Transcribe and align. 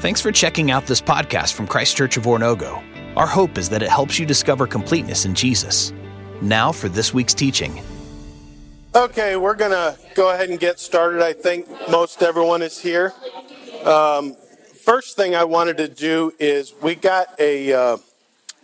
Thanks 0.00 0.20
for 0.20 0.30
checking 0.30 0.70
out 0.70 0.86
this 0.86 1.00
podcast 1.00 1.54
from 1.54 1.66
Christ 1.66 1.96
Church 1.96 2.18
of 2.18 2.24
Oronogo. 2.24 2.84
Our 3.16 3.26
hope 3.26 3.56
is 3.56 3.70
that 3.70 3.82
it 3.82 3.88
helps 3.88 4.18
you 4.18 4.26
discover 4.26 4.66
completeness 4.66 5.24
in 5.24 5.34
Jesus. 5.34 5.90
Now 6.42 6.70
for 6.70 6.90
this 6.90 7.14
week's 7.14 7.32
teaching. 7.32 7.80
Okay, 8.94 9.36
we're 9.36 9.54
going 9.54 9.70
to 9.70 9.96
go 10.14 10.34
ahead 10.34 10.50
and 10.50 10.60
get 10.60 10.78
started. 10.78 11.22
I 11.22 11.32
think 11.32 11.66
most 11.90 12.22
everyone 12.22 12.60
is 12.60 12.78
here. 12.78 13.14
Um, 13.84 14.36
first 14.84 15.16
thing 15.16 15.34
I 15.34 15.44
wanted 15.44 15.78
to 15.78 15.88
do 15.88 16.34
is 16.38 16.74
we 16.82 16.94
got 16.94 17.28
a 17.38 17.72
uh, 17.72 17.96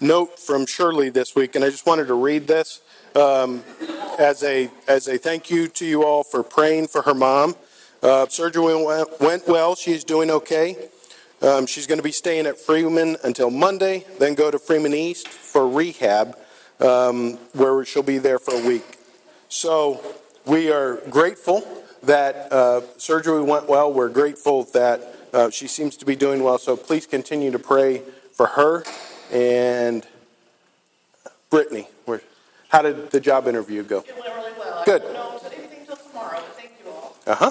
note 0.02 0.38
from 0.38 0.66
Shirley 0.66 1.08
this 1.08 1.34
week, 1.34 1.54
and 1.54 1.64
I 1.64 1.70
just 1.70 1.86
wanted 1.86 2.08
to 2.08 2.14
read 2.14 2.46
this 2.46 2.82
um, 3.16 3.64
as 4.18 4.42
a 4.42 4.70
as 4.86 5.08
a 5.08 5.16
thank 5.16 5.50
you 5.50 5.68
to 5.68 5.86
you 5.86 6.04
all 6.04 6.24
for 6.24 6.42
praying 6.42 6.88
for 6.88 7.00
her 7.02 7.14
mom. 7.14 7.56
Uh, 8.02 8.26
surgery 8.28 8.84
went, 8.84 9.20
went 9.20 9.48
well. 9.48 9.74
She's 9.76 10.04
doing 10.04 10.30
okay. 10.30 10.76
Um, 11.42 11.66
she's 11.66 11.86
going 11.86 11.98
to 11.98 12.04
be 12.04 12.12
staying 12.12 12.46
at 12.46 12.58
Freeman 12.58 13.16
until 13.24 13.50
Monday, 13.50 14.04
then 14.18 14.34
go 14.34 14.50
to 14.50 14.58
Freeman 14.58 14.94
East 14.94 15.28
for 15.28 15.68
rehab, 15.68 16.38
um, 16.80 17.34
where 17.52 17.84
she'll 17.84 18.02
be 18.02 18.18
there 18.18 18.38
for 18.38 18.54
a 18.54 18.66
week. 18.66 18.98
So 19.48 20.00
we 20.46 20.70
are 20.70 20.96
grateful 21.10 21.66
that 22.04 22.52
uh, 22.52 22.82
surgery 22.96 23.42
went 23.42 23.68
well. 23.68 23.92
We're 23.92 24.08
grateful 24.08 24.64
that 24.72 25.02
uh, 25.32 25.50
she 25.50 25.66
seems 25.66 25.96
to 25.96 26.06
be 26.06 26.14
doing 26.14 26.42
well. 26.42 26.58
So 26.58 26.76
please 26.76 27.06
continue 27.06 27.50
to 27.50 27.58
pray 27.58 28.02
for 28.32 28.46
her 28.46 28.84
and 29.32 30.06
Brittany. 31.50 31.88
How 32.72 32.80
did 32.80 33.10
the 33.10 33.20
job 33.20 33.48
interview 33.48 33.82
go? 33.82 33.98
It 33.98 34.14
went 34.18 34.34
really 34.34 34.52
well. 34.58 34.82
Good. 34.86 35.02
I 35.02 35.04
don't 35.04 35.12
know 35.12 35.40
anything 35.44 35.84
till 35.84 35.96
tomorrow, 35.96 36.36
but 36.36 36.56
thank 36.56 36.72
you 36.82 36.90
all. 36.90 37.16
Uh 37.26 37.34
huh. 37.34 37.50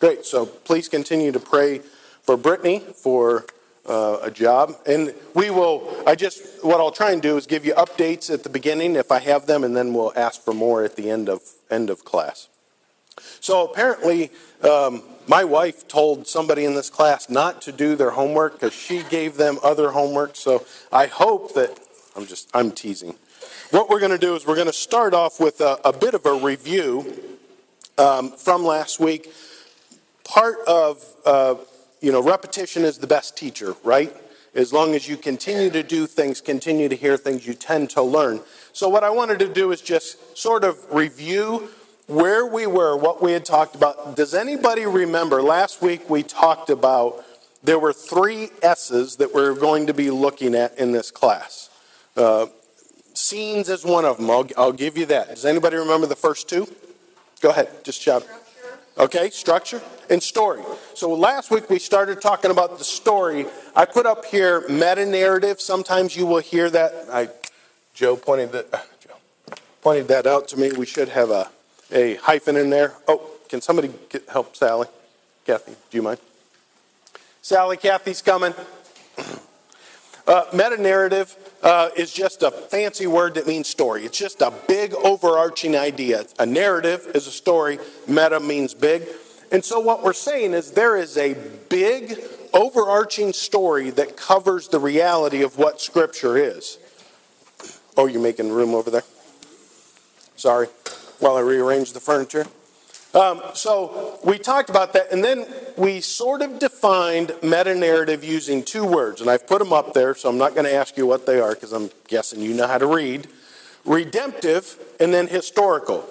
Great. 0.00 0.24
So 0.24 0.46
please 0.46 0.88
continue 0.88 1.30
to 1.30 1.38
pray 1.38 1.82
for 2.26 2.36
Brittany 2.36 2.80
for 2.80 3.46
uh, 3.86 4.18
a 4.22 4.30
job. 4.30 4.74
And 4.84 5.14
we 5.34 5.50
will, 5.50 6.02
I 6.06 6.16
just, 6.16 6.64
what 6.64 6.80
I'll 6.80 6.90
try 6.90 7.12
and 7.12 7.22
do 7.22 7.36
is 7.36 7.46
give 7.46 7.64
you 7.64 7.72
updates 7.74 8.32
at 8.32 8.42
the 8.42 8.48
beginning 8.48 8.96
if 8.96 9.12
I 9.12 9.20
have 9.20 9.46
them, 9.46 9.64
and 9.64 9.76
then 9.76 9.94
we'll 9.94 10.12
ask 10.16 10.42
for 10.42 10.52
more 10.52 10.84
at 10.84 10.96
the 10.96 11.08
end 11.10 11.28
of, 11.28 11.42
end 11.70 11.88
of 11.88 12.04
class. 12.04 12.48
So 13.40 13.64
apparently, 13.64 14.30
um, 14.62 15.02
my 15.28 15.44
wife 15.44 15.88
told 15.88 16.26
somebody 16.26 16.64
in 16.64 16.74
this 16.74 16.90
class 16.90 17.30
not 17.30 17.62
to 17.62 17.72
do 17.72 17.96
their 17.96 18.10
homework 18.10 18.54
because 18.54 18.74
she 18.74 19.02
gave 19.04 19.36
them 19.36 19.58
other 19.62 19.92
homework. 19.92 20.36
So 20.36 20.66
I 20.92 21.06
hope 21.06 21.54
that, 21.54 21.78
I'm 22.16 22.26
just, 22.26 22.50
I'm 22.54 22.72
teasing. 22.72 23.14
What 23.70 23.88
we're 23.88 24.00
going 24.00 24.12
to 24.12 24.18
do 24.18 24.34
is 24.34 24.46
we're 24.46 24.54
going 24.54 24.66
to 24.66 24.72
start 24.72 25.14
off 25.14 25.40
with 25.40 25.60
a, 25.60 25.78
a 25.84 25.92
bit 25.92 26.14
of 26.14 26.26
a 26.26 26.34
review 26.34 27.32
um, 27.98 28.30
from 28.32 28.64
last 28.64 29.00
week. 29.00 29.32
Part 30.24 30.56
of 30.66 31.04
uh, 31.24 31.54
you 32.00 32.12
know, 32.12 32.22
repetition 32.22 32.84
is 32.84 32.98
the 32.98 33.06
best 33.06 33.36
teacher, 33.36 33.74
right? 33.82 34.14
As 34.54 34.72
long 34.72 34.94
as 34.94 35.08
you 35.08 35.16
continue 35.16 35.70
to 35.70 35.82
do 35.82 36.06
things, 36.06 36.40
continue 36.40 36.88
to 36.88 36.96
hear 36.96 37.16
things, 37.16 37.46
you 37.46 37.54
tend 37.54 37.90
to 37.90 38.02
learn. 38.02 38.40
So, 38.72 38.88
what 38.88 39.04
I 39.04 39.10
wanted 39.10 39.38
to 39.40 39.48
do 39.52 39.70
is 39.70 39.80
just 39.80 40.36
sort 40.36 40.64
of 40.64 40.78
review 40.92 41.68
where 42.06 42.46
we 42.46 42.66
were, 42.66 42.96
what 42.96 43.22
we 43.22 43.32
had 43.32 43.44
talked 43.44 43.74
about. 43.74 44.16
Does 44.16 44.34
anybody 44.34 44.86
remember 44.86 45.42
last 45.42 45.82
week 45.82 46.08
we 46.08 46.22
talked 46.22 46.70
about 46.70 47.24
there 47.62 47.78
were 47.78 47.92
three 47.92 48.50
S's 48.62 49.16
that 49.16 49.34
we're 49.34 49.54
going 49.54 49.88
to 49.88 49.94
be 49.94 50.10
looking 50.10 50.54
at 50.54 50.78
in 50.78 50.92
this 50.92 51.10
class? 51.10 51.68
Uh, 52.16 52.46
scenes 53.12 53.68
is 53.68 53.84
one 53.84 54.04
of 54.04 54.18
them. 54.18 54.30
I'll, 54.30 54.46
I'll 54.56 54.72
give 54.72 54.96
you 54.96 55.06
that. 55.06 55.30
Does 55.30 55.44
anybody 55.44 55.76
remember 55.76 56.06
the 56.06 56.16
first 56.16 56.48
two? 56.48 56.68
Go 57.40 57.50
ahead, 57.50 57.68
just 57.84 58.00
shout. 58.00 58.26
Okay, 58.98 59.28
structure 59.28 59.82
and 60.08 60.22
story. 60.22 60.62
So 60.94 61.12
last 61.12 61.50
week 61.50 61.68
we 61.68 61.78
started 61.78 62.22
talking 62.22 62.50
about 62.50 62.78
the 62.78 62.84
story. 62.84 63.44
I 63.74 63.84
put 63.84 64.06
up 64.06 64.24
here 64.24 64.66
meta 64.68 65.04
narrative. 65.04 65.60
Sometimes 65.60 66.16
you 66.16 66.24
will 66.24 66.40
hear 66.40 66.70
that. 66.70 66.94
I, 67.12 67.28
Joe 67.92 68.16
pointed 68.16 68.52
that. 68.52 68.72
Uh, 68.72 68.78
Joe 69.00 69.16
pointed 69.82 70.08
that 70.08 70.26
out 70.26 70.48
to 70.48 70.56
me. 70.56 70.72
We 70.72 70.86
should 70.86 71.10
have 71.10 71.30
a, 71.30 71.50
a 71.92 72.14
hyphen 72.14 72.56
in 72.56 72.70
there. 72.70 72.94
Oh, 73.06 73.20
can 73.50 73.60
somebody 73.60 73.92
get, 74.08 74.26
help 74.30 74.56
Sally? 74.56 74.88
Kathy, 75.44 75.72
do 75.90 75.98
you 75.98 76.02
mind? 76.02 76.18
Sally, 77.42 77.76
Kathy's 77.76 78.22
coming. 78.22 78.54
Uh, 80.26 80.44
meta 80.52 80.76
narrative 80.76 81.36
uh, 81.62 81.88
is 81.96 82.12
just 82.12 82.42
a 82.42 82.50
fancy 82.50 83.06
word 83.06 83.34
that 83.34 83.46
means 83.46 83.68
story. 83.68 84.04
It's 84.04 84.18
just 84.18 84.40
a 84.42 84.52
big 84.66 84.92
overarching 84.94 85.76
idea. 85.76 86.24
A 86.40 86.46
narrative 86.46 87.06
is 87.14 87.28
a 87.28 87.30
story, 87.30 87.78
meta 88.08 88.40
means 88.40 88.74
big. 88.74 89.06
And 89.52 89.64
so, 89.64 89.78
what 89.78 90.02
we're 90.02 90.12
saying 90.12 90.54
is 90.54 90.72
there 90.72 90.96
is 90.96 91.16
a 91.16 91.34
big 91.68 92.18
overarching 92.52 93.32
story 93.32 93.90
that 93.90 94.16
covers 94.16 94.66
the 94.68 94.80
reality 94.80 95.42
of 95.42 95.58
what 95.58 95.80
Scripture 95.80 96.36
is. 96.36 96.78
Oh, 97.96 98.06
you're 98.06 98.20
making 98.20 98.50
room 98.50 98.74
over 98.74 98.90
there? 98.90 99.04
Sorry, 100.34 100.66
while 101.20 101.36
I 101.36 101.40
rearrange 101.40 101.92
the 101.92 102.00
furniture. 102.00 102.46
Um, 103.16 103.40
so 103.54 104.18
we 104.22 104.36
talked 104.36 104.68
about 104.68 104.92
that, 104.92 105.10
and 105.10 105.24
then 105.24 105.46
we 105.78 106.02
sort 106.02 106.42
of 106.42 106.58
defined 106.58 107.34
meta 107.42 107.74
narrative 107.74 108.22
using 108.22 108.62
two 108.62 108.84
words, 108.84 109.22
and 109.22 109.30
I've 109.30 109.46
put 109.46 109.58
them 109.58 109.72
up 109.72 109.94
there, 109.94 110.14
so 110.14 110.28
I'm 110.28 110.36
not 110.36 110.52
going 110.54 110.66
to 110.66 110.74
ask 110.74 110.98
you 110.98 111.06
what 111.06 111.24
they 111.24 111.40
are 111.40 111.54
because 111.54 111.72
I'm 111.72 111.88
guessing 112.08 112.42
you 112.42 112.52
know 112.52 112.66
how 112.66 112.76
to 112.76 112.86
read. 112.86 113.26
Redemptive 113.86 114.78
and 115.00 115.14
then 115.14 115.28
historical. 115.28 116.06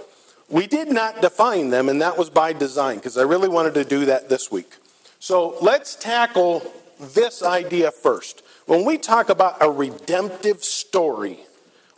We 0.49 0.65
did 0.65 0.91
not 0.91 1.21
define 1.21 1.69
them, 1.69 1.89
and 1.89 2.01
that 2.01 2.17
was 2.17 2.31
by 2.31 2.53
design 2.53 2.95
because 2.95 3.19
I 3.19 3.21
really 3.21 3.49
wanted 3.49 3.75
to 3.75 3.85
do 3.85 4.05
that 4.05 4.27
this 4.27 4.51
week. 4.51 4.73
So 5.19 5.57
let's 5.61 5.95
tackle 5.95 6.63
this 6.99 7.44
idea 7.44 7.91
first. 7.91 8.41
When 8.65 8.83
we 8.83 8.97
talk 8.97 9.29
about 9.29 9.57
a 9.61 9.69
redemptive 9.69 10.63
story, 10.63 11.38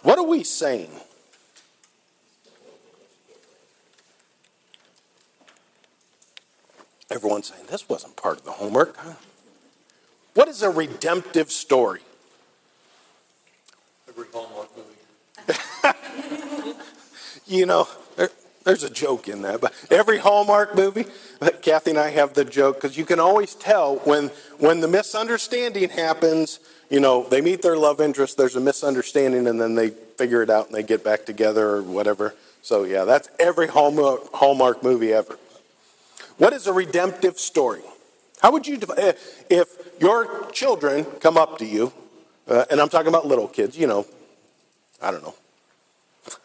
what 0.01 0.19
are 0.19 0.25
we 0.27 0.43
saying? 0.43 0.91
Everyone's 7.09 7.47
saying 7.47 7.65
this 7.69 7.87
wasn't 7.87 8.15
part 8.15 8.37
of 8.37 8.43
the 8.43 8.51
homework. 8.51 8.97
What 10.33 10.47
is 10.49 10.61
a 10.61 10.69
redemptive 10.69 11.51
story? 11.51 12.01
Every 14.09 14.25
Hallmark 14.33 14.69
movie. 14.75 16.73
you 17.47 17.65
know, 17.65 17.87
there, 18.17 18.29
there's 18.65 18.83
a 18.83 18.89
joke 18.89 19.29
in 19.29 19.43
that, 19.43 19.61
but 19.61 19.73
every 19.89 20.17
Hallmark 20.17 20.75
movie, 20.75 21.05
uh, 21.41 21.49
Kathy 21.61 21.91
and 21.91 21.99
I 21.99 22.09
have 22.09 22.33
the 22.33 22.43
joke 22.43 22.75
because 22.75 22.97
you 22.97 23.05
can 23.05 23.19
always 23.19 23.55
tell 23.55 23.97
when 23.97 24.27
when 24.59 24.81
the 24.81 24.87
misunderstanding 24.87 25.89
happens. 25.89 26.59
You 26.89 26.99
know, 26.99 27.23
they 27.23 27.41
meet 27.41 27.61
their 27.61 27.77
love 27.77 27.99
interest. 27.99 28.37
There's 28.37 28.55
a 28.55 28.61
misunderstanding, 28.61 29.47
and 29.47 29.59
then 29.59 29.75
they 29.75 29.89
figure 29.89 30.41
it 30.41 30.49
out 30.49 30.67
and 30.67 30.75
they 30.75 30.83
get 30.83 31.03
back 31.03 31.25
together 31.25 31.67
or 31.67 31.83
whatever. 31.83 32.35
So 32.61 32.83
yeah, 32.83 33.05
that's 33.05 33.29
every 33.39 33.67
Hallmark, 33.67 34.33
Hallmark 34.33 34.83
movie 34.83 35.13
ever. 35.13 35.37
What 36.37 36.53
is 36.53 36.67
a 36.67 36.73
redemptive 36.73 37.39
story? 37.39 37.81
How 38.41 38.51
would 38.51 38.67
you, 38.67 38.79
if 39.49 39.99
your 39.99 40.49
children 40.51 41.05
come 41.19 41.37
up 41.37 41.57
to 41.57 41.65
you, 41.65 41.91
uh, 42.47 42.65
and 42.69 42.79
I'm 42.79 42.89
talking 42.89 43.07
about 43.07 43.25
little 43.25 43.47
kids, 43.47 43.77
you 43.77 43.87
know, 43.87 44.05
I 45.01 45.11
don't 45.11 45.23
know, 45.23 45.33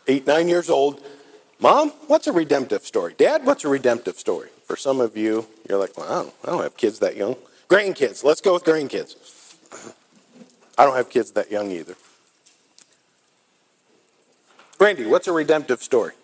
eight, 0.09 0.27
nine 0.27 0.49
years 0.49 0.71
old, 0.71 1.03
Mom, 1.61 1.91
what's 2.09 2.27
a 2.27 2.33
redemptive 2.33 2.85
story? 2.85 3.15
Dad, 3.17 3.47
what's 3.47 3.65
a 3.65 3.69
redemptive 3.69 4.19
story? 4.19 4.49
For 4.67 4.77
some 4.77 5.01
of 5.01 5.17
you, 5.17 5.47
you're 5.69 5.79
like, 5.79 5.97
well, 5.97 6.11
I 6.11 6.23
don't, 6.23 6.35
I 6.45 6.47
don't 6.51 6.63
have 6.63 6.77
kids 6.77 6.99
that 7.01 7.15
young. 7.15 7.37
Grandkids, 7.69 8.25
let's 8.25 8.41
go 8.41 8.55
with 8.55 8.65
grandkids. 8.65 9.15
I 10.79 10.85
don't 10.85 10.97
have 10.97 11.09
kids 11.09 11.31
that 11.33 11.53
young 11.53 11.71
either. 11.71 11.95
Randy, 14.81 15.07
what's 15.07 15.29
a 15.29 15.33
redemptive 15.33 15.83
story? 15.83 16.15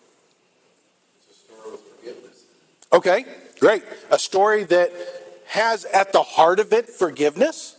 It's 1.28 1.38
a 1.38 1.54
story 1.54 1.74
of 1.74 1.80
forgiveness. 1.80 2.44
Okay, 2.92 3.24
great. 3.58 3.82
A 4.10 4.18
story 4.18 4.64
that 4.64 4.92
has 5.46 5.84
at 5.86 6.12
the 6.12 6.22
heart 6.22 6.60
of 6.60 6.72
it 6.72 6.88
forgiveness. 6.88 7.76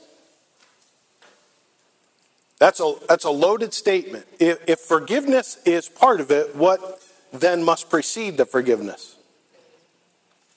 That's 2.60 2.80
a, 2.80 2.94
that's 3.08 3.24
a 3.24 3.30
loaded 3.30 3.74
statement. 3.74 4.26
If, 4.40 4.60
if 4.68 4.80
forgiveness 4.80 5.58
is 5.66 5.88
part 5.88 6.20
of 6.20 6.30
it, 6.30 6.56
what 6.56 7.02
then 7.32 7.64
must 7.64 7.90
precede 7.90 8.38
the 8.38 8.46
forgiveness? 8.46 9.16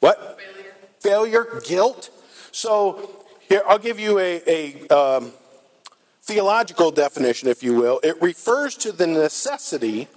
What? 0.00 0.40
Failure. 1.00 1.44
Failure, 1.44 1.60
guilt. 1.64 2.10
So 2.50 3.24
here, 3.48 3.62
I'll 3.68 3.78
give 3.78 4.00
you 4.00 4.18
a, 4.18 4.42
a 4.46 4.88
um, 4.88 5.32
theological 6.22 6.90
definition, 6.90 7.48
if 7.48 7.62
you 7.62 7.74
will. 7.74 8.00
It 8.02 8.20
refers 8.20 8.76
to 8.78 8.90
the 8.90 9.06
necessity 9.06 10.08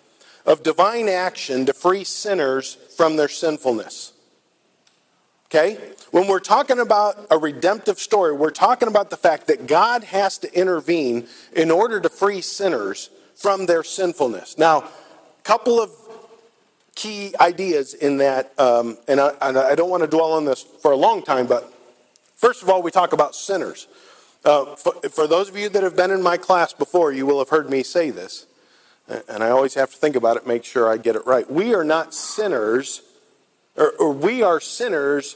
of 0.45 0.63
divine 0.63 1.07
action 1.07 1.65
to 1.67 1.73
free 1.73 2.03
sinners 2.03 2.77
from 2.95 3.15
their 3.15 3.27
sinfulness. 3.27 4.13
Okay? 5.47 5.77
When 6.11 6.27
we're 6.27 6.39
talking 6.39 6.79
about 6.79 7.27
a 7.29 7.37
redemptive 7.37 7.99
story, 7.99 8.33
we're 8.33 8.51
talking 8.51 8.87
about 8.87 9.09
the 9.09 9.17
fact 9.17 9.47
that 9.47 9.67
God 9.67 10.03
has 10.05 10.37
to 10.39 10.53
intervene 10.53 11.27
in 11.53 11.71
order 11.71 11.99
to 11.99 12.09
free 12.09 12.41
sinners 12.41 13.09
from 13.35 13.65
their 13.65 13.83
sinfulness. 13.83 14.57
Now, 14.57 14.79
a 14.79 15.43
couple 15.43 15.79
of 15.81 15.91
key 16.95 17.33
ideas 17.39 17.93
in 17.93 18.17
that, 18.17 18.57
um, 18.59 18.97
and, 19.07 19.19
I, 19.19 19.33
and 19.41 19.57
I 19.57 19.75
don't 19.75 19.89
want 19.89 20.01
to 20.03 20.07
dwell 20.07 20.31
on 20.33 20.45
this 20.45 20.61
for 20.61 20.91
a 20.91 20.97
long 20.97 21.21
time, 21.21 21.45
but 21.45 21.73
First 22.35 22.61
of 22.61 22.69
all, 22.69 22.81
we 22.83 22.91
talk 22.91 23.13
about 23.13 23.33
sinners. 23.33 23.87
Uh, 24.43 24.75
for, 24.75 24.93
for 25.09 25.25
those 25.25 25.49
of 25.49 25.57
you 25.57 25.69
that 25.69 25.83
have 25.83 25.95
been 25.95 26.11
in 26.11 26.21
my 26.21 26.37
class 26.37 26.73
before, 26.73 27.11
you 27.11 27.25
will 27.25 27.39
have 27.39 27.49
heard 27.49 27.69
me 27.69 27.81
say 27.81 28.11
this, 28.11 28.45
and 29.27 29.43
I 29.43 29.49
always 29.49 29.73
have 29.75 29.89
to 29.91 29.97
think 29.97 30.15
about 30.15 30.37
it, 30.37 30.45
make 30.45 30.63
sure 30.63 30.91
I 30.91 30.97
get 30.97 31.15
it 31.15 31.25
right. 31.25 31.49
We 31.49 31.73
are 31.73 31.83
not 31.83 32.13
sinners, 32.13 33.01
or, 33.75 33.91
or 33.99 34.11
we 34.11 34.43
are 34.43 34.59
sinners. 34.59 35.35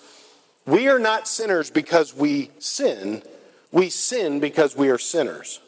We 0.66 0.88
are 0.88 1.00
not 1.00 1.28
sinners 1.28 1.70
because 1.70 2.14
we 2.14 2.52
sin. 2.60 3.24
We 3.72 3.90
sin 3.90 4.40
because 4.40 4.76
we 4.76 4.90
are 4.90 4.98
sinners. 4.98 5.60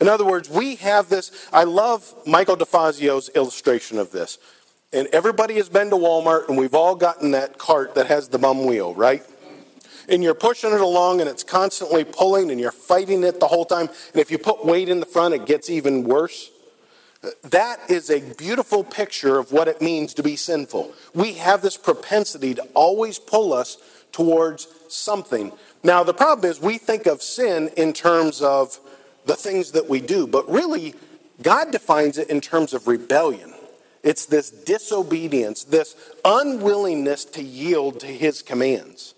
In 0.00 0.08
other 0.08 0.24
words, 0.24 0.48
we 0.48 0.76
have 0.76 1.08
this. 1.08 1.30
I 1.52 1.64
love 1.64 2.12
Michael 2.26 2.56
DeFazio's 2.56 3.28
illustration 3.30 3.98
of 3.98 4.12
this. 4.12 4.38
And 4.92 5.06
everybody 5.08 5.54
has 5.54 5.68
been 5.68 5.90
to 5.90 5.96
Walmart, 5.96 6.48
and 6.48 6.58
we've 6.58 6.74
all 6.74 6.96
gotten 6.96 7.32
that 7.32 7.58
cart 7.58 7.94
that 7.94 8.06
has 8.06 8.28
the 8.28 8.38
bum 8.38 8.64
wheel, 8.64 8.94
right? 8.94 9.22
and 10.10 10.22
you're 10.22 10.34
pushing 10.34 10.72
it 10.72 10.80
along 10.80 11.20
and 11.20 11.30
it's 11.30 11.44
constantly 11.44 12.04
pulling 12.04 12.50
and 12.50 12.60
you're 12.60 12.72
fighting 12.72 13.22
it 13.22 13.40
the 13.40 13.46
whole 13.46 13.64
time. 13.64 13.88
And 14.12 14.20
if 14.20 14.30
you 14.30 14.38
put 14.38 14.64
weight 14.64 14.88
in 14.88 15.00
the 15.00 15.06
front, 15.06 15.34
it 15.34 15.46
gets 15.46 15.70
even 15.70 16.04
worse. 16.04 16.50
That 17.44 17.78
is 17.90 18.10
a 18.10 18.20
beautiful 18.34 18.82
picture 18.82 19.38
of 19.38 19.52
what 19.52 19.68
it 19.68 19.82
means 19.82 20.14
to 20.14 20.22
be 20.22 20.36
sinful. 20.36 20.92
We 21.14 21.34
have 21.34 21.60
this 21.60 21.76
propensity 21.76 22.54
to 22.54 22.62
always 22.74 23.18
pull 23.18 23.52
us 23.52 23.76
towards 24.12 24.68
something. 24.88 25.52
Now, 25.82 26.02
the 26.02 26.14
problem 26.14 26.50
is 26.50 26.60
we 26.60 26.78
think 26.78 27.06
of 27.06 27.22
sin 27.22 27.70
in 27.76 27.92
terms 27.92 28.40
of 28.40 28.78
the 29.26 29.36
things 29.36 29.72
that 29.72 29.88
we 29.88 30.00
do, 30.00 30.26
but 30.26 30.50
really, 30.50 30.94
God 31.42 31.70
defines 31.70 32.16
it 32.18 32.30
in 32.30 32.40
terms 32.40 32.72
of 32.72 32.88
rebellion. 32.88 33.52
It's 34.02 34.24
this 34.24 34.50
disobedience, 34.50 35.64
this 35.64 35.94
unwillingness 36.24 37.26
to 37.26 37.42
yield 37.42 38.00
to 38.00 38.06
his 38.06 38.42
commands 38.42 39.14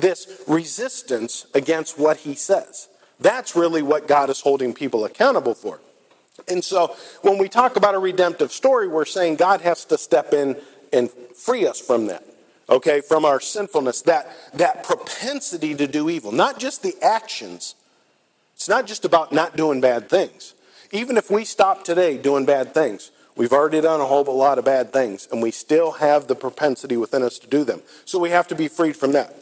this 0.00 0.42
resistance 0.46 1.46
against 1.54 1.98
what 1.98 2.18
he 2.18 2.34
says. 2.34 2.88
That's 3.20 3.56
really 3.56 3.82
what 3.82 4.06
God 4.06 4.30
is 4.30 4.40
holding 4.40 4.72
people 4.72 5.04
accountable 5.04 5.54
for. 5.54 5.80
And 6.46 6.62
so 6.62 6.96
when 7.22 7.38
we 7.38 7.48
talk 7.48 7.76
about 7.76 7.94
a 7.94 7.98
redemptive 7.98 8.52
story, 8.52 8.88
we're 8.88 9.04
saying 9.04 9.36
God 9.36 9.60
has 9.62 9.84
to 9.86 9.98
step 9.98 10.32
in 10.32 10.56
and 10.92 11.10
free 11.10 11.66
us 11.66 11.80
from 11.80 12.06
that. 12.06 12.24
Okay, 12.70 13.00
from 13.00 13.24
our 13.24 13.40
sinfulness, 13.40 14.02
that, 14.02 14.30
that 14.52 14.84
propensity 14.84 15.74
to 15.74 15.86
do 15.86 16.10
evil, 16.10 16.32
not 16.32 16.58
just 16.58 16.82
the 16.82 16.94
actions. 17.02 17.74
It's 18.56 18.68
not 18.68 18.86
just 18.86 19.06
about 19.06 19.32
not 19.32 19.56
doing 19.56 19.80
bad 19.80 20.10
things. 20.10 20.54
Even 20.90 21.16
if 21.16 21.30
we 21.30 21.46
stop 21.46 21.82
today 21.82 22.18
doing 22.18 22.44
bad 22.44 22.74
things, 22.74 23.10
we've 23.36 23.54
already 23.54 23.80
done 23.80 24.02
a 24.02 24.04
whole 24.04 24.24
lot 24.24 24.58
of 24.58 24.66
bad 24.66 24.92
things, 24.92 25.28
and 25.32 25.40
we 25.40 25.50
still 25.50 25.92
have 25.92 26.26
the 26.26 26.34
propensity 26.34 26.98
within 26.98 27.22
us 27.22 27.38
to 27.38 27.46
do 27.46 27.64
them. 27.64 27.80
So 28.04 28.18
we 28.18 28.30
have 28.30 28.48
to 28.48 28.54
be 28.54 28.68
freed 28.68 28.96
from 28.96 29.12
that. 29.12 29.34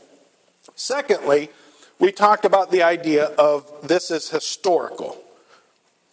Secondly, 0.76 1.50
we 1.98 2.12
talked 2.12 2.44
about 2.44 2.70
the 2.70 2.82
idea 2.84 3.24
of 3.24 3.88
this 3.88 4.12
is 4.12 4.30
historical. 4.30 5.20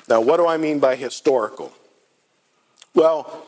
Now, 0.09 0.21
what 0.21 0.38
do 0.38 0.47
I 0.47 0.57
mean 0.57 0.79
by 0.79 0.95
historical? 0.95 1.71
Well, 2.94 3.45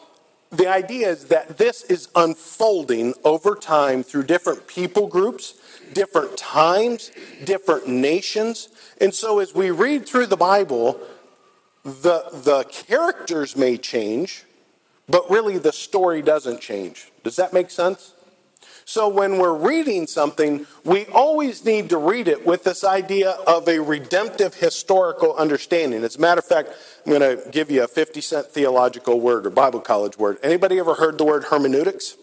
the 0.51 0.67
idea 0.67 1.09
is 1.09 1.25
that 1.25 1.57
this 1.57 1.83
is 1.83 2.07
unfolding 2.15 3.13
over 3.23 3.55
time 3.55 4.03
through 4.03 4.23
different 4.23 4.67
people 4.67 5.07
groups, 5.07 5.55
different 5.93 6.37
times, 6.37 7.11
different 7.43 7.87
nations. 7.87 8.69
And 9.01 9.13
so 9.13 9.39
as 9.39 9.53
we 9.53 9.71
read 9.71 10.07
through 10.07 10.27
the 10.27 10.37
Bible, 10.37 10.99
the, 11.83 12.23
the 12.31 12.65
characters 12.71 13.55
may 13.55 13.77
change, 13.77 14.43
but 15.07 15.29
really 15.29 15.57
the 15.57 15.73
story 15.73 16.21
doesn't 16.21 16.61
change. 16.61 17.11
Does 17.23 17.35
that 17.35 17.53
make 17.53 17.69
sense? 17.69 18.13
So 18.87 19.09
when 19.09 19.39
we're 19.39 19.57
reading 19.57 20.05
something, 20.05 20.67
we 20.83 21.07
always 21.07 21.65
need 21.65 21.89
to 21.89 21.97
read 21.97 22.27
it 22.27 22.45
with 22.45 22.63
this 22.63 22.83
idea 22.83 23.31
of 23.31 23.67
a 23.67 23.79
redemptive 23.79 24.53
historical 24.53 25.35
understanding. 25.35 26.03
As 26.03 26.17
a 26.17 26.21
matter 26.21 26.37
of 26.37 26.45
fact, 26.45 26.69
I'm 27.03 27.11
going 27.11 27.37
to 27.37 27.49
give 27.49 27.71
you 27.71 27.83
a 27.83 27.87
50 27.87 28.21
cent 28.21 28.47
theological 28.47 29.19
word 29.19 29.47
or 29.47 29.49
Bible 29.49 29.79
college 29.79 30.19
word. 30.19 30.37
Anybody 30.43 30.77
ever 30.77 30.93
heard 30.93 31.17
the 31.17 31.25
word 31.25 31.45
hermeneutics? 31.45 32.15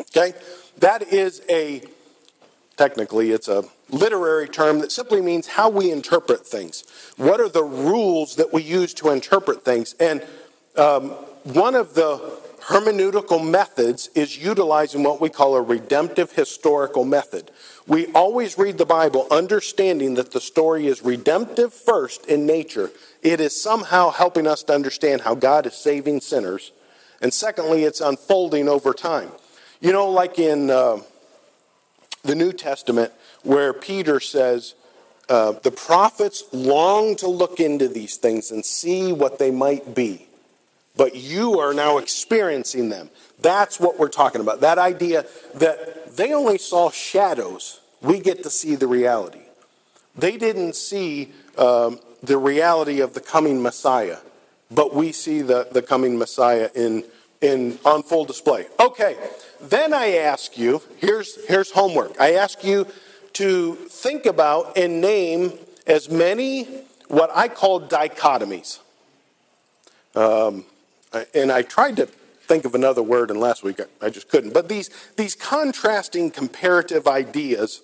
Okay? 0.00 0.34
That 0.78 1.12
is 1.12 1.42
a, 1.48 1.84
technically, 2.76 3.30
it's 3.30 3.46
a 3.46 3.62
literary 3.88 4.48
term 4.48 4.80
that 4.80 4.90
simply 4.90 5.20
means 5.20 5.46
how 5.46 5.68
we 5.68 5.92
interpret 5.92 6.44
things. 6.44 6.82
What 7.16 7.40
are 7.40 7.48
the 7.48 7.62
rules 7.62 8.34
that 8.34 8.52
we 8.52 8.62
use 8.62 8.92
to 8.94 9.10
interpret 9.10 9.64
things? 9.64 9.94
And 10.00 10.26
um, 10.76 11.10
one 11.44 11.76
of 11.76 11.94
the 11.94 12.41
hermeneutical 12.66 13.48
methods 13.48 14.08
is 14.14 14.36
utilizing 14.36 15.02
what 15.02 15.20
we 15.20 15.28
call 15.28 15.56
a 15.56 15.62
redemptive 15.62 16.32
historical 16.32 17.04
method. 17.04 17.50
We 17.86 18.06
always 18.12 18.56
read 18.56 18.78
the 18.78 18.86
Bible 18.86 19.26
understanding 19.30 20.14
that 20.14 20.30
the 20.30 20.40
story 20.40 20.86
is 20.86 21.02
redemptive 21.02 21.74
first 21.74 22.26
in 22.26 22.46
nature. 22.46 22.90
It 23.22 23.40
is 23.40 23.60
somehow 23.60 24.10
helping 24.10 24.46
us 24.46 24.62
to 24.64 24.74
understand 24.74 25.22
how 25.22 25.34
God 25.34 25.66
is 25.66 25.74
saving 25.74 26.20
sinners. 26.20 26.72
And 27.20 27.34
secondly, 27.34 27.84
it's 27.84 28.00
unfolding 28.00 28.68
over 28.68 28.94
time. 28.94 29.30
You 29.80 29.92
know, 29.92 30.08
like 30.08 30.38
in 30.38 30.70
uh, 30.70 30.98
the 32.22 32.36
New 32.36 32.52
Testament, 32.52 33.12
where 33.42 33.72
Peter 33.72 34.20
says, 34.20 34.74
uh, 35.28 35.52
the 35.62 35.70
prophets 35.70 36.44
long 36.52 37.16
to 37.16 37.28
look 37.28 37.58
into 37.58 37.88
these 37.88 38.16
things 38.16 38.50
and 38.50 38.64
see 38.64 39.12
what 39.12 39.38
they 39.38 39.50
might 39.50 39.94
be 39.94 40.26
but 40.96 41.14
you 41.14 41.58
are 41.58 41.72
now 41.72 41.98
experiencing 41.98 42.88
them. 42.88 43.10
That's 43.40 43.80
what 43.80 43.98
we're 43.98 44.08
talking 44.08 44.40
about. 44.40 44.60
That 44.60 44.78
idea 44.78 45.24
that 45.54 46.16
they 46.16 46.32
only 46.32 46.58
saw 46.58 46.90
shadows, 46.90 47.80
we 48.00 48.20
get 48.20 48.42
to 48.42 48.50
see 48.50 48.74
the 48.74 48.86
reality. 48.86 49.40
They 50.16 50.36
didn't 50.36 50.76
see 50.76 51.32
um, 51.56 52.00
the 52.22 52.38
reality 52.38 53.00
of 53.00 53.14
the 53.14 53.20
coming 53.20 53.62
Messiah, 53.62 54.18
but 54.70 54.94
we 54.94 55.12
see 55.12 55.42
the, 55.42 55.68
the 55.72 55.82
coming 55.82 56.18
Messiah 56.18 56.68
in, 56.74 57.04
in, 57.40 57.78
on 57.84 58.02
full 58.02 58.24
display. 58.24 58.66
Okay, 58.78 59.16
then 59.60 59.94
I 59.94 60.16
ask 60.16 60.58
you 60.58 60.82
here's, 60.98 61.44
here's 61.46 61.70
homework. 61.70 62.20
I 62.20 62.34
ask 62.34 62.62
you 62.62 62.86
to 63.34 63.74
think 63.74 64.26
about 64.26 64.76
and 64.76 65.00
name 65.00 65.58
as 65.86 66.10
many 66.10 66.64
what 67.08 67.30
I 67.34 67.48
call 67.48 67.80
dichotomies. 67.80 68.78
Um, 70.14 70.66
and 71.34 71.52
I 71.52 71.62
tried 71.62 71.96
to 71.96 72.06
think 72.06 72.64
of 72.64 72.74
another 72.74 73.02
word, 73.02 73.30
and 73.30 73.40
last 73.40 73.62
week 73.62 73.80
I 74.00 74.10
just 74.10 74.28
couldn't. 74.28 74.52
But 74.52 74.68
these, 74.68 74.90
these 75.16 75.34
contrasting 75.34 76.30
comparative 76.30 77.06
ideas 77.06 77.82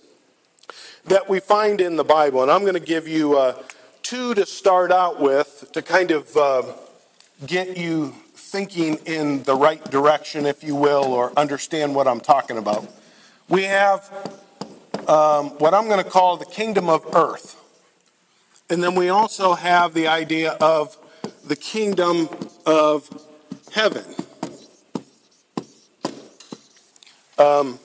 that 1.07 1.29
we 1.29 1.41
find 1.41 1.81
in 1.81 1.97
the 1.97 2.05
Bible, 2.05 2.43
and 2.43 2.51
I'm 2.51 2.63
going 2.63 2.75
to 2.75 2.81
give 2.81 3.09
you 3.09 3.39
uh, 3.39 3.63
two 4.03 4.35
to 4.35 4.45
start 4.45 4.93
out 4.93 5.21
with 5.21 5.71
to 5.73 5.83
kind 5.83 6.11
of 6.11 6.37
uh, 6.37 6.63
get 7.47 7.77
you 7.77 8.15
thinking 8.35 8.99
in 9.05 9.43
the 9.45 9.55
right 9.55 9.83
direction, 9.91 10.47
if 10.47 10.65
you 10.65 10.75
will, 10.75 11.05
or 11.05 11.33
understand 11.37 11.95
what 11.95 12.09
I'm 12.09 12.21
talking 12.21 12.59
about. 12.59 12.87
We 13.49 13.65
have 13.65 14.11
um, 15.07 15.51
what 15.59 15.73
I'm 15.75 15.87
going 15.87 16.03
to 16.03 16.11
call 16.11 16.37
the 16.37 16.47
kingdom 16.47 16.89
of 16.89 17.07
earth. 17.15 17.57
And 18.71 18.83
then 18.83 18.95
we 18.95 19.09
also 19.09 19.55
have 19.55 19.95
the 19.95 20.09
idea 20.09 20.53
of 20.61 20.97
the 21.47 21.57
kingdom 21.57 22.29
of 22.69 23.09
heaven. 23.73 24.05
Um, 27.39 27.79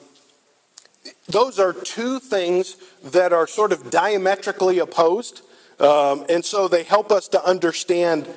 those 1.26 1.58
are 1.58 1.72
two 1.72 2.20
things 2.20 2.76
that 3.02 3.32
are 3.32 3.46
sort 3.46 3.72
of 3.72 3.90
diametrically 3.90 4.78
opposed, 4.78 5.40
um, 5.80 6.26
and 6.28 6.44
so 6.44 6.68
they 6.68 6.82
help 6.82 7.10
us 7.10 7.28
to 7.28 7.42
understand 7.42 8.28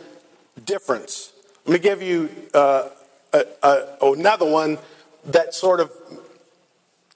difference. 0.63 1.33
Let 1.65 1.73
me 1.73 1.79
give 1.79 2.01
you 2.01 2.29
uh, 2.53 2.89
a, 3.33 3.43
a, 3.61 3.97
another 4.01 4.49
one 4.49 4.77
that 5.25 5.53
sort 5.53 5.81
of, 5.81 5.91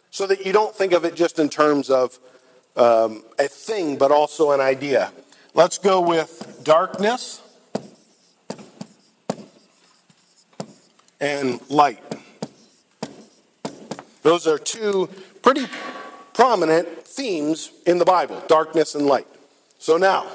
so 0.09 0.27
that 0.27 0.45
you 0.45 0.51
don't 0.51 0.75
think 0.75 0.91
of 0.91 1.05
it 1.05 1.15
just 1.15 1.39
in 1.39 1.47
terms 1.47 1.89
of 1.89 2.19
um, 2.75 3.23
a 3.39 3.47
thing, 3.47 3.97
but 3.97 4.11
also 4.11 4.51
an 4.51 4.59
idea. 4.59 5.13
Let's 5.53 5.77
go 5.77 6.01
with 6.01 6.61
darkness 6.65 7.41
and 11.21 11.61
light. 11.69 12.03
Those 14.23 14.47
are 14.47 14.57
two 14.57 15.09
pretty 15.41 15.65
prominent 16.33 16.87
themes 17.05 17.71
in 17.85 17.99
the 17.99 18.05
Bible 18.05 18.43
darkness 18.47 18.95
and 18.95 19.05
light. 19.05 19.27
So 19.79 19.97
now, 19.97 20.27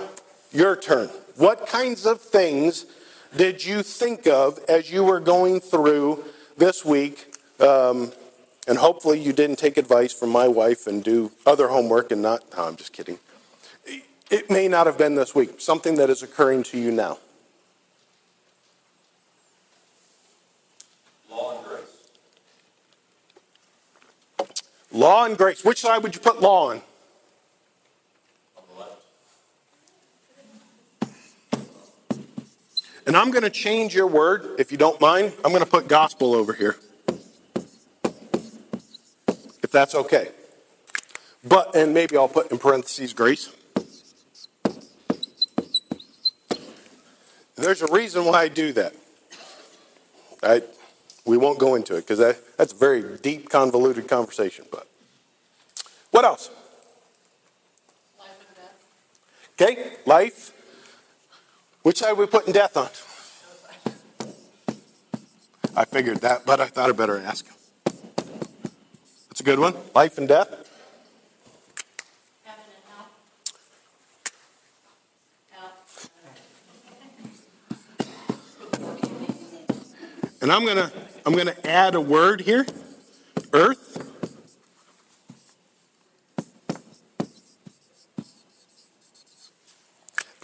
your 0.53 0.77
turn. 0.77 1.11
What 1.37 1.67
kinds 1.67 2.07
of 2.07 2.21
things 2.21 2.87
did 3.37 3.65
you 3.65 3.83
think 3.83 4.27
of 4.27 4.59
as 4.69 4.91
you 4.91 5.05
were 5.05 5.21
going 5.21 5.61
through 5.61 6.25
this 6.57 6.85
week? 6.85 7.37
Um, 7.61 8.13
and 8.69 8.79
hopefully, 8.79 9.21
you 9.21 9.33
didn't 9.33 9.57
take 9.57 9.77
advice 9.77 10.13
from 10.13 10.31
my 10.31 10.49
wife 10.49 10.87
and 10.87 11.05
do 11.05 11.31
other 11.45 11.69
homework 11.69 12.11
and 12.11 12.23
not. 12.23 12.43
No, 12.57 12.65
I'm 12.65 12.77
just 12.77 12.93
kidding. 12.93 13.19
It 14.29 14.51
may 14.51 14.67
not 14.67 14.87
have 14.87 14.99
been 14.99 15.15
this 15.15 15.35
week, 15.37 15.61
something 15.61 15.95
that 15.97 16.11
is 16.11 16.23
occurring 16.23 16.65
to 16.65 16.79
you 16.79 16.91
now. 16.91 17.19
Law 21.37 21.57
and 21.57 21.67
grace. 21.67 21.83
Law 24.91 25.25
and 25.27 25.37
grace. 25.37 25.65
Which 25.65 25.81
side 25.83 26.03
would 26.03 26.15
you 26.15 26.21
put 26.21 26.41
law 26.41 26.71
on? 26.71 26.81
On 28.57 28.65
the 28.73 28.81
left. 28.81 29.03
And 33.07 33.17
I'm 33.17 33.31
going 33.31 33.43
to 33.43 33.51
change 33.51 33.95
your 33.95 34.07
word, 34.07 34.59
if 34.59 34.73
you 34.73 34.79
don't 34.79 34.99
mind. 34.99 35.35
I'm 35.45 35.51
going 35.53 35.63
to 35.63 35.71
put 35.71 35.89
gospel 35.89 36.35
over 36.35 36.55
here. 36.55 36.77
If 39.63 39.71
that's 39.71 39.95
okay. 39.95 40.31
But, 41.45 41.77
and 41.77 41.93
maybe 41.93 42.17
I'll 42.17 42.29
put 42.29 42.51
in 42.51 42.57
parentheses 42.59 43.13
grace. 43.13 43.53
There's 47.57 47.83
a 47.83 47.93
reason 47.93 48.25
why 48.25 48.43
I 48.43 48.49
do 48.49 48.73
that. 48.73 48.95
I, 50.43 50.63
we 51.27 51.37
won't 51.37 51.59
go 51.59 51.75
into 51.75 51.97
it 51.97 52.03
because 52.03 52.19
that, 52.21 52.39
that's 52.57 52.73
a 52.73 52.77
very 52.77 53.19
deep, 53.19 53.51
convoluted 53.51 54.07
conversation. 54.09 54.65
But 54.71 54.87
what 56.13 56.25
else? 56.25 56.51
Life 58.19 58.29
and 58.39 59.69
death. 59.69 59.81
Okay, 59.85 59.97
life. 60.07 60.53
Which 61.83 61.99
side 61.99 62.13
are 62.13 62.15
we 62.15 62.27
putting 62.27 62.53
death 62.53 62.77
on? 62.77 62.89
I 65.77 65.85
figured 65.85 66.23
that, 66.23 66.47
but 66.47 66.61
I 66.61 66.67
thought 66.67 66.89
I 66.89 66.93
better 66.93 67.19
ask. 67.21 67.45
That's 69.29 69.41
a 69.41 69.45
good 69.45 69.59
one. 69.59 69.75
Life 69.95 70.17
and 70.17 70.27
death. 70.27 70.49
And 72.47 72.57
hell. 72.89 73.07
Hell. 80.41 80.79
And 80.81 80.93
I'm 81.27 81.35
gonna 81.35 81.57
add 81.65 81.97
a 81.97 82.01
word 82.01 82.43
here. 82.43 82.65
Earth. 83.53 83.95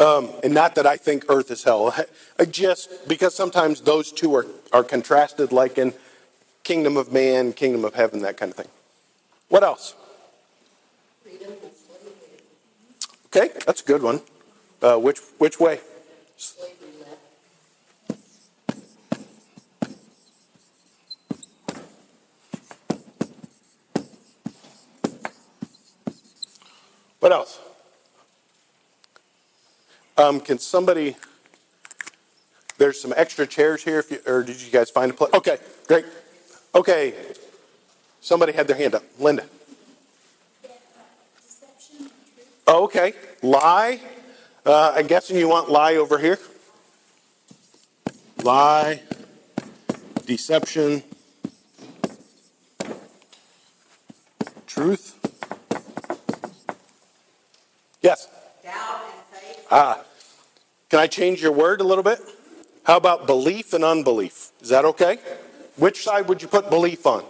Um, 0.00 0.30
and 0.42 0.52
not 0.52 0.74
that 0.74 0.84
I 0.84 0.96
think 0.96 1.26
earth 1.28 1.52
is 1.52 1.62
hell. 1.62 1.94
I 2.38 2.44
just 2.46 3.08
because 3.08 3.32
sometimes 3.32 3.82
those 3.82 4.10
two 4.10 4.34
are, 4.34 4.46
are 4.72 4.82
contrasted 4.82 5.52
like 5.52 5.78
in 5.78 5.94
kingdom 6.64 6.96
of 6.96 7.12
man, 7.12 7.52
kingdom 7.52 7.84
of 7.84 7.94
heaven, 7.94 8.22
that 8.22 8.36
kind 8.36 8.50
of 8.50 8.56
thing. 8.56 8.68
What 9.48 9.62
else? 9.62 9.94
Okay, 13.26 13.50
that's 13.64 13.82
a 13.82 13.84
good 13.84 14.02
one. 14.02 14.20
Uh, 14.82 14.96
which 14.96 15.20
which 15.38 15.60
way? 15.60 15.78
What 27.22 27.30
else? 27.30 27.60
Um, 30.18 30.40
can 30.40 30.58
somebody? 30.58 31.14
There's 32.78 33.00
some 33.00 33.14
extra 33.16 33.46
chairs 33.46 33.84
here. 33.84 34.00
If 34.00 34.10
you, 34.10 34.18
or 34.26 34.42
did 34.42 34.60
you 34.60 34.72
guys 34.72 34.90
find 34.90 35.12
a 35.12 35.14
place? 35.14 35.32
Okay, 35.32 35.58
great. 35.86 36.04
Okay, 36.74 37.14
somebody 38.20 38.52
had 38.52 38.66
their 38.66 38.74
hand 38.76 38.96
up. 38.96 39.04
Linda. 39.20 39.44
Oh, 42.66 42.82
okay. 42.86 43.12
Lie. 43.40 44.00
Uh, 44.66 44.94
I'm 44.96 45.06
guessing 45.06 45.36
you 45.36 45.48
want 45.48 45.70
lie 45.70 45.94
over 45.94 46.18
here. 46.18 46.40
Lie. 48.42 49.00
Deception. 50.26 51.04
Truth. 54.66 55.21
Yes. 58.02 58.28
Doubt 58.62 58.74
and 59.04 59.40
faith. 59.40 59.66
Ah. 59.70 60.04
Can 60.90 60.98
I 60.98 61.06
change 61.06 61.40
your 61.40 61.52
word 61.52 61.80
a 61.80 61.84
little 61.84 62.04
bit? 62.04 62.20
How 62.84 62.96
about 62.96 63.26
belief 63.26 63.72
and 63.72 63.84
unbelief? 63.84 64.50
Is 64.60 64.68
that 64.70 64.84
okay? 64.84 65.18
Which 65.76 66.02
side 66.02 66.28
would 66.28 66.42
you 66.42 66.48
put 66.48 66.68
belief 66.68 67.06
on? 67.06 67.24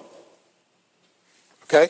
Okay? 1.64 1.88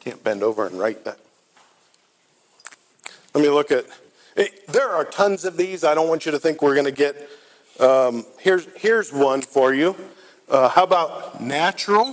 Can't 0.00 0.22
bend 0.22 0.42
over 0.42 0.66
and 0.66 0.78
write 0.78 1.04
that. 1.04 1.18
Let 3.34 3.42
me 3.42 3.50
look 3.50 3.70
at. 3.70 3.84
eh, 4.36 4.48
There 4.68 4.88
are 4.88 5.04
tons 5.04 5.44
of 5.44 5.56
these. 5.56 5.84
I 5.84 5.94
don't 5.94 6.08
want 6.08 6.26
you 6.26 6.32
to 6.32 6.38
think 6.38 6.62
we're 6.62 6.74
going 6.74 6.86
to 6.86 6.90
get. 6.92 7.28
Um, 7.78 8.26
here's 8.40 8.66
here's 8.76 9.12
one 9.12 9.40
for 9.40 9.72
you. 9.72 9.94
Uh, 10.48 10.68
how 10.68 10.82
about 10.82 11.40
natural, 11.40 12.12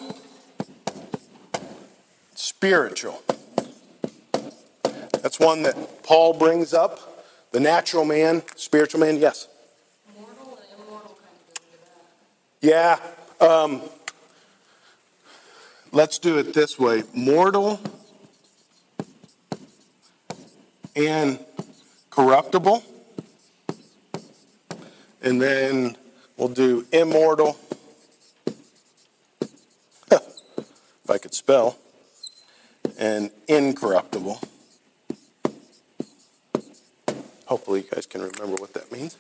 spiritual? 2.36 3.22
That's 5.22 5.39
one 5.39 5.63
that 5.63 6.03
Paul 6.03 6.34
brings 6.34 6.74
up. 6.74 7.25
The 7.51 7.60
natural 7.60 8.05
man, 8.05 8.43
spiritual 8.55 9.00
man. 9.00 9.17
Yes. 9.17 9.48
Mortal 10.19 10.60
and 10.60 10.81
immortal 10.81 11.17
kind 11.17 11.34
of 11.34 11.48
goes 11.48 11.63
together. 12.62 13.00
Yeah. 13.41 13.48
Um, 13.48 13.81
let's 15.91 16.19
do 16.19 16.38
it 16.38 16.53
this 16.53 16.77
way 16.77 17.03
mortal 17.13 17.79
and 20.95 21.39
corruptible. 22.12 22.84
And 25.25 25.41
then 25.41 25.98
we'll 26.38 26.50
do 26.50 26.86
immortal. 26.91 27.58
if 30.12 31.10
I 31.10 31.17
could 31.17 31.34
spell. 31.34 31.77
And 33.00 33.32
incorruptible. 33.48 34.39
Hopefully, 37.48 37.82
you 37.82 37.88
guys 37.91 38.05
can 38.05 38.22
remember 38.22 38.55
what 38.55 38.74
that 38.75 38.91
means. 38.91 39.17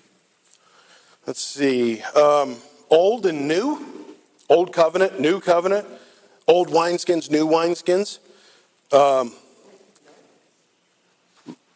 Let's 1.25 1.41
see. 1.41 2.01
Um, 2.15 2.57
old 2.91 3.25
and 3.25 3.47
new. 3.47 3.83
Old 4.47 4.73
covenant, 4.73 5.19
new 5.19 5.39
covenant. 5.39 5.87
Old 6.47 6.69
wineskins, 6.69 7.31
new 7.31 7.47
wineskins. 7.47 8.19
Um, 8.91 9.33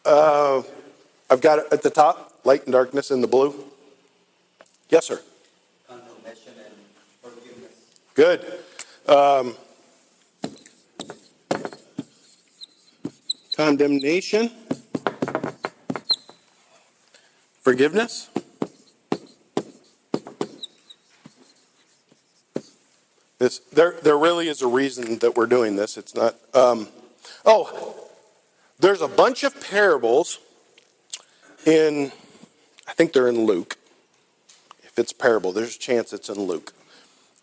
uh, 0.04 0.62
I've 1.28 1.40
got 1.40 1.58
it 1.58 1.66
at 1.72 1.82
the 1.82 1.90
top 1.90 2.38
light 2.44 2.62
and 2.64 2.72
darkness 2.72 3.10
in 3.10 3.22
the 3.22 3.26
blue. 3.26 3.69
Yes, 4.90 5.06
sir. 5.06 5.20
condemnation 5.86 6.52
and 6.58 6.74
forgiveness. 7.22 7.72
Good. 8.14 8.44
Um, 9.06 9.54
condemnation. 13.56 14.50
Forgiveness. 17.60 18.30
This, 23.38 23.60
there, 23.72 23.94
there 24.02 24.18
really 24.18 24.48
is 24.48 24.60
a 24.60 24.66
reason 24.66 25.20
that 25.20 25.36
we're 25.36 25.46
doing 25.46 25.76
this. 25.76 25.96
It's 25.96 26.16
not. 26.16 26.34
Um, 26.52 26.88
oh, 27.46 28.08
there's 28.80 29.02
a 29.02 29.08
bunch 29.08 29.44
of 29.44 29.58
parables 29.60 30.40
in, 31.64 32.10
I 32.88 32.92
think 32.92 33.12
they're 33.12 33.28
in 33.28 33.46
Luke. 33.46 33.76
It's 35.00 35.12
a 35.12 35.16
parable, 35.16 35.50
there's 35.52 35.74
a 35.74 35.78
chance 35.78 36.12
it's 36.12 36.28
in 36.28 36.40
Luke 36.40 36.72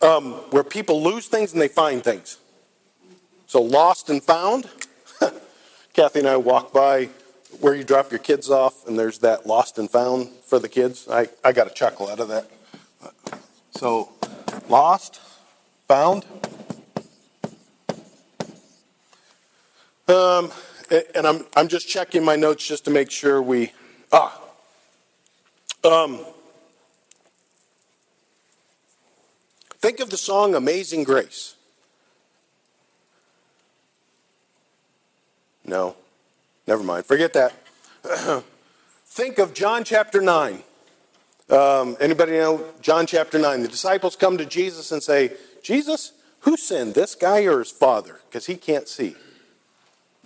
um, 0.02 0.34
where 0.52 0.64
people 0.64 1.02
lose 1.02 1.28
things 1.28 1.54
and 1.54 1.62
they 1.62 1.68
find 1.68 2.04
things. 2.04 2.38
So 3.48 3.62
lost 3.62 4.10
and 4.10 4.22
found. 4.22 4.70
Kathy 5.94 6.20
and 6.20 6.28
I 6.28 6.38
walk 6.38 6.74
by 6.74 7.10
where 7.60 7.74
you 7.74 7.84
drop 7.84 8.12
your 8.12 8.20
kids 8.20 8.50
off, 8.50 8.86
and 8.88 9.00
there's 9.00 9.20
that 9.20 9.48
lost 9.48 9.80
and 9.80 9.90
found 9.90 10.30
for 10.46 10.60
the 10.60 10.70
kids. 10.70 11.08
I, 11.10 11.30
I 11.44 11.54
got 11.54 11.66
a 11.66 11.74
chuckle 11.74 12.10
out 12.10 12.20
of 12.20 12.28
that. 12.28 12.50
So 13.72 14.12
lost, 14.70 15.22
found. 15.88 16.26
Um, 20.08 20.52
and 21.16 21.26
I'm 21.26 21.46
I'm 21.56 21.68
just 21.68 21.88
checking 21.88 22.24
my 22.24 22.36
notes 22.36 22.66
just 22.66 22.86
to 22.86 22.92
make 22.92 23.10
sure 23.12 23.42
we 23.42 23.72
ah. 24.12 24.40
Um, 25.84 26.20
Think 29.88 30.02
of 30.02 30.10
the 30.10 30.18
song 30.18 30.54
Amazing 30.54 31.06
Grace. 31.06 31.56
No, 35.64 35.96
never 36.68 36.84
mind. 36.84 37.06
Forget 37.06 37.32
that. 37.32 37.54
Think 39.06 39.38
of 39.38 39.54
John 39.54 39.86
chapter 39.86 40.20
9. 40.20 40.62
Um, 41.50 41.96
anybody 42.02 42.34
know 42.34 42.66
John 42.82 43.08
chapter 43.08 43.40
9? 43.40 43.62
The 43.62 43.70
disciples 43.70 44.18
come 44.18 44.38
to 44.38 44.46
Jesus 44.46 44.92
and 44.92 45.02
say, 45.02 45.32
Jesus, 45.64 46.12
who 46.42 46.58
sinned, 46.58 46.94
this 46.94 47.16
guy 47.16 47.46
or 47.46 47.60
his 47.60 47.72
father? 47.72 48.20
Because 48.28 48.46
he 48.48 48.58
can't 48.58 48.90
see. 48.90 49.16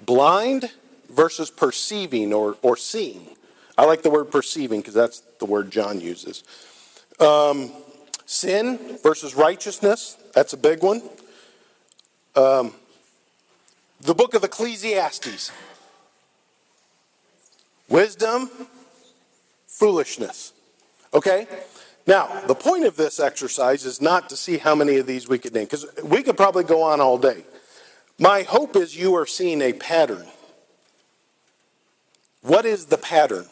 Blind 0.04 0.72
versus 1.08 1.52
perceiving 1.52 2.34
or, 2.34 2.58
or 2.64 2.76
seeing. 2.76 3.36
I 3.78 3.86
like 3.86 4.02
the 4.02 4.10
word 4.10 4.32
perceiving 4.32 4.80
because 4.80 4.96
that's 4.96 5.20
the 5.38 5.46
word 5.46 5.70
John 5.70 6.02
uses. 6.02 6.44
Um, 7.20 7.72
sin 8.32 8.80
versus 9.04 9.36
righteousness, 9.36 10.18
that's 10.34 10.54
a 10.54 10.58
big 10.58 10.82
one. 10.82 11.02
Um, 12.36 12.74
the 14.00 14.16
book 14.16 14.34
of 14.34 14.44
Ecclesiastes. 14.44 15.52
Wisdom, 17.90 18.50
foolishness. 19.68 20.54
Okay? 21.14 21.46
Now, 22.08 22.42
the 22.48 22.56
point 22.56 22.86
of 22.86 22.96
this 22.96 23.20
exercise 23.20 23.86
is 23.86 24.02
not 24.02 24.30
to 24.30 24.38
see 24.38 24.58
how 24.58 24.76
many 24.76 24.96
of 24.96 25.06
these 25.06 25.28
we 25.28 25.38
could 25.38 25.54
name, 25.54 25.66
because 25.66 25.86
we 26.02 26.24
could 26.24 26.38
probably 26.38 26.64
go 26.64 26.82
on 26.82 27.02
all 27.02 27.18
day. 27.18 27.44
My 28.18 28.44
hope 28.44 28.78
is 28.78 28.96
you 28.96 29.14
are 29.16 29.26
seeing 29.26 29.62
a 29.62 29.74
pattern. 29.74 30.26
What 32.42 32.66
is 32.66 32.86
the 32.86 32.98
pattern? 32.98 33.48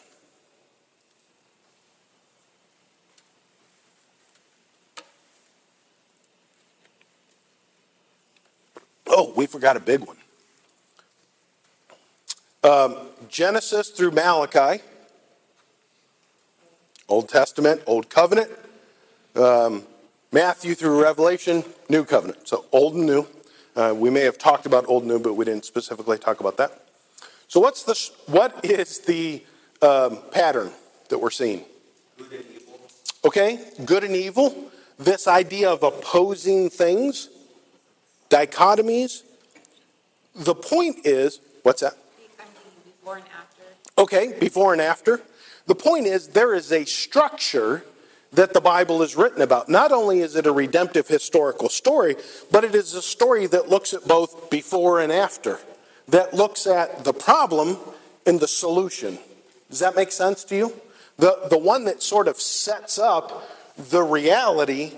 Oh, 9.20 9.34
we 9.36 9.48
forgot 9.48 9.76
a 9.76 9.82
big 9.82 10.00
one. 10.00 10.16
Um, 12.64 12.96
Genesis 13.28 13.90
through 13.90 14.12
Malachi, 14.12 14.82
Old 17.10 17.28
Testament, 17.28 17.82
Old 17.86 18.10
Covenant. 18.10 18.50
Um, 19.36 19.84
Matthew 20.32 20.74
through 20.74 21.04
Revelation, 21.04 21.66
New 21.90 22.06
Covenant. 22.06 22.48
So 22.48 22.64
Old 22.72 22.96
and 22.96 23.08
New. 23.08 23.28
Uh, 23.76 23.94
we 23.94 24.10
may 24.10 24.22
have 24.22 24.38
talked 24.38 24.66
about 24.66 24.86
Old 24.88 25.04
and 25.04 25.12
New, 25.12 25.20
but 25.20 25.34
we 25.34 25.44
didn't 25.44 25.66
specifically 25.66 26.18
talk 26.18 26.40
about 26.40 26.56
that. 26.56 26.82
So 27.50 27.60
what's 27.60 27.84
the 27.84 28.32
what 28.32 28.64
is 28.64 29.00
the 29.00 29.44
um, 29.82 30.20
pattern 30.32 30.72
that 31.10 31.18
we're 31.18 31.30
seeing? 31.30 31.66
Good 32.18 32.32
and 32.32 32.46
evil. 32.56 32.80
Okay, 33.26 33.66
good 33.84 34.06
and 34.06 34.16
evil. 34.16 34.72
This 34.98 35.28
idea 35.28 35.70
of 35.70 35.84
opposing 35.84 36.70
things, 36.70 37.28
dichotomies. 38.30 39.24
The 40.36 40.56
point 40.56 41.06
is, 41.06 41.40
what's 41.64 41.82
that? 41.82 41.98
Before 42.86 43.18
and 43.18 43.26
after. 43.26 43.64
Okay, 43.98 44.36
before 44.40 44.74
and 44.74 44.82
after. 44.82 45.22
The 45.66 45.76
point 45.76 46.08
is, 46.08 46.30
there 46.30 46.54
is 46.54 46.72
a 46.72 46.86
structure 46.86 47.84
that 48.32 48.54
the 48.54 48.62
Bible 48.62 49.02
is 49.02 49.16
written 49.16 49.42
about. 49.42 49.70
Not 49.70 49.92
only 49.92 50.20
is 50.20 50.36
it 50.36 50.46
a 50.46 50.52
redemptive 50.52 51.08
historical 51.08 51.70
story, 51.70 52.16
but 52.52 52.64
it 52.64 52.76
is 52.76 52.94
a 52.94 53.02
story 53.02 53.48
that 53.48 53.70
looks 53.70 53.94
at 53.94 54.08
both 54.08 54.50
before 54.50 55.00
and 55.00 55.12
after, 55.12 55.60
that 56.08 56.34
looks 56.34 56.68
at 56.68 57.04
the 57.04 57.14
problem 57.14 57.78
and 58.26 58.40
the 58.40 58.48
solution. 58.48 59.18
Does 59.70 59.80
that 59.80 59.96
make 59.96 60.12
sense 60.12 60.44
to 60.46 60.56
you? 60.56 60.74
The, 61.18 61.48
the 61.50 61.58
one 61.58 61.86
that 61.86 62.02
sort 62.02 62.28
of 62.28 62.38
sets 62.38 62.98
up 62.98 63.50
the 63.78 64.04
reality, 64.04 64.94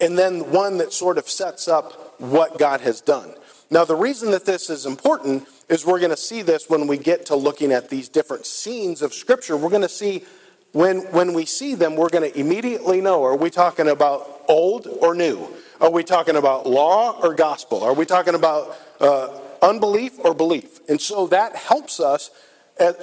and 0.00 0.16
then 0.16 0.50
one 0.50 0.78
that 0.78 0.92
sort 0.92 1.18
of 1.18 1.28
sets 1.28 1.68
up 1.68 2.07
what 2.18 2.58
God 2.58 2.80
has 2.82 3.00
done. 3.00 3.32
Now, 3.70 3.84
the 3.84 3.96
reason 3.96 4.30
that 4.30 4.46
this 4.46 4.70
is 4.70 4.86
important 4.86 5.46
is 5.68 5.84
we're 5.84 5.98
going 5.98 6.10
to 6.10 6.16
see 6.16 6.42
this 6.42 6.70
when 6.70 6.86
we 6.86 6.96
get 6.96 7.26
to 7.26 7.36
looking 7.36 7.70
at 7.70 7.90
these 7.90 8.08
different 8.08 8.46
scenes 8.46 9.02
of 9.02 9.12
Scripture. 9.12 9.56
We're 9.56 9.68
going 9.68 9.82
to 9.82 9.88
see 9.88 10.24
when, 10.72 11.00
when 11.12 11.34
we 11.34 11.44
see 11.44 11.74
them, 11.74 11.96
we're 11.96 12.08
going 12.08 12.30
to 12.30 12.38
immediately 12.38 13.00
know 13.00 13.24
are 13.24 13.36
we 13.36 13.50
talking 13.50 13.88
about 13.88 14.44
old 14.48 14.86
or 14.86 15.14
new? 15.14 15.48
Are 15.80 15.90
we 15.90 16.02
talking 16.02 16.36
about 16.36 16.66
law 16.66 17.18
or 17.20 17.34
gospel? 17.34 17.82
Are 17.82 17.94
we 17.94 18.04
talking 18.04 18.34
about 18.34 18.76
uh, 19.00 19.38
unbelief 19.62 20.18
or 20.18 20.34
belief? 20.34 20.80
And 20.88 21.00
so 21.00 21.26
that 21.28 21.54
helps 21.54 22.00
us 22.00 22.30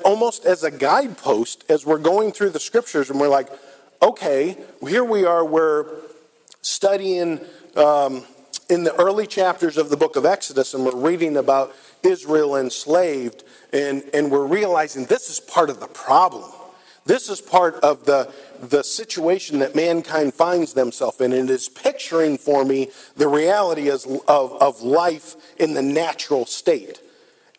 almost 0.04 0.46
as 0.46 0.64
a 0.64 0.72
guidepost 0.72 1.64
as 1.70 1.86
we're 1.86 2.00
going 2.00 2.32
through 2.32 2.52
the 2.52 2.60
scriptures 2.60 3.10
and 3.10 3.20
we're 3.20 3.30
like, 3.30 3.50
okay, 4.02 4.58
here 4.88 5.04
we 5.04 5.26
are, 5.26 5.44
we're 5.44 5.86
studying 6.62 7.40
um, 7.76 8.24
in 8.70 8.84
the 8.84 8.96
early 8.96 9.28
chapters 9.28 9.78
of 9.78 9.90
the 9.90 9.98
book 9.98 10.16
of 10.16 10.26
Exodus 10.26 10.74
and 10.74 10.84
we're 10.84 10.96
reading 10.96 11.38
about 11.38 11.74
Israel 12.04 12.56
enslaved 12.56 13.44
and, 13.72 14.04
and 14.14 14.32
we're 14.32 14.46
realizing 14.46 15.06
this 15.06 15.30
is 15.30 15.40
part 15.40 15.70
of 15.70 15.80
the 15.80 15.88
problem. 15.88 16.52
This 17.06 17.30
is 17.30 17.40
part 17.40 17.76
of 17.76 18.06
the, 18.06 18.34
the 18.60 18.84
situation 18.84 19.60
that 19.60 19.76
mankind 19.76 20.34
finds 20.34 20.74
themselves 20.74 21.22
in. 21.22 21.34
And 21.34 21.50
it 21.50 21.54
is 21.54 21.70
picturing 21.70 22.38
for 22.38 22.66
me 22.66 22.90
the 23.16 23.28
reality 23.28 23.90
as, 23.92 24.06
of, 24.28 24.54
of 24.60 24.82
life 24.82 25.36
in 25.60 25.76
the 25.76 25.84
natural 25.84 26.48
state. 26.48 27.00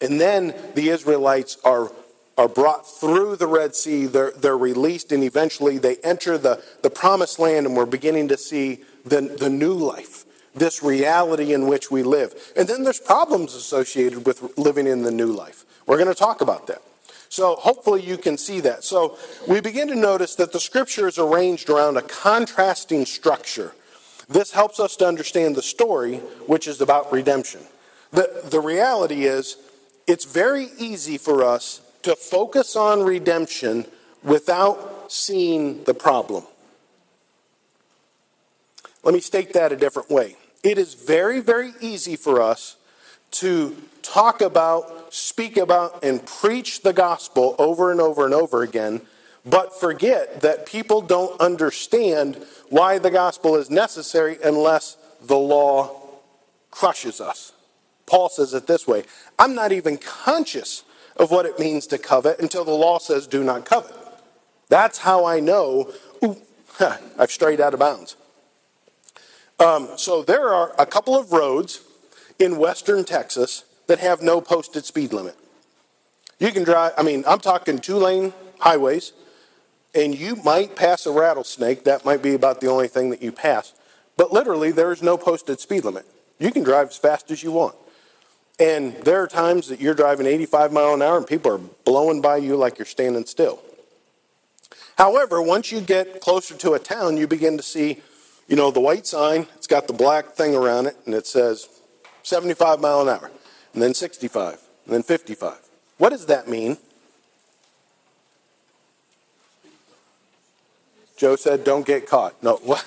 And 0.01 0.21
then 0.21 0.55
the 0.75 0.88
Israelites 0.88 1.59
are, 1.64 1.92
are 2.37 2.49
brought 2.49 2.87
through 2.87 3.37
the 3.37 3.47
Red 3.47 3.75
Sea, 3.75 4.07
they're, 4.07 4.33
they're 4.33 4.59
released, 4.59 5.12
and 5.12 5.23
eventually 5.23 5.79
they 5.79 5.97
enter 5.99 6.37
the, 6.37 6.62
the 6.83 6.90
promised 6.90 7.38
land, 7.38 7.66
and 7.66 7.77
we're 7.77 7.87
beginning 7.87 8.29
to 8.29 8.37
see 8.37 8.81
the, 9.05 9.21
the 9.21 9.49
new 9.49 9.73
life, 9.73 10.26
this 10.57 10.83
reality 10.83 11.53
in 11.53 11.69
which 11.69 11.90
we 11.90 12.03
live. 12.03 12.35
And 12.57 12.66
then 12.66 12.83
there's 12.83 12.99
problems 12.99 13.55
associated 13.55 14.27
with 14.27 14.57
living 14.59 14.87
in 14.87 15.03
the 15.03 15.11
new 15.11 15.33
life. 15.33 15.64
We're 15.87 15.99
going 15.99 16.09
to 16.09 16.14
talk 16.14 16.40
about 16.40 16.66
that. 16.66 16.83
So 17.29 17.57
hopefully 17.57 18.03
you 18.03 18.16
can 18.16 18.38
see 18.38 18.61
that. 18.61 18.85
So 18.85 19.19
we 19.47 19.61
begin 19.61 19.88
to 19.88 19.95
notice 19.95 20.35
that 20.37 20.53
the 20.53 20.61
scripture 20.61 21.07
is 21.07 21.19
arranged 21.19 21.69
around 21.69 21.97
a 21.97 22.03
contrasting 22.03 23.05
structure. 23.05 23.73
This 24.29 24.53
helps 24.53 24.81
us 24.81 24.97
to 24.97 25.07
understand 25.07 25.55
the 25.55 25.62
story, 25.62 26.16
which 26.47 26.66
is 26.66 26.81
about 26.81 27.12
redemption. 27.12 27.61
The, 28.12 28.42
the 28.45 28.61
reality 28.61 29.25
is, 29.25 29.57
it's 30.07 30.25
very 30.25 30.69
easy 30.79 31.19
for 31.19 31.45
us 31.45 31.81
to 32.03 32.14
focus 32.14 32.77
on 32.77 33.03
redemption 33.03 33.87
without 34.23 35.12
seeing 35.12 35.85
the 35.85 35.95
problem. 35.95 36.45
Let 39.03 39.14
me 39.14 39.21
state 39.21 39.53
that 39.53 39.73
a 39.73 39.77
different 39.77 40.11
way. 40.11 40.37
It 40.67 40.79
is 40.79 40.95
very, 40.95 41.39
very 41.39 41.75
easy 41.81 42.17
for 42.17 42.43
us 42.43 42.77
to 43.43 43.77
talk 44.03 44.41
about, 44.41 45.15
speak 45.15 45.57
about, 45.57 46.03
and 46.03 46.27
preach 46.27 46.83
the 46.83 46.93
gospel 46.93 47.55
over 47.57 47.93
and 47.93 48.01
over 48.01 48.25
and 48.25 48.35
over 48.35 48.65
again, 48.65 49.03
but 49.45 49.79
forget 49.79 50.41
that 50.41 50.67
people 50.67 51.03
don't 51.03 51.41
understand 51.41 52.45
why 52.69 52.99
the 52.99 53.13
gospel 53.13 53.55
is 53.55 53.71
necessary 53.71 54.39
unless 54.43 54.97
the 55.23 55.39
law 55.39 56.01
crushes 56.73 57.21
us. 57.21 57.53
Paul 58.07 58.29
says 58.29 58.53
it 58.53 58.67
this 58.67 58.89
way 58.89 59.05
I'm 59.39 59.55
not 59.55 59.71
even 59.71 59.97
conscious 59.99 60.83
of 61.17 61.31
what 61.31 61.47
it 61.47 61.61
means 61.61 61.87
to 61.87 61.99
covet 61.99 62.41
until 62.41 62.65
the 62.65 62.73
law 62.73 62.99
says 62.99 63.29
do 63.29 63.45
not 63.45 63.65
covet. 63.65 63.95
That's 64.69 64.99
how 64.99 65.27
I 65.27 65.39
know, 65.39 65.93
ooh, 66.25 66.39
I've 66.81 67.31
strayed 67.31 67.61
out 67.61 67.73
of 67.73 67.79
bounds. 67.79 68.17
Um, 69.59 69.88
so 69.97 70.23
there 70.23 70.49
are 70.49 70.75
a 70.79 70.87
couple 70.87 71.16
of 71.16 71.33
roads 71.33 71.81
in 72.38 72.59
western 72.59 73.05
Texas 73.05 73.64
that 73.87 73.99
have 73.99 74.23
no 74.23 74.40
posted 74.40 74.85
speed 74.85 75.12
limit. 75.12 75.37
You 76.38 76.53
can 76.53 76.64
drive, 76.64 76.92
I 76.99 77.03
mean, 77.03 77.25
I'm 77.27 77.38
talking 77.38 77.79
two 77.79 77.97
lane 77.97 78.35
highways, 78.59 79.12
and 79.95 80.14
you 80.14 80.37
might 80.37 80.77
pass 80.77 81.07
a 81.07 81.11
rattlesnake. 81.11 81.85
That 81.85 82.05
might 82.05 82.23
be 82.23 82.35
about 82.35 82.61
the 82.61 82.66
only 82.69 82.88
thing 82.88 83.11
that 83.11 83.23
you 83.23 83.33
pass. 83.33 83.73
But 84.16 84.33
literally, 84.33 84.71
there 84.71 84.92
is 84.92 85.03
no 85.03 85.16
posted 85.16 85.61
speed 85.61 85.85
limit. 85.85 86.05
You 86.38 86.51
can 86.51 86.62
drive 86.62 86.88
as 86.88 86.97
fast 86.97 87.31
as 87.31 87.42
you 87.42 87.53
want. 87.53 87.75
And 88.59 88.95
there 89.05 89.23
are 89.23 89.27
times 89.27 89.69
that 89.69 89.81
you're 89.81 89.95
driving 89.95 90.27
85 90.27 90.73
mile 90.73 90.95
an 90.95 91.03
hour 91.03 91.19
and 91.19 91.27
people 91.27 91.53
are 91.53 91.61
blowing 91.85 92.21
by 92.23 92.38
you 92.38 92.57
like 92.57 92.79
you're 92.79 92.87
standing 92.87 93.27
still. 93.27 93.62
However, 94.97 95.42
once 95.42 95.71
you 95.71 95.83
get 95.83 96.23
closer 96.23 96.55
to 96.57 96.73
a 96.73 96.79
town, 96.79 97.19
you 97.19 97.27
begin 97.27 97.59
to 97.59 97.62
see, 97.62 98.01
you 98.49 98.57
know, 98.57 98.71
the 98.71 98.81
white 98.81 99.07
sign, 99.07 99.47
it's 99.57 99.67
got 99.67 99.87
the 99.87 99.93
black 99.93 100.33
thing 100.33 100.55
around 100.55 100.87
it, 100.87 100.97
and 101.05 101.15
it 101.15 101.27
says 101.27 101.69
75 102.23 102.81
mile 102.81 103.03
an 103.03 103.09
hour, 103.09 103.31
and 103.75 103.83
then 103.83 103.95
65, 103.95 104.61
and 104.87 104.95
then 104.95 105.03
55. 105.03 105.59
What 105.99 106.11
does 106.11 106.27
that 106.27 106.49
mean? 106.49 106.79
Joe 111.17 111.37
said, 111.37 111.65
don't 111.65 111.87
get 111.87 112.07
caught. 112.07 112.41
No, 112.43 112.57
what? 112.63 112.85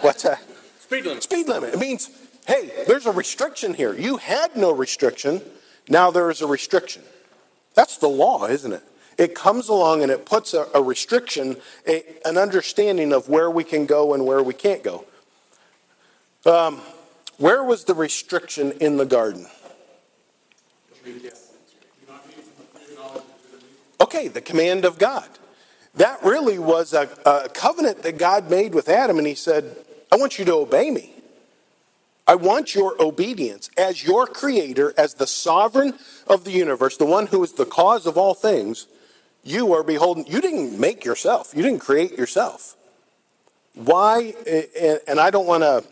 what's 0.00 0.22
that? 0.22 0.42
Speed 0.80 1.04
limit. 1.04 1.22
Speed 1.22 1.48
limit. 1.48 1.74
It 1.74 1.78
means, 1.78 2.10
hey, 2.46 2.70
there's 2.86 3.06
a 3.06 3.12
restriction 3.12 3.74
here. 3.74 3.92
You 3.92 4.16
had 4.16 4.56
no 4.56 4.72
restriction. 4.72 5.42
Now 5.88 6.10
there 6.10 6.30
is 6.30 6.42
a 6.42 6.46
restriction. 6.46 7.02
That's 7.74 7.98
the 7.98 8.08
law, 8.08 8.46
isn't 8.46 8.72
it? 8.72 8.82
It 9.18 9.34
comes 9.34 9.68
along 9.68 10.02
and 10.02 10.12
it 10.12 10.26
puts 10.26 10.52
a, 10.52 10.66
a 10.74 10.82
restriction, 10.82 11.56
a, 11.86 12.04
an 12.24 12.36
understanding 12.36 13.12
of 13.12 13.28
where 13.28 13.50
we 13.50 13.64
can 13.64 13.86
go 13.86 14.12
and 14.14 14.26
where 14.26 14.42
we 14.42 14.54
can't 14.54 14.82
go. 14.82 15.04
Um, 16.44 16.80
where 17.38 17.64
was 17.64 17.84
the 17.84 17.94
restriction 17.94 18.72
in 18.72 18.96
the 18.96 19.06
garden? 19.06 19.46
Okay, 24.00 24.28
the 24.28 24.40
command 24.40 24.84
of 24.84 24.98
God. 24.98 25.28
That 25.94 26.22
really 26.22 26.58
was 26.58 26.92
a, 26.92 27.08
a 27.24 27.48
covenant 27.48 28.02
that 28.02 28.18
God 28.18 28.50
made 28.50 28.74
with 28.74 28.88
Adam, 28.88 29.18
and 29.18 29.26
he 29.26 29.34
said, 29.34 29.76
I 30.12 30.16
want 30.16 30.38
you 30.38 30.44
to 30.44 30.54
obey 30.54 30.90
me. 30.90 31.14
I 32.26 32.34
want 32.34 32.74
your 32.74 33.00
obedience 33.00 33.70
as 33.78 34.04
your 34.04 34.26
creator, 34.26 34.92
as 34.98 35.14
the 35.14 35.26
sovereign 35.26 35.94
of 36.26 36.44
the 36.44 36.50
universe, 36.50 36.96
the 36.96 37.06
one 37.06 37.28
who 37.28 37.42
is 37.42 37.52
the 37.52 37.64
cause 37.64 38.04
of 38.04 38.18
all 38.18 38.34
things. 38.34 38.88
You 39.46 39.74
are 39.74 39.84
beholden. 39.84 40.24
You 40.26 40.40
didn't 40.40 40.78
make 40.78 41.04
yourself, 41.04 41.52
you 41.54 41.62
didn't 41.62 41.78
create 41.78 42.18
yourself. 42.18 42.76
Why? 43.74 44.34
And 45.06 45.20
I 45.20 45.30
don't 45.30 45.46
want 45.46 45.62
to 45.62 45.84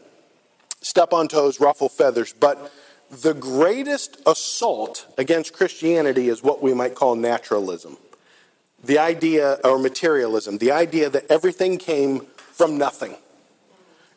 step 0.80 1.12
on 1.12 1.28
toes, 1.28 1.60
ruffle 1.60 1.88
feathers, 1.88 2.32
but 2.32 2.72
the 3.10 3.32
greatest 3.32 4.20
assault 4.26 5.06
against 5.16 5.52
Christianity 5.52 6.28
is 6.28 6.42
what 6.42 6.62
we 6.62 6.74
might 6.74 6.96
call 6.96 7.14
naturalism. 7.14 7.96
The 8.82 8.98
idea, 8.98 9.58
or 9.62 9.78
materialism, 9.78 10.58
the 10.58 10.72
idea 10.72 11.08
that 11.08 11.30
everything 11.30 11.78
came 11.78 12.26
from 12.36 12.76
nothing. 12.76 13.14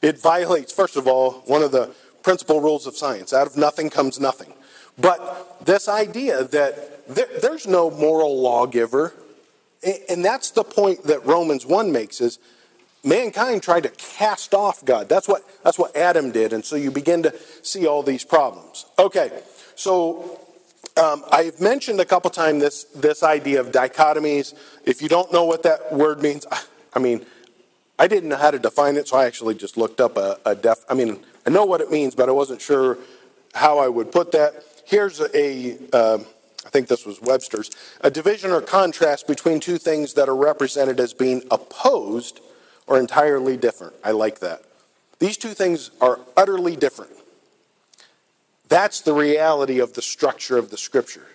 It 0.02 0.20
violates, 0.20 0.74
first 0.74 0.96
of 0.96 1.08
all, 1.08 1.44
one 1.46 1.62
of 1.62 1.72
the 1.72 1.92
principal 2.24 2.60
rules 2.60 2.88
of 2.88 2.98
science 2.98 3.34
out 3.34 3.46
of 3.46 3.56
nothing 3.56 3.92
comes 3.92 4.20
nothing. 4.20 4.54
But 4.98 5.64
this 5.64 5.88
idea 5.88 6.44
that 6.44 7.08
there, 7.08 7.28
there's 7.40 7.68
no 7.68 7.92
moral 7.92 8.42
lawgiver, 8.42 9.14
and 10.10 10.24
that's 10.24 10.52
the 10.52 10.64
point 10.64 11.04
that 11.04 11.26
Romans 11.26 11.66
1 11.66 11.92
makes 11.92 12.22
is 12.22 12.40
mankind 13.04 13.64
tried 13.64 13.84
to 13.84 13.90
cast 13.90 14.54
off 14.54 14.84
God. 14.84 15.08
That's 15.10 15.28
what, 15.28 15.44
that's 15.64 15.80
what 15.80 15.96
Adam 15.96 16.32
did. 16.32 16.54
And 16.54 16.66
so 16.66 16.76
you 16.76 16.92
begin 16.92 17.24
to 17.24 17.36
see 17.62 17.88
all 17.88 18.04
these 18.04 18.24
problems. 18.24 18.86
Okay, 19.00 19.32
so 19.76 20.40
um, 20.98 21.24
I've 21.32 21.60
mentioned 21.62 22.00
a 22.00 22.06
couple 22.06 22.30
times 22.32 22.62
this, 22.62 22.84
this 22.96 23.24
idea 23.24 23.60
of 23.60 23.72
dichotomies. 23.72 24.54
If 24.84 25.02
you 25.02 25.10
don't 25.10 25.32
know 25.32 25.46
what 25.46 25.64
that 25.64 25.94
word 25.94 26.22
means, 26.22 26.46
I 26.94 27.00
mean, 27.00 27.26
I 28.00 28.08
didn't 28.08 28.30
know 28.30 28.38
how 28.38 28.52
to 28.52 28.60
define 28.60 28.96
it, 28.96 29.08
so 29.08 29.18
I 29.18 29.26
actually 29.26 29.56
just 29.56 29.78
looked 29.78 30.02
up 30.02 30.18
a, 30.18 30.38
a 30.46 30.56
def. 30.56 30.86
I 30.90 30.94
mean, 30.94 31.20
I 31.46 31.50
know 31.50 31.66
what 31.66 31.82
it 31.82 31.92
means, 31.92 32.16
but 32.16 32.30
I 32.30 32.32
wasn't 32.32 32.62
sure 32.62 32.98
how 33.54 33.80
I 33.80 33.88
would 33.88 34.12
put 34.12 34.32
that. 34.34 34.64
Here's 34.86 35.20
a, 35.20 35.78
uh, 35.94 36.20
I 36.68 36.70
think 36.70 36.90
this 36.90 37.06
was 37.06 37.22
Webster's, 37.22 37.72
a 38.02 38.12
division 38.12 38.52
or 38.52 38.60
contrast 38.60 39.26
between 39.26 39.62
two 39.62 39.78
things 39.78 40.16
that 40.16 40.28
are 40.28 40.36
represented 40.36 41.00
as 41.00 41.14
being 41.14 41.44
opposed 41.50 42.42
or 42.88 43.00
entirely 43.00 43.56
different. 43.56 43.94
I 44.04 44.12
like 44.12 44.40
that. 44.40 44.64
These 45.20 45.38
two 45.38 45.54
things 45.54 45.92
are 46.02 46.20
utterly 46.36 46.76
different. 46.76 47.12
That's 48.68 49.00
the 49.00 49.14
reality 49.14 49.80
of 49.80 49.94
the 49.94 50.02
structure 50.02 50.58
of 50.58 50.70
the 50.70 50.78
scripture. 50.78 51.26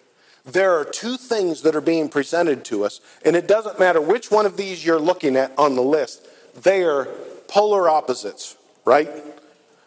There 0.45 0.79
are 0.79 0.85
two 0.85 1.16
things 1.16 1.62
that 1.62 1.75
are 1.75 1.81
being 1.81 2.11
presented 2.11 2.62
to 2.66 2.85
us, 2.85 3.01
and 3.25 3.35
it 3.35 3.49
doesn't 3.49 3.79
matter 3.79 4.03
which 4.03 4.31
one 4.31 4.45
of 4.45 4.59
these 4.59 4.85
you're 4.85 5.01
looking 5.01 5.35
at 5.37 5.59
on 5.59 5.77
the 5.77 5.83
list, 5.83 6.27
they 6.62 6.83
are 6.83 7.09
polar 7.49 7.88
opposites, 7.88 8.59
right? 8.85 9.09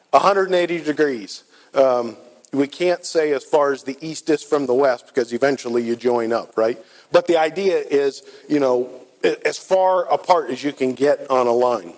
180 0.09 0.81
degrees. 0.81 1.43
Um, 1.75 2.17
we 2.57 2.67
can't 2.67 3.05
say 3.05 3.33
as 3.33 3.43
far 3.43 3.71
as 3.71 3.83
the 3.83 3.97
east 4.01 4.29
is 4.29 4.43
from 4.43 4.65
the 4.65 4.73
west 4.73 5.07
because 5.07 5.33
eventually 5.33 5.83
you 5.83 5.95
join 5.95 6.31
up, 6.33 6.57
right? 6.57 6.77
But 7.11 7.27
the 7.27 7.37
idea 7.37 7.77
is, 7.77 8.23
you 8.49 8.59
know, 8.59 8.89
as 9.23 9.57
far 9.57 10.05
apart 10.11 10.49
as 10.51 10.63
you 10.63 10.71
can 10.73 10.93
get 10.93 11.29
on 11.29 11.47
a 11.47 11.51
line. 11.51 11.93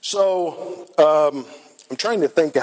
So 0.00 0.86
um, 0.98 1.44
I'm 1.90 1.96
trying 1.96 2.20
to 2.22 2.28
think. 2.28 2.56
uh, 2.56 2.62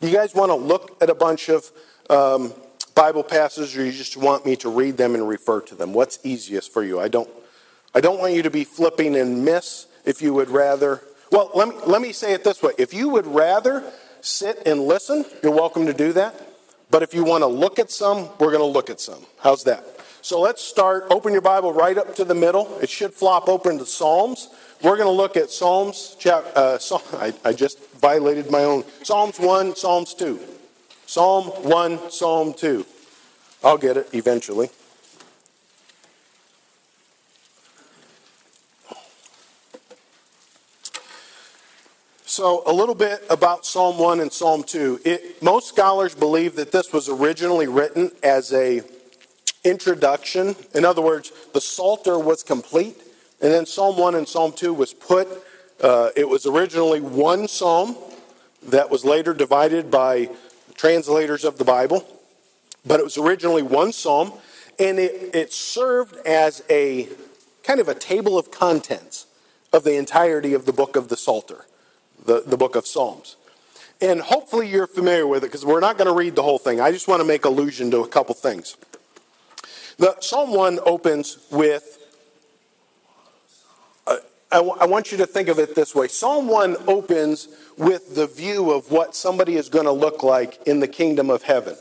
Do 0.00 0.08
you 0.08 0.14
guys 0.14 0.34
want 0.34 0.50
to 0.50 0.56
look 0.56 0.96
at 1.02 1.10
a 1.10 1.14
bunch 1.14 1.48
of 1.48 1.70
um, 2.10 2.52
Bible 2.94 3.24
passages, 3.24 3.76
or 3.76 3.84
you 3.84 3.92
just 3.92 4.16
want 4.16 4.46
me 4.46 4.54
to 4.56 4.68
read 4.68 4.96
them 4.96 5.14
and 5.14 5.28
refer 5.28 5.60
to 5.62 5.74
them? 5.74 5.92
What's 5.92 6.18
easiest 6.24 6.72
for 6.72 6.84
you? 6.84 7.00
I 7.00 7.08
don't. 7.08 7.28
I 7.96 8.00
don't 8.00 8.18
want 8.18 8.34
you 8.34 8.42
to 8.42 8.50
be 8.50 8.64
flipping 8.64 9.16
and 9.16 9.44
miss. 9.44 9.86
If 10.04 10.20
you 10.20 10.34
would 10.34 10.50
rather, 10.50 11.00
well, 11.30 11.50
let 11.54 11.68
me 11.68 11.74
let 11.86 12.02
me 12.02 12.12
say 12.12 12.32
it 12.34 12.44
this 12.44 12.62
way: 12.62 12.72
If 12.78 12.92
you 12.94 13.08
would 13.08 13.26
rather 13.26 13.82
sit 14.24 14.66
and 14.66 14.82
listen, 14.82 15.24
you're 15.42 15.52
welcome 15.52 15.86
to 15.86 15.94
do 15.94 16.12
that. 16.14 16.34
But 16.90 17.02
if 17.02 17.14
you 17.14 17.24
want 17.24 17.42
to 17.42 17.46
look 17.46 17.78
at 17.78 17.90
some, 17.90 18.28
we're 18.38 18.50
going 18.50 18.58
to 18.58 18.64
look 18.64 18.90
at 18.90 19.00
some. 19.00 19.24
How's 19.40 19.64
that? 19.64 19.84
So 20.22 20.40
let's 20.40 20.62
start. 20.62 21.06
Open 21.10 21.32
your 21.32 21.42
Bible 21.42 21.72
right 21.72 21.98
up 21.98 22.14
to 22.16 22.24
the 22.24 22.34
middle. 22.34 22.78
It 22.80 22.88
should 22.88 23.12
flop 23.12 23.48
open 23.48 23.78
to 23.78 23.86
Psalms. 23.86 24.48
We're 24.82 24.96
going 24.96 25.08
to 25.08 25.12
look 25.12 25.36
at 25.36 25.50
Psalms. 25.50 26.16
Uh, 26.24 26.78
Psalm, 26.78 27.02
I, 27.14 27.34
I 27.44 27.52
just 27.52 27.78
violated 27.96 28.50
my 28.50 28.64
own. 28.64 28.84
Psalms 29.02 29.38
1, 29.38 29.76
Psalms 29.76 30.14
2. 30.14 30.40
Psalm 31.06 31.44
1, 31.68 32.10
Psalm 32.10 32.54
2. 32.54 32.86
I'll 33.62 33.78
get 33.78 33.96
it 33.96 34.08
eventually. 34.12 34.70
So, 42.36 42.64
a 42.66 42.72
little 42.72 42.96
bit 42.96 43.22
about 43.30 43.64
Psalm 43.64 43.96
1 43.96 44.18
and 44.18 44.32
Psalm 44.32 44.64
2. 44.64 45.02
It, 45.04 45.40
most 45.40 45.68
scholars 45.68 46.16
believe 46.16 46.56
that 46.56 46.72
this 46.72 46.92
was 46.92 47.08
originally 47.08 47.68
written 47.68 48.10
as 48.24 48.52
a 48.52 48.82
introduction. 49.62 50.56
In 50.74 50.84
other 50.84 51.00
words, 51.00 51.30
the 51.52 51.60
Psalter 51.60 52.18
was 52.18 52.42
complete, 52.42 53.00
and 53.40 53.52
then 53.52 53.66
Psalm 53.66 53.96
1 53.96 54.16
and 54.16 54.26
Psalm 54.26 54.50
2 54.50 54.74
was 54.74 54.92
put. 54.92 55.28
Uh, 55.80 56.10
it 56.16 56.28
was 56.28 56.44
originally 56.44 57.00
one 57.00 57.46
psalm 57.46 57.96
that 58.64 58.90
was 58.90 59.04
later 59.04 59.32
divided 59.32 59.88
by 59.88 60.28
translators 60.74 61.44
of 61.44 61.56
the 61.58 61.64
Bible, 61.64 62.04
but 62.84 62.98
it 62.98 63.04
was 63.04 63.16
originally 63.16 63.62
one 63.62 63.92
psalm, 63.92 64.32
and 64.80 64.98
it, 64.98 65.36
it 65.36 65.52
served 65.52 66.16
as 66.26 66.64
a 66.68 67.08
kind 67.62 67.78
of 67.78 67.86
a 67.86 67.94
table 67.94 68.36
of 68.36 68.50
contents 68.50 69.26
of 69.72 69.84
the 69.84 69.94
entirety 69.94 70.52
of 70.52 70.66
the 70.66 70.72
book 70.72 70.96
of 70.96 71.06
the 71.06 71.16
Psalter, 71.16 71.66
the, 72.24 72.42
the 72.46 72.56
book 72.56 72.76
of 72.76 72.86
Psalms. 72.86 73.36
And 74.00 74.20
hopefully 74.20 74.68
you're 74.68 74.86
familiar 74.86 75.26
with 75.26 75.44
it 75.44 75.46
because 75.46 75.64
we're 75.64 75.80
not 75.80 75.96
going 75.96 76.08
to 76.08 76.14
read 76.14 76.34
the 76.34 76.42
whole 76.42 76.58
thing. 76.58 76.80
I 76.80 76.90
just 76.90 77.08
want 77.08 77.20
to 77.20 77.24
make 77.24 77.44
allusion 77.44 77.90
to 77.92 78.00
a 78.00 78.08
couple 78.08 78.34
things. 78.34 78.76
The 79.98 80.20
Psalm 80.20 80.52
1 80.52 80.80
opens 80.84 81.38
with, 81.50 81.98
uh, 84.06 84.16
I, 84.50 84.56
w- 84.56 84.76
I 84.80 84.86
want 84.86 85.12
you 85.12 85.18
to 85.18 85.26
think 85.26 85.48
of 85.48 85.58
it 85.58 85.74
this 85.74 85.94
way. 85.94 86.08
Psalm 86.08 86.48
1 86.48 86.76
opens 86.88 87.48
with 87.78 88.14
the 88.16 88.26
view 88.26 88.72
of 88.72 88.90
what 88.90 89.14
somebody 89.14 89.54
is 89.54 89.68
going 89.68 89.84
to 89.84 89.92
look 89.92 90.22
like 90.22 90.60
in 90.66 90.80
the 90.80 90.88
kingdom 90.88 91.30
of 91.30 91.42
heaven. 91.42 91.76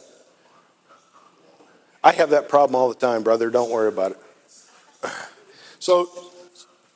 I 2.03 2.11
have 2.11 2.29
that 2.31 2.49
problem 2.49 2.75
all 2.75 2.89
the 2.89 2.95
time, 2.95 3.23
brother. 3.23 3.49
Don't 3.49 3.71
worry 3.71 3.89
about 3.89 4.11
it. 4.11 4.17
So, 5.79 6.07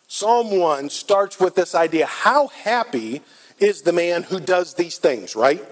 Psalm 0.08 0.58
1 0.58 0.90
starts 0.90 1.42
with 1.42 1.56
this 1.56 1.76
idea 1.76 2.06
how 2.06 2.48
happy 2.48 3.22
is 3.60 3.82
the 3.82 3.94
man 3.94 4.24
who 4.24 4.40
does 4.40 4.74
these 4.76 4.98
things, 4.98 5.36
right? 5.36 5.64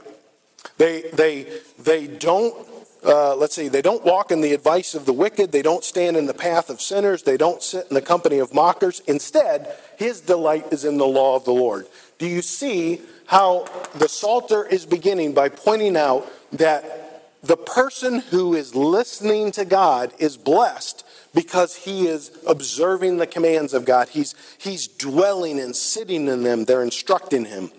They, 0.78 1.04
they, 1.14 1.48
they 1.80 2.08
don't, 2.08 2.68
uh, 3.04 3.36
let's 3.36 3.56
see, 3.56 3.68
they 3.68 3.82
don't 3.82 4.04
walk 4.04 4.32
in 4.32 4.42
the 4.42 4.54
advice 4.54 4.96
of 4.96 5.06
the 5.06 5.14
wicked. 5.14 5.52
They 5.52 5.62
don't 5.62 5.84
stand 5.84 6.18
in 6.18 6.26
the 6.26 6.34
path 6.34 6.70
of 6.70 6.82
sinners. 6.82 7.24
They 7.24 7.38
don't 7.38 7.62
sit 7.62 7.88
in 7.90 7.94
the 7.94 8.02
company 8.02 8.40
of 8.40 8.54
mockers. 8.54 9.02
Instead, 9.08 9.76
his 9.98 10.22
delight 10.22 10.66
is 10.72 10.86
in 10.86 10.98
the 10.98 11.06
law 11.06 11.36
of 11.36 11.46
the 11.46 11.54
Lord. 11.54 11.88
Do 12.18 12.28
you 12.28 12.42
see 12.42 13.02
how 13.28 13.66
the 13.96 14.10
Psalter 14.10 14.66
is 14.66 14.86
beginning 14.86 15.34
by 15.34 15.50
pointing 15.50 15.96
out 15.96 16.28
that 16.54 17.38
the 17.44 17.58
person 17.58 18.20
who 18.20 18.56
is 18.56 18.76
listening 18.76 19.52
to 19.52 19.66
God 19.66 20.12
is 20.18 20.36
blessed 20.38 21.05
because 21.36 21.76
he 21.76 22.08
is 22.08 22.32
observing 22.48 23.18
the 23.18 23.28
commands 23.28 23.74
of 23.74 23.86
God. 23.86 24.10
He's, 24.10 24.34
he's 24.58 24.88
dwelling 24.88 25.60
and 25.60 25.76
sitting 25.76 26.28
in 26.28 26.44
them, 26.44 26.66
they're 26.66 26.82
instructing 26.82 27.46
him. 27.46 27.72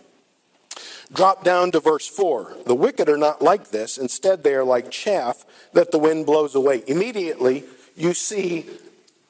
Drop 1.12 1.42
down 1.42 1.70
to 1.72 1.80
verse 1.80 2.06
4. 2.06 2.56
The 2.66 2.74
wicked 2.74 3.08
are 3.08 3.16
not 3.16 3.40
like 3.40 3.70
this. 3.70 3.96
Instead, 3.96 4.42
they 4.42 4.54
are 4.54 4.64
like 4.64 4.90
chaff 4.90 5.44
that 5.72 5.90
the 5.90 5.98
wind 5.98 6.26
blows 6.26 6.54
away. 6.54 6.82
Immediately, 6.86 7.64
you 7.96 8.12
see 8.12 8.66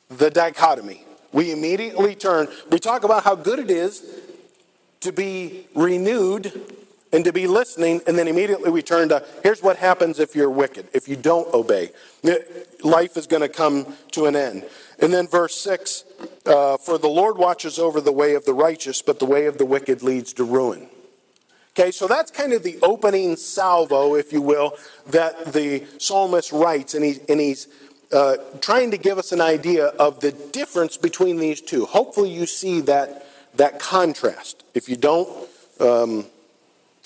the 0.08 0.30
dichotomy. 0.30 1.04
We 1.32 1.52
immediately 1.52 2.14
turn, 2.14 2.48
we 2.70 2.78
talk 2.78 3.04
about 3.04 3.24
how 3.24 3.34
good 3.34 3.58
it 3.58 3.70
is 3.70 4.04
to 5.00 5.12
be 5.12 5.66
renewed 5.74 6.52
and 7.12 7.24
to 7.24 7.32
be 7.32 7.46
listening, 7.46 8.00
and 8.06 8.18
then 8.18 8.28
immediately 8.28 8.70
we 8.70 8.82
turn 8.82 9.08
to 9.10 9.24
here's 9.42 9.62
what 9.62 9.76
happens 9.76 10.18
if 10.18 10.34
you're 10.34 10.50
wicked, 10.50 10.88
if 10.92 11.08
you 11.08 11.16
don't 11.16 11.52
obey. 11.54 11.90
Life 12.82 13.16
is 13.16 13.26
going 13.26 13.42
to 13.42 13.48
come 13.48 13.94
to 14.12 14.26
an 14.26 14.36
end. 14.36 14.64
And 14.98 15.12
then 15.12 15.26
verse 15.26 15.56
6 15.56 16.04
uh, 16.46 16.76
For 16.78 16.98
the 16.98 17.08
Lord 17.08 17.38
watches 17.38 17.78
over 17.78 18.00
the 18.00 18.12
way 18.12 18.34
of 18.34 18.44
the 18.44 18.54
righteous, 18.54 19.02
but 19.02 19.18
the 19.18 19.26
way 19.26 19.46
of 19.46 19.58
the 19.58 19.66
wicked 19.66 20.02
leads 20.02 20.32
to 20.34 20.44
ruin. 20.44 20.88
Okay, 21.78 21.90
so 21.90 22.06
that's 22.06 22.30
kind 22.30 22.54
of 22.54 22.62
the 22.62 22.78
opening 22.82 23.36
salvo, 23.36 24.14
if 24.14 24.32
you 24.32 24.40
will, 24.40 24.72
that 25.08 25.52
the 25.52 25.84
psalmist 25.98 26.50
writes, 26.50 26.94
and, 26.94 27.20
and 27.28 27.38
he's 27.38 27.68
uh, 28.12 28.36
trying 28.62 28.90
to 28.92 28.96
give 28.96 29.18
us 29.18 29.30
an 29.30 29.42
idea 29.42 29.86
of 29.86 30.20
the 30.20 30.32
difference 30.32 30.96
between 30.96 31.36
these 31.36 31.60
two. 31.60 31.84
Hopefully, 31.84 32.30
you 32.30 32.46
see 32.46 32.80
that, 32.82 33.26
that 33.56 33.78
contrast. 33.78 34.64
If 34.72 34.88
you 34.88 34.96
don't, 34.96 35.28
um, 35.78 36.24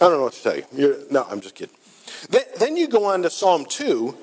I 0.00 0.08
don't 0.08 0.18
know 0.18 0.22
what 0.22 0.32
to 0.32 0.42
tell 0.42 0.56
you. 0.56 0.64
You're, 0.72 0.96
no, 1.10 1.26
I'm 1.28 1.40
just 1.40 1.54
kidding. 1.54 1.74
Then, 2.30 2.42
then 2.58 2.76
you 2.76 2.88
go 2.88 3.04
on 3.04 3.22
to 3.22 3.30
Psalm 3.30 3.66
2, 3.66 4.16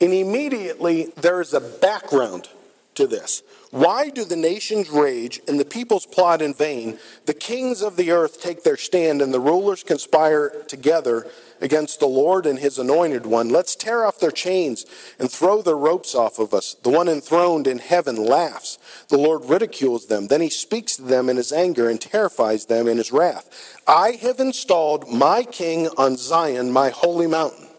and 0.00 0.12
immediately 0.12 1.12
there 1.16 1.40
is 1.40 1.54
a 1.54 1.60
background 1.60 2.48
to 2.94 3.06
this. 3.06 3.42
Why 3.70 4.10
do 4.10 4.24
the 4.24 4.36
nations 4.36 4.90
rage 4.90 5.40
and 5.46 5.58
the 5.58 5.64
peoples 5.64 6.04
plot 6.04 6.42
in 6.42 6.54
vain? 6.54 6.98
The 7.26 7.34
kings 7.34 7.82
of 7.82 7.96
the 7.96 8.10
earth 8.10 8.42
take 8.42 8.64
their 8.64 8.76
stand 8.76 9.22
and 9.22 9.32
the 9.32 9.38
rulers 9.38 9.84
conspire 9.84 10.50
together 10.66 11.26
against 11.60 12.00
the 12.00 12.06
Lord 12.06 12.46
and 12.46 12.58
his 12.58 12.78
anointed 12.78 13.26
one. 13.26 13.48
Let's 13.48 13.76
tear 13.76 14.04
off 14.04 14.18
their 14.18 14.32
chains 14.32 14.86
and 15.20 15.30
throw 15.30 15.62
their 15.62 15.76
ropes 15.76 16.16
off 16.16 16.40
of 16.40 16.52
us. 16.52 16.74
The 16.82 16.90
one 16.90 17.08
enthroned 17.08 17.68
in 17.68 17.78
heaven 17.78 18.16
laughs. 18.16 18.78
The 19.08 19.18
Lord 19.18 19.44
ridicules 19.44 20.06
them. 20.06 20.26
Then 20.26 20.40
he 20.40 20.50
speaks 20.50 20.96
to 20.96 21.02
them 21.02 21.28
in 21.28 21.36
his 21.36 21.52
anger 21.52 21.88
and 21.88 22.00
terrifies 22.00 22.66
them 22.66 22.88
in 22.88 22.96
his 22.96 23.12
wrath. 23.12 23.78
I 23.86 24.18
have 24.22 24.40
installed 24.40 25.08
my 25.08 25.44
king 25.44 25.88
on 25.96 26.16
Zion, 26.16 26.72
my 26.72 26.90
holy 26.90 27.28
mountain. 27.28 27.69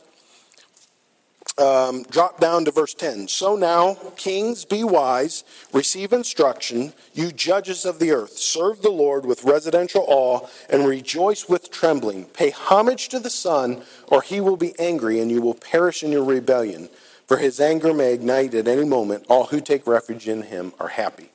Um, 1.57 2.03
drop 2.03 2.39
down 2.39 2.65
to 2.65 2.71
verse 2.71 2.93
10. 2.93 3.27
So 3.27 3.55
now, 3.55 3.95
kings, 4.15 4.63
be 4.63 4.83
wise, 4.83 5.43
receive 5.73 6.13
instruction, 6.13 6.93
you 7.13 7.31
judges 7.31 7.85
of 7.85 7.99
the 7.99 8.11
earth. 8.11 8.37
Serve 8.37 8.81
the 8.81 8.89
Lord 8.89 9.25
with 9.25 9.43
residential 9.43 10.05
awe 10.07 10.47
and 10.69 10.87
rejoice 10.87 11.49
with 11.49 11.69
trembling. 11.69 12.25
Pay 12.25 12.51
homage 12.51 13.09
to 13.09 13.19
the 13.19 13.29
Son, 13.29 13.83
or 14.07 14.21
he 14.21 14.39
will 14.39 14.57
be 14.57 14.73
angry 14.79 15.19
and 15.19 15.29
you 15.29 15.41
will 15.41 15.53
perish 15.53 16.03
in 16.03 16.11
your 16.11 16.23
rebellion. 16.23 16.89
For 17.27 17.37
his 17.37 17.59
anger 17.59 17.93
may 17.93 18.13
ignite 18.13 18.53
at 18.53 18.67
any 18.67 18.85
moment. 18.85 19.25
All 19.29 19.45
who 19.45 19.61
take 19.61 19.85
refuge 19.85 20.27
in 20.27 20.43
him 20.43 20.73
are 20.79 20.89
happy. 20.89 21.31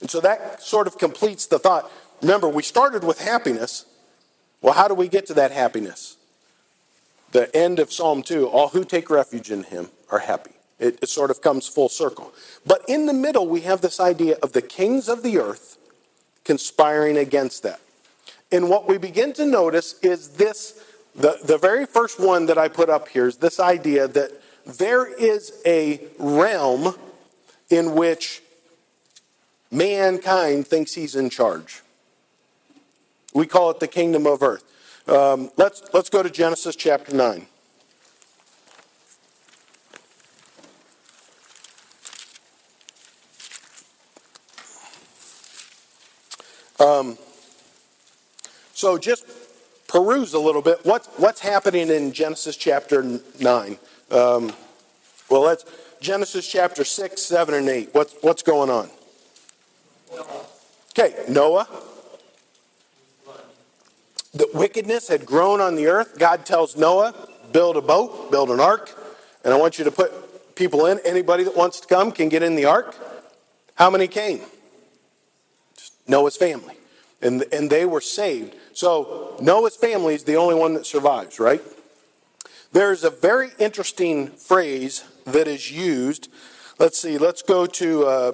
And 0.00 0.10
so 0.10 0.20
that 0.20 0.62
sort 0.62 0.86
of 0.86 0.98
completes 0.98 1.46
the 1.46 1.58
thought. 1.58 1.90
Remember, 2.22 2.48
we 2.48 2.62
started 2.62 3.04
with 3.04 3.20
happiness. 3.20 3.84
Well, 4.60 4.74
how 4.74 4.88
do 4.88 4.94
we 4.94 5.08
get 5.08 5.26
to 5.26 5.34
that 5.34 5.52
happiness? 5.52 6.15
The 7.36 7.54
end 7.54 7.78
of 7.78 7.92
Psalm 7.92 8.22
2, 8.22 8.48
all 8.48 8.68
who 8.68 8.82
take 8.82 9.10
refuge 9.10 9.50
in 9.50 9.64
him 9.64 9.90
are 10.10 10.20
happy. 10.20 10.52
It, 10.78 10.98
it, 11.02 11.10
sort 11.10 11.30
of 11.30 11.42
comes 11.42 11.68
full 11.68 11.90
circle. 11.90 12.32
But 12.64 12.82
in 12.88 13.04
the 13.04 13.12
middle, 13.12 13.46
we 13.46 13.60
have 13.60 13.82
this 13.82 14.00
idea 14.00 14.36
of 14.42 14.52
the 14.52 14.62
kings 14.62 15.06
of 15.06 15.22
the 15.22 15.36
earth 15.36 15.76
conspiring 16.44 17.18
against 17.18 17.62
that. 17.62 17.80
And 18.50 18.70
what 18.70 18.88
we 18.88 18.96
begin 18.96 19.34
to 19.34 19.44
notice 19.44 19.98
is 20.00 20.30
this 20.30 20.82
the, 21.14 21.38
the 21.44 21.58
very 21.58 21.84
first 21.84 22.18
one 22.18 22.46
that 22.46 22.56
I 22.56 22.68
put 22.68 22.88
up 22.88 23.08
here 23.08 23.26
is 23.26 23.36
this 23.36 23.60
idea 23.60 24.08
that 24.08 24.30
there 24.64 25.06
is 25.06 25.60
a 25.66 26.00
realm 26.18 26.94
in 27.68 27.94
which 27.94 28.42
mankind 29.70 30.66
thinks 30.66 30.94
he's 30.94 31.14
in 31.14 31.28
charge. 31.28 31.82
We 33.34 33.46
call 33.46 33.70
it 33.70 33.80
the 33.80 33.88
kingdom 33.88 34.26
of 34.26 34.42
earth. 34.42 34.64
Um, 35.08 35.50
let's, 35.56 35.82
let's 35.92 36.10
go 36.10 36.22
to 36.22 36.30
Genesis 36.30 36.74
chapter 36.74 37.14
9. 37.14 37.46
Um, 46.80 47.16
so 48.74 48.98
just 48.98 49.26
peruse 49.86 50.34
a 50.34 50.38
little 50.38 50.60
bit. 50.60 50.80
What's, 50.82 51.06
what's 51.18 51.40
happening 51.40 51.88
in 51.88 52.12
Genesis 52.12 52.56
chapter 52.56 53.20
9? 53.40 53.78
Um, 54.10 54.52
well, 55.30 55.42
let's 55.42 55.64
Genesis 56.00 56.46
chapter 56.46 56.84
6, 56.84 57.22
7, 57.22 57.54
and 57.54 57.68
8. 57.68 57.90
What's, 57.92 58.14
what's 58.22 58.42
going 58.42 58.70
on? 58.70 58.90
Okay, 60.90 61.14
Noah 61.28 61.68
the 64.36 64.48
wickedness 64.52 65.08
had 65.08 65.24
grown 65.24 65.60
on 65.60 65.76
the 65.76 65.86
earth. 65.86 66.18
God 66.18 66.44
tells 66.44 66.76
Noah, 66.76 67.14
build 67.52 67.76
a 67.76 67.80
boat, 67.80 68.30
build 68.30 68.50
an 68.50 68.60
ark, 68.60 68.90
and 69.44 69.54
I 69.54 69.56
want 69.56 69.78
you 69.78 69.84
to 69.84 69.90
put 69.90 70.54
people 70.54 70.86
in. 70.86 71.00
Anybody 71.04 71.44
that 71.44 71.56
wants 71.56 71.80
to 71.80 71.86
come 71.86 72.12
can 72.12 72.28
get 72.28 72.42
in 72.42 72.54
the 72.54 72.66
ark. 72.66 72.96
How 73.76 73.90
many 73.90 74.08
came? 74.08 74.40
Just 75.76 75.92
Noah's 76.08 76.36
family. 76.36 76.74
And, 77.22 77.44
and 77.52 77.70
they 77.70 77.86
were 77.86 78.00
saved. 78.00 78.54
So 78.74 79.36
Noah's 79.40 79.76
family 79.76 80.14
is 80.14 80.24
the 80.24 80.36
only 80.36 80.54
one 80.54 80.74
that 80.74 80.84
survives, 80.84 81.40
right? 81.40 81.62
There's 82.72 83.04
a 83.04 83.10
very 83.10 83.50
interesting 83.58 84.28
phrase 84.28 85.04
that 85.24 85.48
is 85.48 85.70
used. 85.70 86.28
Let's 86.78 87.00
see, 87.00 87.16
let's 87.16 87.40
go 87.40 87.64
to 87.66 88.04
uh, 88.04 88.32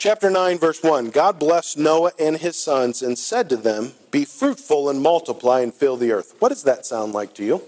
Chapter 0.00 0.30
9, 0.30 0.58
verse 0.58 0.82
1 0.82 1.10
God 1.10 1.38
blessed 1.38 1.76
Noah 1.76 2.12
and 2.18 2.38
his 2.38 2.56
sons 2.56 3.02
and 3.02 3.18
said 3.18 3.50
to 3.50 3.56
them, 3.58 3.92
Be 4.10 4.24
fruitful 4.24 4.88
and 4.88 5.02
multiply 5.02 5.60
and 5.60 5.74
fill 5.74 5.98
the 5.98 6.10
earth. 6.10 6.34
What 6.38 6.48
does 6.48 6.62
that 6.62 6.86
sound 6.86 7.12
like 7.12 7.34
to 7.34 7.44
you? 7.44 7.60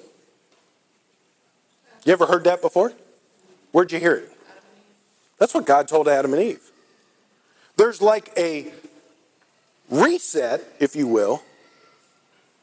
You 2.06 2.14
ever 2.14 2.24
heard 2.24 2.44
that 2.44 2.62
before? 2.62 2.94
Where'd 3.72 3.92
you 3.92 4.00
hear 4.00 4.14
it? 4.14 4.32
That's 5.38 5.52
what 5.52 5.66
God 5.66 5.88
told 5.88 6.08
Adam 6.08 6.32
and 6.32 6.42
Eve. 6.42 6.70
There's 7.76 8.00
like 8.00 8.32
a 8.38 8.72
reset, 9.90 10.64
if 10.80 10.96
you 10.96 11.06
will. 11.06 11.42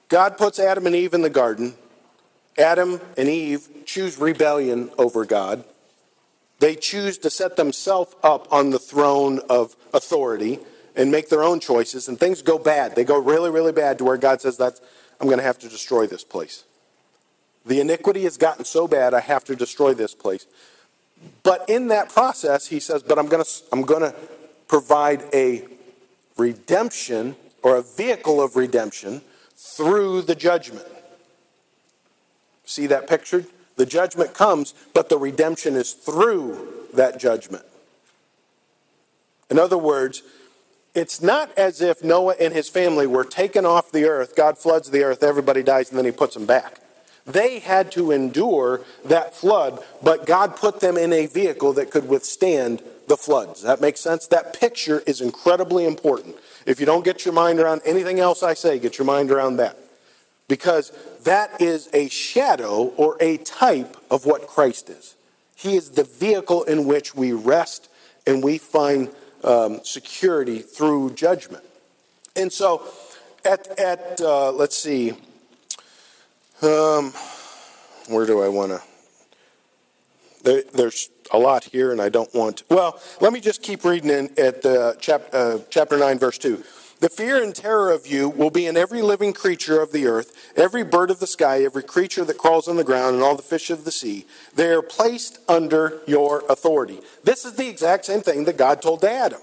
God 0.07 0.35
puts 0.39 0.57
Adam 0.57 0.87
and 0.87 0.95
Eve 0.95 1.13
in 1.13 1.21
the 1.21 1.29
garden. 1.29 1.75
Adam 2.57 2.99
and 3.15 3.29
Eve 3.29 3.67
choose 3.85 4.17
rebellion 4.17 4.89
over 4.97 5.25
God. 5.25 5.63
They 6.59 6.75
choose 6.75 7.17
to 7.19 7.29
set 7.29 7.55
themselves 7.55 8.15
up 8.21 8.51
on 8.51 8.69
the 8.69 8.79
throne 8.79 9.39
of 9.49 9.75
authority 9.93 10.59
and 10.95 11.11
make 11.11 11.29
their 11.29 11.43
own 11.43 11.59
choices, 11.59 12.07
and 12.07 12.19
things 12.19 12.41
go 12.41 12.57
bad. 12.57 12.95
They 12.95 13.05
go 13.05 13.17
really, 13.17 13.49
really 13.49 13.71
bad 13.71 13.97
to 13.99 14.03
where 14.03 14.17
God 14.17 14.41
says, 14.41 14.57
That's, 14.57 14.81
I'm 15.19 15.27
going 15.27 15.39
to 15.39 15.43
have 15.43 15.59
to 15.59 15.69
destroy 15.69 16.07
this 16.07 16.23
place. 16.23 16.65
The 17.65 17.79
iniquity 17.79 18.23
has 18.23 18.37
gotten 18.37 18.65
so 18.65 18.87
bad, 18.87 19.13
I 19.13 19.21
have 19.21 19.45
to 19.45 19.55
destroy 19.55 19.93
this 19.93 20.13
place. 20.13 20.45
But 21.43 21.69
in 21.69 21.87
that 21.89 22.09
process, 22.09 22.67
he 22.67 22.79
says, 22.79 23.03
But 23.03 23.17
I'm 23.17 23.27
going 23.27 23.43
to, 23.43 23.49
I'm 23.71 23.83
going 23.83 24.01
to 24.01 24.15
provide 24.67 25.23
a 25.33 25.65
redemption 26.37 27.35
or 27.63 27.77
a 27.77 27.81
vehicle 27.81 28.41
of 28.41 28.55
redemption 28.55 29.21
through 29.55 30.23
the 30.23 30.35
judgment. 30.35 30.85
See 32.65 32.87
that 32.87 33.07
pictured? 33.07 33.45
The 33.79 33.85
judgment 33.85 34.33
comes, 34.33 34.73
but 34.93 35.07
the 35.07 35.17
redemption 35.17 35.75
is 35.75 35.93
through 35.93 36.67
that 36.95 37.17
judgment. 37.17 37.63
In 39.49 39.57
other 39.57 39.77
words, 39.77 40.21
it's 40.93 41.21
not 41.21 41.57
as 41.57 41.79
if 41.79 42.03
Noah 42.03 42.35
and 42.41 42.53
his 42.53 42.67
family 42.67 43.07
were 43.07 43.23
taken 43.23 43.65
off 43.65 43.89
the 43.89 44.03
earth, 44.03 44.35
God 44.35 44.57
floods 44.57 44.91
the 44.91 45.03
earth, 45.03 45.23
everybody 45.23 45.63
dies, 45.63 45.87
and 45.87 45.97
then 45.97 46.03
he 46.03 46.11
puts 46.11 46.33
them 46.33 46.45
back. 46.45 46.81
They 47.25 47.59
had 47.59 47.89
to 47.93 48.11
endure 48.11 48.81
that 49.05 49.33
flood, 49.33 49.81
but 50.03 50.25
God 50.25 50.57
put 50.57 50.81
them 50.81 50.97
in 50.97 51.13
a 51.13 51.27
vehicle 51.27 51.71
that 51.73 51.89
could 51.89 52.09
withstand 52.09 52.83
the 53.07 53.15
flood. 53.15 53.53
Does 53.53 53.63
that 53.63 53.79
make 53.79 53.95
sense? 53.95 54.27
That 54.27 54.59
picture 54.59 55.03
is 55.07 55.21
incredibly 55.21 55.85
important. 55.85 56.35
If 56.65 56.81
you 56.81 56.85
don't 56.85 57.05
get 57.05 57.23
your 57.23 57.33
mind 57.33 57.61
around 57.61 57.79
anything 57.85 58.19
else 58.19 58.43
I 58.43 58.55
say, 58.55 58.77
get 58.77 58.97
your 58.97 59.05
mind 59.05 59.31
around 59.31 59.55
that 59.55 59.77
because 60.49 60.91
that 61.23 61.61
is 61.61 61.89
a 61.93 62.09
shadow 62.09 62.93
or 62.97 63.17
a 63.19 63.37
type 63.37 63.97
of 64.09 64.25
what 64.25 64.47
Christ 64.47 64.89
is. 64.89 65.15
He 65.55 65.75
is 65.75 65.91
the 65.91 66.03
vehicle 66.03 66.63
in 66.63 66.85
which 66.85 67.13
we 67.13 67.33
rest 67.33 67.89
and 68.25 68.43
we 68.43 68.57
find 68.57 69.09
um, 69.43 69.81
security 69.83 70.59
through 70.59 71.13
judgment. 71.13 71.63
And 72.35 72.51
so, 72.51 72.83
at, 73.43 73.67
at 73.79 74.21
uh, 74.21 74.51
let's 74.51 74.77
see, 74.77 75.11
um, 76.61 77.13
where 78.07 78.25
do 78.25 78.41
I 78.41 78.47
want 78.47 78.71
to? 78.71 78.81
There, 80.43 80.63
there's 80.73 81.09
a 81.31 81.37
lot 81.37 81.65
here, 81.65 81.91
and 81.91 82.01
I 82.01 82.09
don't 82.09 82.33
want 82.33 82.57
to. 82.57 82.63
Well, 82.69 82.99
let 83.21 83.33
me 83.33 83.39
just 83.39 83.61
keep 83.61 83.83
reading 83.83 84.09
in 84.09 84.25
at 84.37 84.61
the 84.61 84.95
chap, 84.99 85.23
uh, 85.33 85.59
chapter 85.69 85.97
9, 85.97 86.19
verse 86.19 86.37
2. 86.37 86.63
The 86.99 87.09
fear 87.09 87.41
and 87.41 87.55
terror 87.55 87.91
of 87.91 88.07
you 88.07 88.27
will 88.27 88.49
be 88.49 88.67
in 88.67 88.75
every 88.75 89.01
living 89.01 89.31
creature 89.31 89.81
of 89.81 89.93
the 89.93 90.05
earth, 90.05 90.51
every 90.57 90.83
bird 90.83 91.09
of 91.09 91.21
the 91.21 91.27
sky, 91.27 91.63
every 91.63 91.83
creature 91.83 92.25
that 92.25 92.37
crawls 92.37 92.67
on 92.67 92.75
the 92.75 92.83
ground, 92.83 93.15
and 93.15 93.23
all 93.23 93.37
the 93.37 93.41
fish 93.41 93.69
of 93.69 93.85
the 93.85 93.91
sea. 93.91 94.25
They 94.55 94.69
are 94.69 94.81
placed 94.81 95.39
under 95.47 96.01
your 96.05 96.43
authority. 96.49 96.99
This 97.23 97.45
is 97.45 97.53
the 97.53 97.69
exact 97.69 98.03
same 98.03 98.19
thing 98.19 98.43
that 98.45 98.57
God 98.57 98.81
told 98.81 98.99
to 99.01 99.11
Adam. 99.11 99.39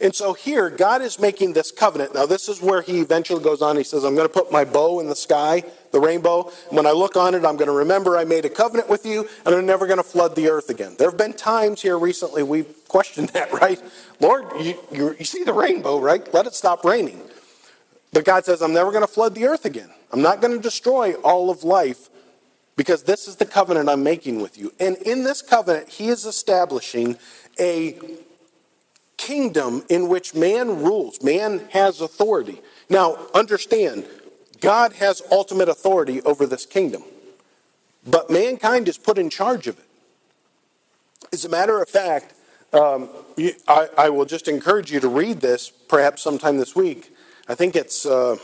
And 0.00 0.14
so 0.14 0.32
here, 0.32 0.70
God 0.70 1.02
is 1.02 1.18
making 1.18 1.52
this 1.52 1.70
covenant. 1.70 2.14
Now, 2.14 2.24
this 2.24 2.48
is 2.48 2.62
where 2.62 2.80
he 2.80 3.00
eventually 3.00 3.44
goes 3.44 3.60
on. 3.60 3.76
He 3.76 3.84
says, 3.84 4.02
I'm 4.02 4.14
going 4.14 4.26
to 4.26 4.32
put 4.32 4.50
my 4.50 4.64
bow 4.64 5.00
in 5.00 5.08
the 5.08 5.16
sky, 5.16 5.62
the 5.92 6.00
rainbow. 6.00 6.50
When 6.70 6.86
I 6.86 6.92
look 6.92 7.16
on 7.16 7.34
it, 7.34 7.44
I'm 7.44 7.56
going 7.56 7.66
to 7.66 7.72
remember 7.72 8.16
I 8.16 8.24
made 8.24 8.46
a 8.46 8.48
covenant 8.48 8.88
with 8.88 9.04
you, 9.04 9.28
and 9.44 9.54
I'm 9.54 9.66
never 9.66 9.86
going 9.86 9.98
to 9.98 10.02
flood 10.02 10.36
the 10.36 10.48
earth 10.48 10.70
again. 10.70 10.94
There 10.98 11.08
have 11.08 11.18
been 11.18 11.34
times 11.34 11.82
here 11.82 11.98
recently 11.98 12.42
we've 12.42 12.72
questioned 12.88 13.28
that, 13.34 13.52
right? 13.52 13.80
Lord, 14.20 14.46
you, 14.58 14.78
you, 14.90 15.16
you 15.18 15.24
see 15.24 15.44
the 15.44 15.52
rainbow, 15.52 16.00
right? 16.00 16.32
Let 16.32 16.46
it 16.46 16.54
stop 16.54 16.82
raining. 16.84 17.20
But 18.12 18.24
God 18.24 18.46
says, 18.46 18.62
I'm 18.62 18.72
never 18.72 18.90
going 18.92 19.06
to 19.06 19.12
flood 19.12 19.34
the 19.34 19.46
earth 19.46 19.66
again. 19.66 19.90
I'm 20.12 20.22
not 20.22 20.40
going 20.40 20.56
to 20.56 20.62
destroy 20.62 21.12
all 21.16 21.50
of 21.50 21.62
life 21.62 22.08
because 22.74 23.02
this 23.02 23.28
is 23.28 23.36
the 23.36 23.44
covenant 23.44 23.90
I'm 23.90 24.02
making 24.02 24.40
with 24.40 24.56
you. 24.56 24.72
And 24.80 24.96
in 24.96 25.24
this 25.24 25.42
covenant, 25.42 25.90
he 25.90 26.08
is 26.08 26.24
establishing 26.24 27.18
a 27.60 27.98
kingdom 29.20 29.84
in 29.90 30.08
which 30.08 30.34
man 30.34 30.82
rules, 30.82 31.22
man 31.22 31.68
has 31.70 32.00
authority. 32.00 32.62
Now, 32.88 33.18
understand, 33.34 34.06
God 34.60 34.94
has 34.94 35.22
ultimate 35.30 35.68
authority 35.68 36.22
over 36.22 36.46
this 36.46 36.66
kingdom, 36.66 37.04
but 38.06 38.30
mankind 38.30 38.88
is 38.88 38.98
put 38.98 39.18
in 39.18 39.28
charge 39.30 39.68
of 39.68 39.78
it. 39.78 39.84
As 41.32 41.44
a 41.44 41.50
matter 41.50 41.82
of 41.82 41.88
fact, 41.88 42.34
You- 43.36 43.54
I, 43.68 43.88
I 43.98 44.08
will 44.10 44.26
just 44.26 44.48
encourage 44.48 44.92
you 44.92 45.00
to 45.00 45.08
read 45.08 45.40
this 45.40 45.70
perhaps 45.88 46.22
sometime 46.22 46.58
this 46.58 46.74
week. 46.76 47.14
I 47.48 47.54
think 47.54 47.76
it's, 47.76 48.06
uh, 48.06 48.36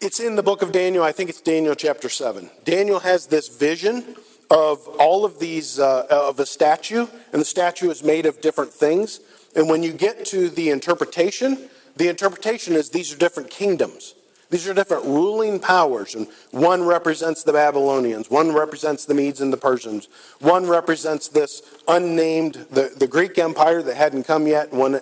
it's 0.00 0.20
in 0.20 0.36
the 0.36 0.42
book 0.42 0.62
of 0.62 0.72
Daniel. 0.72 1.04
I 1.04 1.12
think 1.12 1.30
it's 1.30 1.40
Daniel 1.40 1.74
chapter 1.74 2.08
7. 2.08 2.50
Daniel 2.64 3.00
has 3.00 3.28
this 3.28 3.48
vision 3.48 4.16
of 4.50 4.86
all 4.98 5.24
of 5.24 5.38
these, 5.38 5.78
uh, 5.78 6.06
of 6.10 6.38
a 6.40 6.46
statue, 6.46 7.06
and 7.32 7.40
the 7.40 7.46
statue 7.46 7.90
is 7.90 8.02
made 8.02 8.26
of 8.26 8.40
different 8.40 8.72
things. 8.72 9.20
And 9.54 9.68
when 9.68 9.82
you 9.82 9.92
get 9.92 10.24
to 10.26 10.48
the 10.48 10.70
interpretation, 10.70 11.68
the 11.96 12.08
interpretation 12.08 12.74
is 12.74 12.90
these 12.90 13.12
are 13.12 13.16
different 13.16 13.50
kingdoms. 13.50 14.14
These 14.48 14.68
are 14.68 14.74
different 14.74 15.04
ruling 15.04 15.58
powers, 15.58 16.14
and 16.14 16.28
one 16.52 16.84
represents 16.84 17.42
the 17.42 17.52
Babylonians, 17.52 18.30
one 18.30 18.52
represents 18.52 19.04
the 19.04 19.14
Medes 19.14 19.40
and 19.40 19.52
the 19.52 19.56
Persians, 19.56 20.08
one 20.38 20.68
represents 20.68 21.26
this 21.26 21.62
unnamed, 21.88 22.66
the, 22.70 22.92
the 22.96 23.08
Greek 23.08 23.38
Empire 23.38 23.82
that 23.82 23.96
hadn't 23.96 24.22
come 24.22 24.46
yet, 24.46 24.72
one 24.72 25.00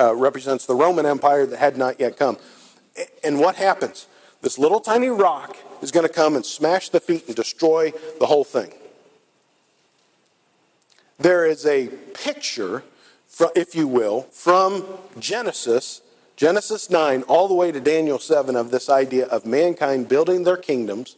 uh, 0.00 0.14
represents 0.16 0.66
the 0.66 0.74
Roman 0.74 1.06
Empire 1.06 1.46
that 1.46 1.58
had 1.58 1.76
not 1.76 2.00
yet 2.00 2.16
come. 2.16 2.36
And 3.22 3.38
what 3.38 3.54
happens? 3.54 4.08
This 4.42 4.58
little 4.58 4.80
tiny 4.80 5.08
rock 5.08 5.56
is 5.82 5.90
going 5.90 6.06
to 6.06 6.12
come 6.12 6.34
and 6.34 6.44
smash 6.44 6.88
the 6.88 7.00
feet 7.00 7.26
and 7.26 7.36
destroy 7.36 7.92
the 8.18 8.26
whole 8.26 8.44
thing. 8.44 8.72
There 11.18 11.44
is 11.44 11.66
a 11.66 11.88
picture, 12.14 12.82
if 13.54 13.74
you 13.74 13.86
will, 13.86 14.22
from 14.32 14.84
Genesis, 15.18 16.00
Genesis 16.36 16.88
9, 16.88 17.22
all 17.24 17.46
the 17.48 17.54
way 17.54 17.70
to 17.70 17.80
Daniel 17.80 18.18
7, 18.18 18.56
of 18.56 18.70
this 18.70 18.88
idea 18.88 19.26
of 19.26 19.44
mankind 19.44 20.08
building 20.08 20.44
their 20.44 20.56
kingdoms. 20.56 21.16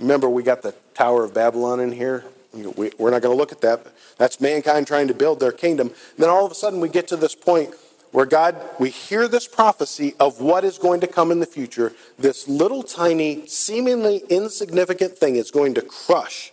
Remember, 0.00 0.28
we 0.28 0.42
got 0.42 0.62
the 0.62 0.74
Tower 0.94 1.22
of 1.22 1.32
Babylon 1.32 1.78
in 1.78 1.92
here. 1.92 2.24
We- 2.52 2.90
We're 2.98 3.10
not 3.10 3.22
going 3.22 3.32
to 3.32 3.38
look 3.38 3.52
at 3.52 3.60
that. 3.60 3.86
That's 4.18 4.40
mankind 4.40 4.88
trying 4.88 5.06
to 5.06 5.14
build 5.14 5.38
their 5.38 5.52
kingdom. 5.52 5.88
And 5.88 6.18
then 6.18 6.28
all 6.28 6.44
of 6.44 6.50
a 6.50 6.56
sudden, 6.56 6.80
we 6.80 6.88
get 6.88 7.06
to 7.08 7.16
this 7.16 7.36
point 7.36 7.74
where 8.12 8.26
God, 8.26 8.56
we 8.78 8.90
hear 8.90 9.28
this 9.28 9.46
prophecy 9.46 10.14
of 10.18 10.40
what 10.40 10.64
is 10.64 10.78
going 10.78 11.00
to 11.00 11.06
come 11.06 11.30
in 11.30 11.38
the 11.38 11.46
future. 11.46 11.92
This 12.18 12.48
little 12.48 12.82
tiny, 12.82 13.46
seemingly 13.46 14.22
insignificant 14.28 15.16
thing 15.16 15.36
is 15.36 15.50
going 15.50 15.74
to 15.74 15.82
crush 15.82 16.52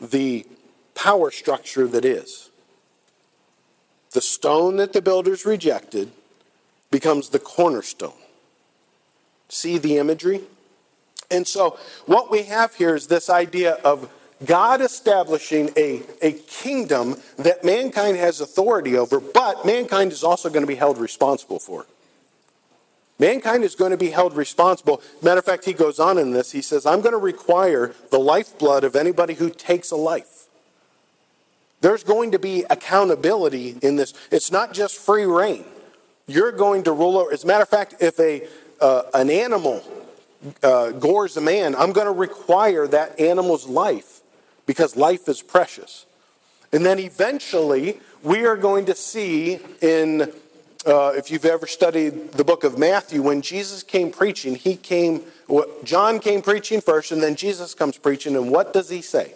the 0.00 0.46
power 0.94 1.30
structure 1.30 1.86
that 1.86 2.04
is. 2.04 2.50
The 4.12 4.20
stone 4.20 4.76
that 4.76 4.92
the 4.92 5.02
builders 5.02 5.46
rejected 5.46 6.12
becomes 6.90 7.30
the 7.30 7.38
cornerstone. 7.38 8.12
See 9.48 9.78
the 9.78 9.98
imagery? 9.98 10.42
And 11.30 11.46
so, 11.48 11.78
what 12.06 12.30
we 12.30 12.44
have 12.44 12.74
here 12.74 12.94
is 12.94 13.06
this 13.06 13.30
idea 13.30 13.72
of 13.84 14.10
God 14.44 14.80
establishing 14.80 15.70
a, 15.76 16.02
a 16.20 16.32
kingdom 16.32 17.16
that 17.38 17.64
mankind 17.64 18.16
has 18.16 18.40
authority 18.40 18.96
over, 18.96 19.20
but 19.20 19.64
mankind 19.64 20.12
is 20.12 20.24
also 20.24 20.48
going 20.48 20.62
to 20.62 20.66
be 20.66 20.74
held 20.74 20.98
responsible 20.98 21.58
for. 21.58 21.86
Mankind 23.18 23.62
is 23.62 23.76
going 23.76 23.92
to 23.92 23.96
be 23.96 24.10
held 24.10 24.34
responsible. 24.34 25.00
Matter 25.22 25.38
of 25.38 25.44
fact, 25.44 25.64
he 25.64 25.72
goes 25.72 26.00
on 26.00 26.18
in 26.18 26.32
this. 26.32 26.50
He 26.50 26.62
says, 26.62 26.84
I'm 26.84 27.00
going 27.00 27.12
to 27.12 27.18
require 27.18 27.94
the 28.10 28.18
lifeblood 28.18 28.82
of 28.82 28.96
anybody 28.96 29.34
who 29.34 29.50
takes 29.50 29.92
a 29.92 29.96
life. 29.96 30.48
There's 31.80 32.02
going 32.02 32.32
to 32.32 32.38
be 32.38 32.64
accountability 32.68 33.76
in 33.82 33.96
this. 33.96 34.14
It's 34.32 34.50
not 34.50 34.72
just 34.72 34.96
free 34.96 35.26
rein. 35.26 35.64
You're 36.26 36.50
going 36.50 36.82
to 36.84 36.92
rule 36.92 37.18
over. 37.18 37.32
As 37.32 37.44
a 37.44 37.46
matter 37.46 37.62
of 37.62 37.68
fact, 37.68 37.96
if 38.00 38.18
a, 38.18 38.48
uh, 38.80 39.02
an 39.14 39.30
animal 39.30 39.84
uh, 40.62 40.90
gores 40.92 41.36
a 41.36 41.40
man, 41.40 41.76
I'm 41.76 41.92
going 41.92 42.06
to 42.06 42.12
require 42.12 42.88
that 42.88 43.20
animal's 43.20 43.66
life 43.66 44.13
because 44.66 44.96
life 44.96 45.28
is 45.28 45.42
precious. 45.42 46.06
And 46.72 46.84
then 46.84 46.98
eventually, 46.98 48.00
we 48.22 48.46
are 48.46 48.56
going 48.56 48.86
to 48.86 48.94
see 48.94 49.60
in, 49.80 50.32
uh, 50.86 51.12
if 51.14 51.30
you've 51.30 51.44
ever 51.44 51.66
studied 51.66 52.32
the 52.32 52.44
book 52.44 52.64
of 52.64 52.78
Matthew, 52.78 53.22
when 53.22 53.42
Jesus 53.42 53.82
came 53.82 54.10
preaching, 54.10 54.56
he 54.56 54.76
came, 54.76 55.22
John 55.84 56.18
came 56.18 56.42
preaching 56.42 56.80
first, 56.80 57.12
and 57.12 57.22
then 57.22 57.36
Jesus 57.36 57.74
comes 57.74 57.96
preaching, 57.96 58.34
and 58.34 58.50
what 58.50 58.72
does 58.72 58.88
he 58.88 59.02
say? 59.02 59.34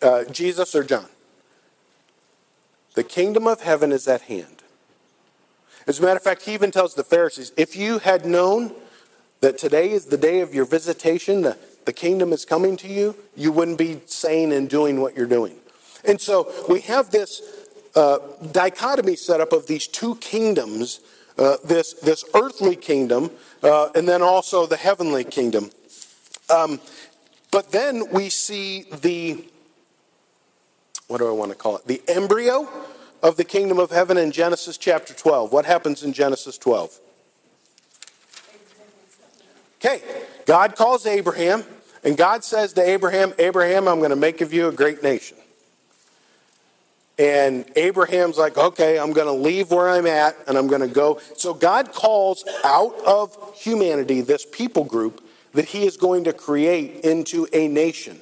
Uh, 0.00 0.24
Jesus 0.24 0.74
or 0.74 0.84
John? 0.84 1.06
The 2.94 3.02
kingdom 3.02 3.46
of 3.46 3.62
heaven 3.62 3.92
is 3.92 4.06
at 4.06 4.22
hand. 4.22 4.62
As 5.86 5.98
a 5.98 6.02
matter 6.02 6.16
of 6.16 6.22
fact, 6.22 6.42
he 6.42 6.54
even 6.54 6.70
tells 6.70 6.94
the 6.94 7.04
Pharisees, 7.04 7.52
if 7.56 7.76
you 7.76 7.98
had 7.98 8.24
known 8.24 8.74
that 9.40 9.58
today 9.58 9.90
is 9.90 10.06
the 10.06 10.16
day 10.16 10.40
of 10.40 10.54
your 10.54 10.64
visitation, 10.64 11.42
the, 11.42 11.58
the 11.86 11.92
kingdom 11.92 12.32
is 12.32 12.44
coming 12.44 12.76
to 12.78 12.88
you, 12.88 13.16
you 13.34 13.50
wouldn't 13.50 13.78
be 13.78 14.00
saying 14.06 14.52
and 14.52 14.68
doing 14.68 15.00
what 15.00 15.16
you're 15.16 15.26
doing. 15.26 15.56
And 16.04 16.20
so 16.20 16.52
we 16.68 16.80
have 16.82 17.10
this 17.10 17.42
uh, 17.94 18.18
dichotomy 18.52 19.16
set 19.16 19.40
up 19.40 19.52
of 19.52 19.66
these 19.66 19.86
two 19.86 20.16
kingdoms 20.16 21.00
uh, 21.38 21.56
this, 21.64 21.92
this 21.94 22.24
earthly 22.34 22.76
kingdom, 22.76 23.30
uh, 23.62 23.90
and 23.94 24.08
then 24.08 24.22
also 24.22 24.66
the 24.66 24.76
heavenly 24.76 25.24
kingdom. 25.24 25.70
Um, 26.48 26.80
but 27.50 27.72
then 27.72 28.10
we 28.10 28.28
see 28.30 28.84
the, 29.02 29.44
what 31.08 31.18
do 31.18 31.28
I 31.28 31.32
want 31.32 31.52
to 31.52 31.56
call 31.56 31.76
it? 31.76 31.86
The 31.86 32.02
embryo 32.08 32.68
of 33.22 33.36
the 33.36 33.44
kingdom 33.44 33.78
of 33.78 33.90
heaven 33.90 34.16
in 34.16 34.32
Genesis 34.32 34.78
chapter 34.78 35.12
12. 35.12 35.52
What 35.52 35.66
happens 35.66 36.02
in 36.02 36.12
Genesis 36.12 36.56
12? 36.58 37.00
Okay, 39.78 40.02
God 40.46 40.74
calls 40.74 41.06
Abraham, 41.06 41.64
and 42.04 42.16
God 42.16 42.44
says 42.44 42.72
to 42.74 42.82
Abraham, 42.82 43.32
Abraham, 43.38 43.88
I'm 43.88 43.98
going 43.98 44.10
to 44.10 44.16
make 44.16 44.40
of 44.40 44.52
you 44.52 44.68
a 44.68 44.72
great 44.72 45.02
nation. 45.02 45.36
And 47.18 47.64
Abraham's 47.76 48.36
like, 48.36 48.58
okay, 48.58 48.98
I'm 48.98 49.12
going 49.12 49.26
to 49.26 49.32
leave 49.32 49.70
where 49.70 49.88
I'm 49.88 50.06
at 50.06 50.36
and 50.46 50.58
I'm 50.58 50.66
going 50.66 50.82
to 50.82 50.88
go. 50.88 51.20
So 51.36 51.54
God 51.54 51.92
calls 51.92 52.44
out 52.62 52.94
of 53.06 53.54
humanity 53.56 54.20
this 54.20 54.46
people 54.50 54.84
group 54.84 55.26
that 55.54 55.64
he 55.64 55.86
is 55.86 55.96
going 55.96 56.24
to 56.24 56.34
create 56.34 57.04
into 57.04 57.46
a 57.54 57.68
nation. 57.68 58.18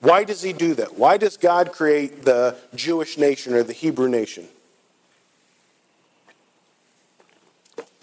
Why 0.00 0.24
does 0.24 0.40
he 0.40 0.54
do 0.54 0.74
that? 0.74 0.98
Why 0.98 1.18
does 1.18 1.36
God 1.36 1.72
create 1.72 2.24
the 2.24 2.56
Jewish 2.74 3.18
nation 3.18 3.52
or 3.52 3.62
the 3.62 3.74
Hebrew 3.74 4.08
nation? 4.08 4.48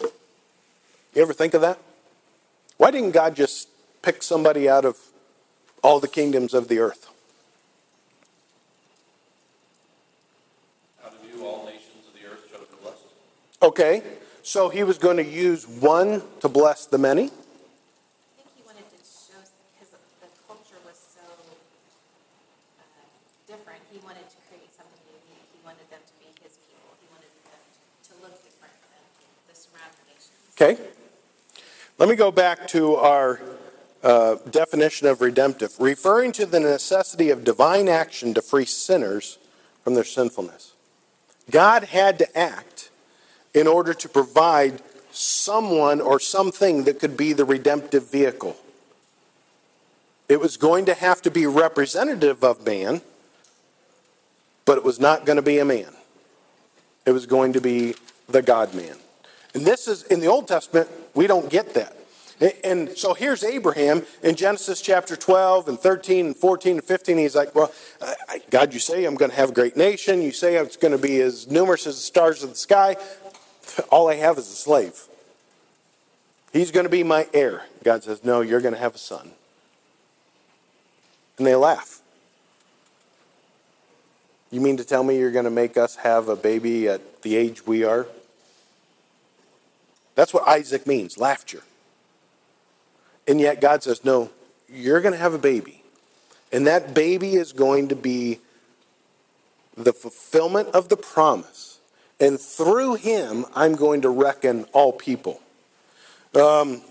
You 0.00 1.22
ever 1.22 1.32
think 1.32 1.54
of 1.54 1.62
that? 1.62 1.78
Why 2.76 2.92
didn't 2.92 3.10
God 3.10 3.34
just 3.34 3.68
pick 4.02 4.22
somebody 4.22 4.68
out 4.68 4.84
of 4.84 4.96
all 5.82 6.00
the 6.00 6.08
kingdoms 6.08 6.54
of 6.54 6.68
the 6.68 6.78
earth? 6.78 7.08
Out 11.04 11.12
of 11.12 11.18
you, 11.28 11.44
all 11.44 11.64
nations 11.66 12.06
of 12.06 12.14
the 12.14 12.26
earth 12.28 12.44
shall 12.50 12.60
be 12.60 12.66
blessed. 12.82 13.04
Okay, 13.62 14.02
so 14.42 14.68
he 14.68 14.82
was 14.84 14.98
going 14.98 15.16
to 15.16 15.24
use 15.24 15.66
one 15.66 16.22
to 16.40 16.48
bless 16.48 16.86
the 16.86 16.98
many. 16.98 17.24
I 17.24 17.28
think 17.28 18.48
he 18.56 18.62
wanted 18.64 18.88
to 18.88 19.00
show, 19.04 19.40
because 19.76 19.92
the 19.92 20.28
culture 20.48 20.80
was 20.84 20.96
so 20.96 21.20
uh, 22.80 22.84
different, 23.46 23.80
he 23.92 23.98
wanted 24.04 24.28
to 24.28 24.36
create 24.48 24.72
something 24.76 25.00
unique. 25.08 25.48
He 25.52 25.60
wanted 25.64 25.88
them 25.90 26.00
to 26.00 26.14
be 26.20 26.28
his 26.40 26.56
people. 26.64 26.88
He 27.00 27.08
wanted 27.12 27.32
them 27.44 27.60
to 28.08 28.12
look 28.24 28.36
different 28.44 28.76
than 28.88 29.04
the 29.48 29.54
surrounding 29.56 30.08
nations. 30.08 30.40
Okay? 30.56 30.80
Let 31.98 32.08
me 32.08 32.16
go 32.16 32.30
back 32.30 32.66
to 32.68 32.96
our 32.96 33.40
uh, 34.02 34.36
definition 34.50 35.06
of 35.06 35.20
redemptive, 35.20 35.78
referring 35.78 36.32
to 36.32 36.46
the 36.46 36.60
necessity 36.60 37.30
of 37.30 37.44
divine 37.44 37.88
action 37.88 38.32
to 38.34 38.42
free 38.42 38.64
sinners 38.64 39.38
from 39.84 39.94
their 39.94 40.04
sinfulness. 40.04 40.72
God 41.50 41.84
had 41.84 42.18
to 42.18 42.38
act 42.38 42.90
in 43.52 43.66
order 43.66 43.92
to 43.92 44.08
provide 44.08 44.80
someone 45.10 46.00
or 46.00 46.20
something 46.20 46.84
that 46.84 47.00
could 47.00 47.16
be 47.16 47.32
the 47.32 47.44
redemptive 47.44 48.10
vehicle. 48.10 48.56
It 50.28 50.40
was 50.40 50.56
going 50.56 50.86
to 50.86 50.94
have 50.94 51.20
to 51.22 51.30
be 51.30 51.46
representative 51.46 52.44
of 52.44 52.64
man, 52.64 53.02
but 54.64 54.78
it 54.78 54.84
was 54.84 55.00
not 55.00 55.26
going 55.26 55.36
to 55.36 55.42
be 55.42 55.58
a 55.58 55.64
man. 55.64 55.88
It 57.04 57.12
was 57.12 57.26
going 57.26 57.54
to 57.54 57.60
be 57.60 57.94
the 58.28 58.40
God 58.40 58.72
man. 58.72 58.96
And 59.54 59.66
this 59.66 59.88
is, 59.88 60.04
in 60.04 60.20
the 60.20 60.28
Old 60.28 60.46
Testament, 60.46 60.88
we 61.14 61.26
don't 61.26 61.50
get 61.50 61.74
that. 61.74 61.96
And 62.64 62.96
so 62.96 63.12
here's 63.12 63.44
Abraham 63.44 64.02
in 64.22 64.34
Genesis 64.34 64.80
chapter 64.80 65.14
12 65.14 65.68
and 65.68 65.78
13 65.78 66.26
and 66.26 66.36
14 66.36 66.78
and 66.78 66.84
15. 66.84 67.18
He's 67.18 67.36
like, 67.36 67.54
Well, 67.54 67.70
God, 68.48 68.72
you 68.72 68.80
say 68.80 69.04
I'm 69.04 69.14
going 69.14 69.30
to 69.30 69.36
have 69.36 69.50
a 69.50 69.52
great 69.52 69.76
nation. 69.76 70.22
You 70.22 70.32
say 70.32 70.56
it's 70.56 70.78
going 70.78 70.92
to 70.92 70.98
be 70.98 71.20
as 71.20 71.50
numerous 71.50 71.86
as 71.86 71.96
the 71.96 72.02
stars 72.02 72.42
of 72.42 72.50
the 72.50 72.56
sky. 72.56 72.96
All 73.90 74.08
I 74.08 74.14
have 74.14 74.38
is 74.38 74.48
a 74.48 74.54
slave. 74.54 74.98
He's 76.52 76.70
going 76.70 76.84
to 76.84 76.90
be 76.90 77.02
my 77.02 77.28
heir. 77.34 77.64
God 77.84 78.04
says, 78.04 78.24
No, 78.24 78.40
you're 78.40 78.62
going 78.62 78.74
to 78.74 78.80
have 78.80 78.94
a 78.94 78.98
son. 78.98 79.32
And 81.36 81.46
they 81.46 81.54
laugh. 81.54 82.00
You 84.50 84.60
mean 84.60 84.78
to 84.78 84.84
tell 84.84 85.04
me 85.04 85.18
you're 85.18 85.30
going 85.30 85.44
to 85.44 85.50
make 85.50 85.76
us 85.76 85.96
have 85.96 86.28
a 86.28 86.36
baby 86.36 86.88
at 86.88 87.22
the 87.22 87.36
age 87.36 87.66
we 87.66 87.84
are? 87.84 88.06
That's 90.14 90.34
what 90.34 90.48
Isaac 90.48 90.86
means 90.86 91.18
laughter. 91.18 91.62
And 93.30 93.40
yet 93.40 93.60
God 93.60 93.84
says, 93.84 94.04
No, 94.04 94.28
you're 94.68 95.00
going 95.00 95.12
to 95.12 95.18
have 95.18 95.34
a 95.34 95.38
baby. 95.38 95.84
And 96.50 96.66
that 96.66 96.94
baby 96.94 97.34
is 97.34 97.52
going 97.52 97.86
to 97.90 97.94
be 97.94 98.40
the 99.76 99.92
fulfillment 99.92 100.70
of 100.70 100.88
the 100.88 100.96
promise. 100.96 101.78
And 102.18 102.40
through 102.40 102.96
him, 102.96 103.46
I'm 103.54 103.76
going 103.76 104.02
to 104.02 104.08
reckon 104.08 104.64
all 104.72 104.92
people. 104.92 105.40
Um, 106.34 106.82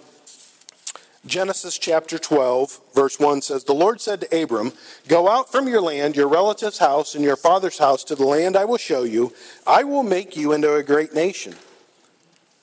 Genesis 1.26 1.78
chapter 1.78 2.18
12, 2.18 2.80
verse 2.96 3.20
1 3.20 3.42
says, 3.42 3.66
The 3.66 3.74
Lord 3.74 4.00
said 4.00 4.22
to 4.22 4.42
Abram, 4.42 4.72
Go 5.10 5.28
out 5.28 5.52
from 5.52 5.68
your 5.68 5.82
land, 5.82 6.16
your 6.16 6.30
relative's 6.30 6.78
house, 6.78 7.16
and 7.16 7.24
your 7.24 7.36
father's 7.36 7.80
house 7.80 8.06
to 8.06 8.16
the 8.16 8.24
land 8.24 8.56
I 8.56 8.64
will 8.64 8.78
show 8.78 9.04
you. 9.04 9.34
I 9.68 9.84
will 9.84 10.04
make 10.04 10.38
you 10.38 10.54
into 10.54 10.74
a 10.74 10.84
great 10.84 11.14
nation. 11.14 11.56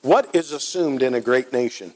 What 0.01 0.35
is 0.35 0.51
assumed 0.51 1.03
in 1.03 1.13
a 1.13 1.21
great 1.21 1.53
nation? 1.53 1.93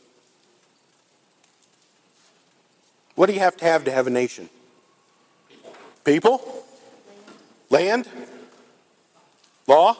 What 3.21 3.27
do 3.27 3.33
you 3.33 3.39
have 3.41 3.55
to 3.57 3.65
have 3.65 3.83
to 3.83 3.91
have 3.91 4.07
a 4.07 4.09
nation? 4.09 4.49
People? 6.03 6.65
Land? 7.69 8.09
Law? 9.67 9.95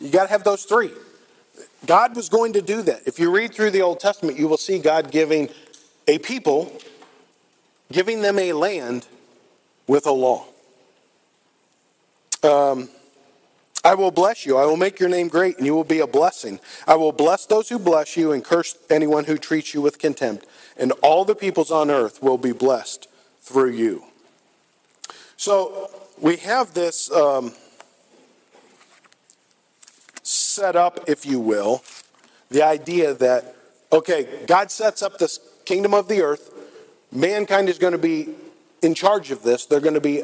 You 0.00 0.08
got 0.08 0.22
to 0.22 0.28
have 0.30 0.44
those 0.44 0.64
three. 0.64 0.90
God 1.84 2.16
was 2.16 2.30
going 2.30 2.54
to 2.54 2.62
do 2.62 2.80
that. 2.80 3.02
If 3.04 3.18
you 3.18 3.30
read 3.30 3.52
through 3.52 3.72
the 3.72 3.82
Old 3.82 4.00
Testament, 4.00 4.38
you 4.38 4.48
will 4.48 4.56
see 4.56 4.78
God 4.78 5.10
giving 5.10 5.50
a 6.08 6.16
people, 6.20 6.72
giving 7.92 8.22
them 8.22 8.38
a 8.38 8.54
land 8.54 9.06
with 9.86 10.06
a 10.06 10.10
law. 10.10 10.46
Um, 12.42 12.88
I 13.84 13.94
will 13.94 14.10
bless 14.10 14.46
you. 14.46 14.56
I 14.56 14.64
will 14.64 14.76
make 14.76 14.98
your 14.98 15.08
name 15.08 15.28
great, 15.28 15.58
and 15.58 15.66
you 15.66 15.74
will 15.74 15.84
be 15.84 16.00
a 16.00 16.06
blessing. 16.06 16.58
I 16.86 16.96
will 16.96 17.12
bless 17.12 17.46
those 17.46 17.68
who 17.68 17.78
bless 17.78 18.16
you 18.16 18.32
and 18.32 18.42
curse 18.42 18.78
anyone 18.88 19.24
who 19.24 19.36
treats 19.36 19.74
you 19.74 19.82
with 19.82 19.98
contempt. 19.98 20.46
And 20.76 20.92
all 21.02 21.24
the 21.24 21.34
peoples 21.34 21.70
on 21.70 21.90
earth 21.90 22.22
will 22.22 22.38
be 22.38 22.52
blessed 22.52 23.06
through 23.40 23.72
you. 23.72 24.04
So 25.36 25.90
we 26.18 26.36
have 26.38 26.72
this. 26.74 27.12
Um, 27.12 27.52
set 30.54 30.76
up, 30.76 31.00
if 31.08 31.26
you 31.26 31.38
will, 31.40 31.82
the 32.50 32.62
idea 32.62 33.12
that, 33.12 33.56
okay, 33.92 34.26
God 34.46 34.70
sets 34.70 35.02
up 35.02 35.18
this 35.18 35.38
kingdom 35.64 35.92
of 35.92 36.08
the 36.08 36.22
earth, 36.22 36.52
mankind 37.12 37.68
is 37.68 37.78
going 37.78 37.92
to 37.92 37.98
be 37.98 38.28
in 38.80 38.94
charge 38.94 39.30
of 39.30 39.42
this, 39.42 39.66
they're 39.66 39.80
going 39.80 39.94
to 39.94 40.00
be, 40.00 40.22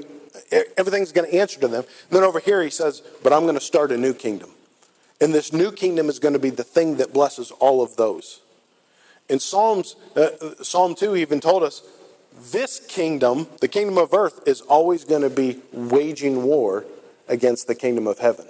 everything's 0.77 1.13
going 1.13 1.31
to 1.31 1.37
answer 1.37 1.61
to 1.61 1.69
them. 1.69 1.85
And 2.09 2.17
then 2.17 2.25
over 2.25 2.41
here 2.41 2.63
he 2.63 2.71
says, 2.71 3.03
but 3.23 3.33
I'm 3.33 3.43
going 3.43 3.55
to 3.55 3.61
start 3.61 3.93
a 3.93 3.97
new 3.97 4.15
kingdom. 4.15 4.51
And 5.21 5.35
this 5.35 5.53
new 5.53 5.71
kingdom 5.71 6.09
is 6.09 6.19
going 6.19 6.33
to 6.33 6.39
be 6.39 6.51
the 6.51 6.65
thing 6.65 6.97
that 6.97 7.13
blesses 7.13 7.51
all 7.51 7.83
of 7.83 7.97
those. 7.97 8.41
In 9.29 9.39
Psalms, 9.39 9.97
uh, 10.17 10.31
Psalm 10.63 10.95
2 10.95 11.17
even 11.17 11.41
told 11.41 11.63
us 11.63 11.83
this 12.53 12.81
kingdom, 12.81 13.47
the 13.61 13.69
kingdom 13.69 13.99
of 13.99 14.15
earth, 14.15 14.41
is 14.47 14.61
always 14.63 15.05
going 15.05 15.23
to 15.23 15.31
be 15.31 15.61
waging 15.73 16.43
war 16.43 16.85
against 17.29 17.67
the 17.67 17.75
kingdom 17.75 18.07
of 18.07 18.19
heaven. 18.19 18.47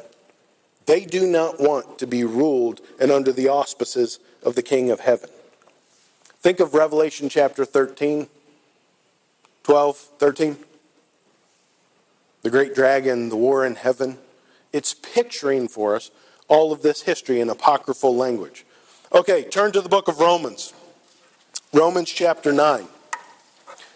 They 0.87 1.05
do 1.05 1.27
not 1.27 1.61
want 1.61 1.99
to 1.99 2.07
be 2.07 2.25
ruled 2.25 2.81
and 3.01 3.11
under 3.11 3.33
the 3.33 3.49
auspices 3.49 4.19
of 4.43 4.55
the 4.55 4.63
King 4.63 4.91
of 4.91 5.01
heaven. 5.01 5.31
Think 6.41 6.61
of 6.61 6.73
Revelation 6.73 7.29
chapter 7.29 7.65
13, 7.65 8.29
12, 9.63 9.97
13. 9.97 10.57
The 12.43 12.51
great 12.51 12.75
dragon, 12.75 13.29
the 13.29 13.37
war 13.37 13.65
in 13.65 13.75
heaven. 13.75 14.19
It's 14.73 14.95
picturing 14.95 15.69
for 15.69 15.97
us 15.97 16.11
all 16.49 16.73
of 16.73 16.83
this 16.83 17.03
history 17.03 17.41
in 17.41 17.51
apocryphal 17.51 18.15
language. 18.15 18.65
Okay, 19.13 19.45
turn 19.45 19.73
to 19.73 19.81
the 19.81 19.89
book 19.89 20.09
of 20.09 20.19
Romans. 20.19 20.73
Romans 21.73 22.11
chapter 22.11 22.53
9. 22.53 22.87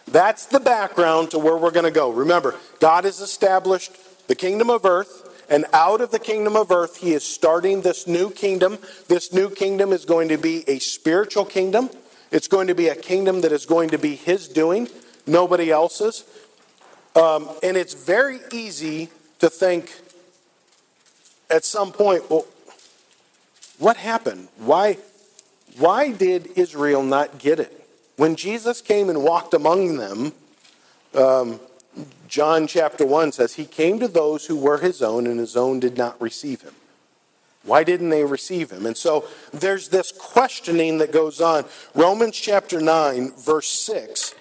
That's 0.06 0.46
the 0.46 0.60
background 0.60 1.30
to 1.30 1.38
where 1.38 1.56
we're 1.56 1.70
going 1.70 1.84
to 1.84 1.90
go. 1.90 2.10
Remember, 2.10 2.54
God 2.80 3.04
has 3.04 3.20
established 3.20 3.92
the 4.28 4.34
kingdom 4.34 4.70
of 4.70 4.84
earth 4.84 5.24
and 5.48 5.66
out 5.72 6.00
of 6.00 6.10
the 6.10 6.18
kingdom 6.18 6.56
of 6.56 6.70
earth, 6.70 6.96
he 6.96 7.12
is 7.12 7.24
starting 7.24 7.82
this 7.82 8.06
new 8.06 8.30
kingdom. 8.30 8.78
This 9.08 9.32
new 9.32 9.50
kingdom 9.50 9.92
is 9.92 10.04
going 10.04 10.28
to 10.28 10.38
be 10.38 10.64
a 10.68 10.78
spiritual 10.78 11.44
kingdom. 11.44 11.90
It's 12.30 12.48
going 12.48 12.68
to 12.68 12.74
be 12.74 12.88
a 12.88 12.96
kingdom 12.96 13.42
that 13.42 13.52
is 13.52 13.66
going 13.66 13.90
to 13.90 13.98
be 13.98 14.16
his 14.16 14.48
doing, 14.48 14.88
nobody 15.26 15.70
else's. 15.70 16.24
Um, 17.16 17.48
and 17.62 17.76
it's 17.76 17.94
very 17.94 18.40
easy 18.52 19.08
to 19.38 19.48
think 19.48 19.92
at 21.50 21.64
some 21.64 21.92
point, 21.92 22.28
well, 22.28 22.46
what 23.78 23.96
happened? 23.96 24.48
Why, 24.58 24.98
why 25.78 26.12
did 26.12 26.48
Israel 26.56 27.02
not 27.02 27.38
get 27.38 27.60
it? 27.60 27.80
When 28.16 28.36
Jesus 28.36 28.80
came 28.80 29.08
and 29.08 29.22
walked 29.22 29.54
among 29.54 29.96
them, 29.96 30.32
um, 31.14 31.60
John 32.28 32.66
chapter 32.66 33.06
1 33.06 33.32
says, 33.32 33.54
He 33.54 33.64
came 33.64 34.00
to 34.00 34.08
those 34.08 34.46
who 34.46 34.56
were 34.56 34.78
His 34.78 35.02
own, 35.02 35.26
and 35.26 35.38
His 35.38 35.56
own 35.56 35.80
did 35.80 35.96
not 35.96 36.20
receive 36.20 36.62
Him. 36.62 36.74
Why 37.62 37.84
didn't 37.84 38.10
they 38.10 38.24
receive 38.24 38.70
Him? 38.70 38.86
And 38.86 38.96
so 38.96 39.26
there's 39.52 39.88
this 39.88 40.12
questioning 40.12 40.98
that 40.98 41.12
goes 41.12 41.40
on. 41.40 41.64
Romans 41.94 42.36
chapter 42.36 42.80
9, 42.80 43.32
verse 43.32 43.68
6. 43.68 44.34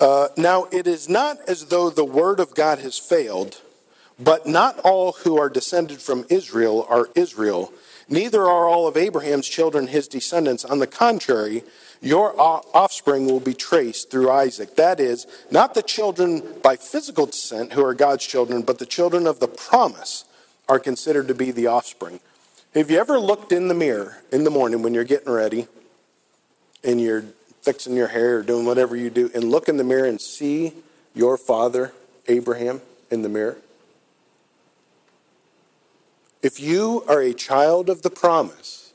Uh, 0.00 0.28
now, 0.36 0.66
it 0.72 0.86
is 0.86 1.08
not 1.08 1.38
as 1.46 1.66
though 1.66 1.90
the 1.90 2.04
word 2.04 2.40
of 2.40 2.54
God 2.54 2.78
has 2.78 2.98
failed, 2.98 3.60
but 4.18 4.46
not 4.46 4.78
all 4.80 5.12
who 5.12 5.38
are 5.38 5.50
descended 5.50 6.00
from 6.00 6.24
Israel 6.30 6.86
are 6.88 7.10
Israel. 7.14 7.70
Neither 8.08 8.42
are 8.42 8.66
all 8.66 8.88
of 8.88 8.96
Abraham's 8.96 9.46
children 9.46 9.88
his 9.88 10.08
descendants. 10.08 10.64
On 10.64 10.78
the 10.78 10.86
contrary, 10.86 11.62
your 12.00 12.34
offspring 12.40 13.26
will 13.26 13.40
be 13.40 13.52
traced 13.52 14.10
through 14.10 14.30
Isaac. 14.30 14.74
That 14.76 15.00
is, 15.00 15.26
not 15.50 15.74
the 15.74 15.82
children 15.82 16.42
by 16.62 16.76
physical 16.76 17.26
descent 17.26 17.74
who 17.74 17.84
are 17.84 17.94
God's 17.94 18.26
children, 18.26 18.62
but 18.62 18.78
the 18.78 18.86
children 18.86 19.26
of 19.26 19.38
the 19.38 19.48
promise 19.48 20.24
are 20.66 20.78
considered 20.78 21.28
to 21.28 21.34
be 21.34 21.50
the 21.50 21.66
offspring. 21.66 22.20
Have 22.74 22.90
you 22.90 22.98
ever 22.98 23.18
looked 23.18 23.52
in 23.52 23.68
the 23.68 23.74
mirror 23.74 24.22
in 24.32 24.44
the 24.44 24.50
morning 24.50 24.82
when 24.82 24.94
you're 24.94 25.04
getting 25.04 25.32
ready 25.32 25.68
and 26.82 27.00
you're 27.00 27.24
fixing 27.62 27.94
your 27.94 28.08
hair 28.08 28.38
or 28.38 28.42
doing 28.42 28.66
whatever 28.66 28.96
you 28.96 29.10
do 29.10 29.30
and 29.34 29.44
look 29.44 29.68
in 29.68 29.76
the 29.76 29.84
mirror 29.84 30.06
and 30.06 30.20
see 30.20 30.72
your 31.14 31.36
father, 31.36 31.92
Abraham, 32.28 32.80
in 33.10 33.22
the 33.22 33.28
mirror? 33.28 33.58
If 36.42 36.58
you 36.58 37.04
are 37.06 37.20
a 37.20 37.34
child 37.34 37.90
of 37.90 38.02
the 38.02 38.10
promise, 38.10 38.92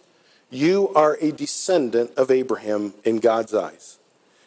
you 0.49 0.89
are 0.95 1.17
a 1.21 1.31
descendant 1.31 2.11
of 2.17 2.31
Abraham 2.31 2.93
in 3.03 3.19
God's 3.19 3.53
eyes. 3.53 3.97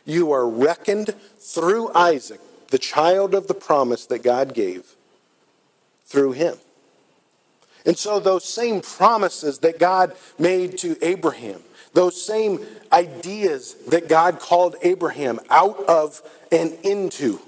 You 0.05 0.33
are 0.33 0.49
reckoned 0.49 1.15
through 1.39 1.93
Isaac, 1.95 2.41
the 2.69 2.79
child 2.79 3.35
of 3.35 3.47
the 3.47 3.55
promise 3.55 4.07
that 4.07 4.23
God 4.23 4.55
gave, 4.55 4.95
through 6.07 6.33
him. 6.33 6.57
And 7.87 7.97
so, 7.97 8.19
those 8.19 8.45
same 8.45 8.81
promises 8.81 9.61
that 9.61 9.79
God 9.79 10.15
made 10.39 10.79
to 10.79 10.97
Abraham, 11.03 11.61
those 11.99 12.25
same 12.25 12.65
ideas 12.93 13.75
that 13.89 14.09
God 14.09 14.39
called 14.39 14.77
Abraham 14.83 15.41
out 15.51 15.85
of 15.87 16.23
and 16.53 16.75
into, 16.85 17.41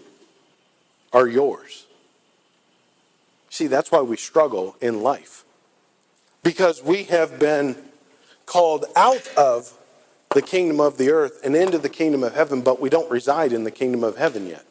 are 1.12 1.28
yours. 1.28 1.86
See, 3.48 3.68
that's 3.68 3.92
why 3.92 4.00
we 4.00 4.16
struggle 4.16 4.74
in 4.80 5.04
life. 5.04 5.44
Because 6.42 6.82
we 6.82 7.04
have 7.04 7.38
been 7.38 7.76
called 8.44 8.86
out 8.96 9.24
of 9.36 9.72
the 10.30 10.42
kingdom 10.42 10.80
of 10.80 10.98
the 10.98 11.10
earth 11.10 11.40
and 11.44 11.54
into 11.54 11.78
the 11.78 11.88
kingdom 11.88 12.24
of 12.24 12.34
heaven, 12.34 12.60
but 12.60 12.80
we 12.80 12.90
don't 12.90 13.08
reside 13.08 13.52
in 13.52 13.62
the 13.62 13.70
kingdom 13.70 14.02
of 14.02 14.16
heaven 14.16 14.48
yet. 14.48 14.64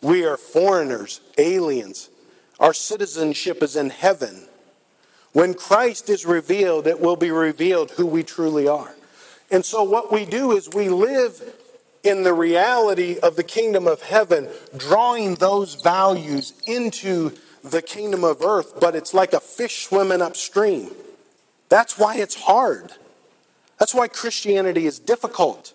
We 0.00 0.24
are 0.24 0.36
foreigners, 0.36 1.20
aliens. 1.38 2.10
Our 2.58 2.74
citizenship 2.74 3.62
is 3.62 3.76
in 3.76 3.90
heaven. 3.90 4.48
When 5.32 5.54
Christ 5.54 6.10
is 6.10 6.26
revealed, 6.26 6.86
it 6.86 7.00
will 7.00 7.16
be 7.16 7.30
revealed 7.30 7.92
who 7.92 8.06
we 8.06 8.22
truly 8.22 8.68
are. 8.68 8.94
And 9.50 9.64
so, 9.64 9.82
what 9.82 10.12
we 10.12 10.24
do 10.24 10.52
is 10.52 10.68
we 10.68 10.88
live 10.88 11.42
in 12.02 12.22
the 12.22 12.34
reality 12.34 13.18
of 13.22 13.36
the 13.36 13.44
kingdom 13.44 13.86
of 13.86 14.02
heaven, 14.02 14.48
drawing 14.76 15.36
those 15.36 15.76
values 15.82 16.52
into 16.66 17.32
the 17.62 17.80
kingdom 17.80 18.24
of 18.24 18.42
earth, 18.42 18.80
but 18.80 18.94
it's 18.94 19.14
like 19.14 19.32
a 19.32 19.40
fish 19.40 19.86
swimming 19.86 20.20
upstream. 20.20 20.90
That's 21.68 21.96
why 21.96 22.16
it's 22.16 22.34
hard. 22.34 22.92
That's 23.78 23.94
why 23.94 24.08
Christianity 24.08 24.86
is 24.86 24.98
difficult. 24.98 25.72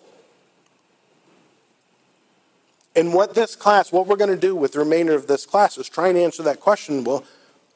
And 2.94 3.14
what 3.14 3.34
this 3.34 3.54
class, 3.56 3.92
what 3.92 4.06
we're 4.06 4.16
going 4.16 4.30
to 4.30 4.36
do 4.36 4.54
with 4.54 4.72
the 4.72 4.80
remainder 4.80 5.14
of 5.14 5.26
this 5.26 5.46
class 5.46 5.78
is 5.78 5.88
try 5.88 6.08
and 6.08 6.18
answer 6.18 6.42
that 6.42 6.60
question. 6.60 7.04
Well, 7.04 7.24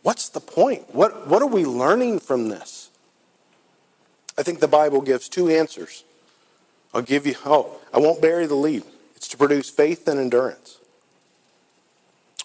what's 0.03 0.29
the 0.29 0.41
point? 0.41 0.95
What, 0.95 1.27
what 1.27 1.43
are 1.43 1.49
we 1.49 1.65
learning 1.65 2.21
from 2.21 2.49
this? 2.49 2.91
I 4.37 4.43
think 4.43 4.61
the 4.61 4.69
Bible 4.69 5.01
gives 5.01 5.29
two 5.29 5.49
answers. 5.49 6.05
I'll 6.95 7.03
give 7.03 7.27
you, 7.27 7.35
oh, 7.45 7.79
I 7.93 7.99
won't 7.99 8.21
bury 8.21 8.47
the 8.47 8.55
lead. 8.55 8.85
It's 9.17 9.29
to 9.29 9.37
produce 9.37 9.71
faith 9.71 10.09
and 10.09 10.19
endurance. 10.19 10.79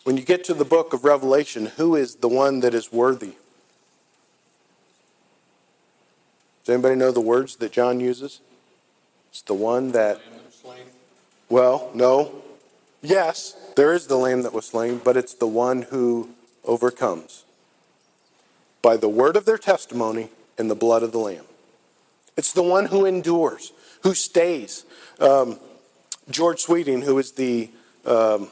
When 0.03 0.15
you 0.15 0.23
get 0.23 0.43
to 0.45 0.53
the 0.53 0.65
book 0.65 0.93
of 0.93 1.03
Revelation, 1.03 1.65
who 1.77 1.95
is 1.95 2.15
the 2.15 2.29
one 2.29 2.61
that 2.61 2.73
is 2.73 2.93
worthy? 2.93 3.33
Does 6.63 6.73
anybody 6.73 6.95
know 6.95 7.11
the 7.11 7.21
words 7.21 7.57
that 7.57 7.71
John 7.71 7.99
uses? 7.99 8.41
It's 9.29 9.41
the 9.41 9.53
one 9.53 9.91
that. 9.93 10.21
Well, 11.49 11.89
no. 11.93 12.43
Yes, 13.01 13.55
there 13.75 13.93
is 13.93 14.07
the 14.07 14.17
lamb 14.17 14.41
that 14.43 14.53
was 14.53 14.65
slain, 14.65 14.99
but 15.03 15.15
it's 15.15 15.33
the 15.33 15.47
one 15.47 15.83
who 15.83 16.29
overcomes 16.65 17.45
by 18.81 18.97
the 18.97 19.09
word 19.09 19.35
of 19.35 19.45
their 19.45 19.57
testimony 19.57 20.29
and 20.57 20.69
the 20.69 20.75
blood 20.75 21.03
of 21.03 21.11
the 21.11 21.17
lamb. 21.17 21.45
It's 22.35 22.53
the 22.53 22.63
one 22.63 22.85
who 22.85 23.05
endures, 23.05 23.73
who 24.03 24.13
stays. 24.13 24.85
Um, 25.19 25.59
George 26.29 26.61
Sweeting, 26.61 27.01
who 27.01 27.17
is 27.17 27.33
the 27.33 27.69
um, 28.05 28.49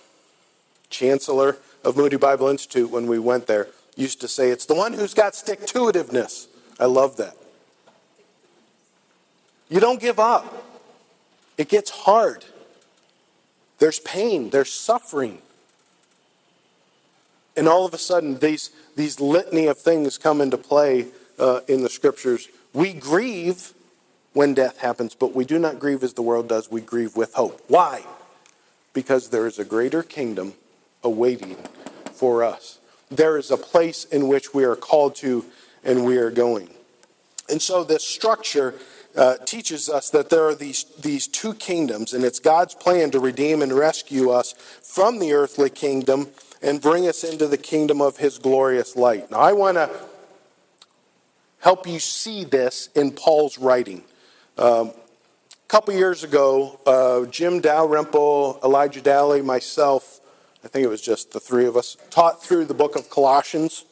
chancellor 0.89 1.57
of 1.83 1.95
Moody 1.97 2.17
Bible 2.17 2.47
Institute 2.47 2.89
when 2.89 3.07
we 3.07 3.19
went 3.19 3.47
there, 3.47 3.67
used 3.95 4.21
to 4.21 4.27
say, 4.27 4.49
It's 4.49 4.65
the 4.65 4.75
one 4.75 4.93
who's 4.93 5.13
got 5.13 5.35
stick 5.35 5.65
to 5.67 5.79
itiveness. 5.91 6.47
I 6.79 6.85
love 6.85 7.17
that. 7.17 7.37
You 9.69 9.79
don't 9.79 9.99
give 9.99 10.19
up, 10.19 10.65
it 11.57 11.69
gets 11.69 11.89
hard. 11.89 12.45
There's 13.79 13.99
pain, 13.99 14.49
there's 14.51 14.71
suffering. 14.71 15.41
And 17.57 17.67
all 17.67 17.85
of 17.85 17.93
a 17.93 17.97
sudden, 17.97 18.37
these, 18.39 18.69
these 18.95 19.19
litany 19.19 19.67
of 19.67 19.77
things 19.77 20.17
come 20.17 20.41
into 20.41 20.57
play 20.57 21.07
uh, 21.37 21.61
in 21.67 21.83
the 21.83 21.89
scriptures. 21.89 22.47
We 22.73 22.93
grieve 22.93 23.73
when 24.33 24.53
death 24.53 24.79
happens, 24.79 25.15
but 25.15 25.35
we 25.35 25.45
do 25.45 25.59
not 25.59 25.79
grieve 25.79 26.03
as 26.03 26.13
the 26.13 26.21
world 26.21 26.47
does. 26.47 26.69
We 26.69 26.81
grieve 26.81 27.15
with 27.15 27.33
hope. 27.33 27.61
Why? 27.67 28.03
Because 28.93 29.29
there 29.29 29.47
is 29.47 29.59
a 29.59 29.65
greater 29.65 30.03
kingdom 30.03 30.53
awaiting 31.03 31.55
for 32.13 32.43
us. 32.43 32.79
There 33.09 33.37
is 33.37 33.51
a 33.51 33.57
place 33.57 34.03
in 34.05 34.27
which 34.27 34.53
we 34.53 34.63
are 34.63 34.75
called 34.75 35.15
to 35.17 35.45
and 35.83 36.05
we 36.05 36.17
are 36.17 36.31
going. 36.31 36.69
And 37.49 37.61
so 37.61 37.83
this 37.83 38.03
structure 38.03 38.73
uh, 39.15 39.37
teaches 39.45 39.87
us 39.87 40.09
that 40.09 40.29
there 40.29 40.45
are 40.45 40.55
these, 40.55 40.83
these 40.99 41.27
two 41.27 41.53
kingdoms, 41.53 42.13
and 42.13 42.23
it's 42.23 42.39
God's 42.39 42.75
plan 42.75 43.11
to 43.11 43.19
redeem 43.19 43.61
and 43.61 43.71
rescue 43.71 44.31
us 44.31 44.53
from 44.81 45.19
the 45.19 45.33
earthly 45.33 45.69
kingdom 45.69 46.27
and 46.65 46.81
bring 46.81 47.07
us 47.07 47.23
into 47.23 47.47
the 47.47 47.57
kingdom 47.57 48.01
of 48.01 48.17
his 48.17 48.39
glorious 48.39 48.95
light. 48.95 49.29
Now, 49.29 49.37
I 49.37 49.53
want 49.53 49.77
to 49.77 49.87
help 51.59 51.87
you 51.87 51.99
see 51.99 52.43
this 52.43 52.89
in 52.95 53.11
Paul's 53.11 53.59
writing. 53.59 54.03
Um, 54.57 54.87
a 54.87 55.67
couple 55.67 55.93
years 55.93 56.23
ago, 56.23 56.79
uh, 56.87 57.27
Jim 57.27 57.61
Dalrymple, 57.61 58.59
Elijah 58.63 59.01
Daly, 59.01 59.43
myself, 59.43 60.19
I 60.63 60.67
think 60.67 60.83
it 60.83 60.89
was 60.89 61.03
just 61.03 61.33
the 61.33 61.39
three 61.39 61.65
of 61.65 61.77
us, 61.77 61.97
taught 62.09 62.43
through 62.43 62.65
the 62.65 62.73
book 62.73 62.95
of 62.95 63.11
Colossians. 63.11 63.85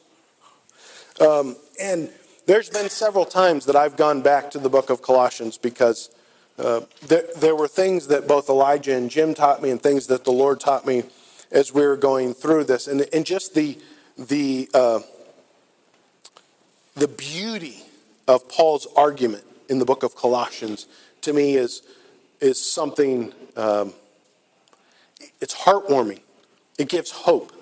Um, 1.20 1.54
and 1.80 2.10
there's 2.46 2.70
been 2.70 2.90
several 2.90 3.24
times 3.24 3.66
that 3.66 3.76
I've 3.76 3.96
gone 3.96 4.20
back 4.20 4.50
to 4.50 4.58
the 4.58 4.68
book 4.68 4.90
of 4.90 5.00
Colossians 5.00 5.58
because 5.58 6.10
uh, 6.58 6.80
there, 7.06 7.24
there 7.36 7.54
were 7.54 7.68
things 7.68 8.08
that 8.08 8.26
both 8.26 8.48
Elijah 8.48 8.96
and 8.96 9.08
Jim 9.08 9.32
taught 9.32 9.62
me 9.62 9.70
and 9.70 9.80
things 9.80 10.08
that 10.08 10.24
the 10.24 10.32
Lord 10.32 10.58
taught 10.58 10.84
me 10.84 11.04
as 11.54 11.72
we 11.72 11.86
were 11.86 11.96
going 11.96 12.34
through 12.34 12.64
this. 12.64 12.86
And, 12.86 13.06
and 13.12 13.24
just 13.24 13.54
the, 13.54 13.78
the, 14.18 14.68
uh, 14.74 15.00
the 16.96 17.08
beauty 17.08 17.82
of 18.28 18.48
Paul's 18.48 18.86
argument 18.96 19.44
in 19.68 19.78
the 19.78 19.84
book 19.84 20.02
of 20.02 20.14
Colossians 20.14 20.86
to 21.22 21.32
me 21.32 21.54
is, 21.54 21.82
is 22.40 22.60
something, 22.60 23.32
um, 23.56 23.94
it's 25.40 25.54
heartwarming. 25.54 26.20
It 26.76 26.88
gives 26.88 27.10
hope. 27.12 27.52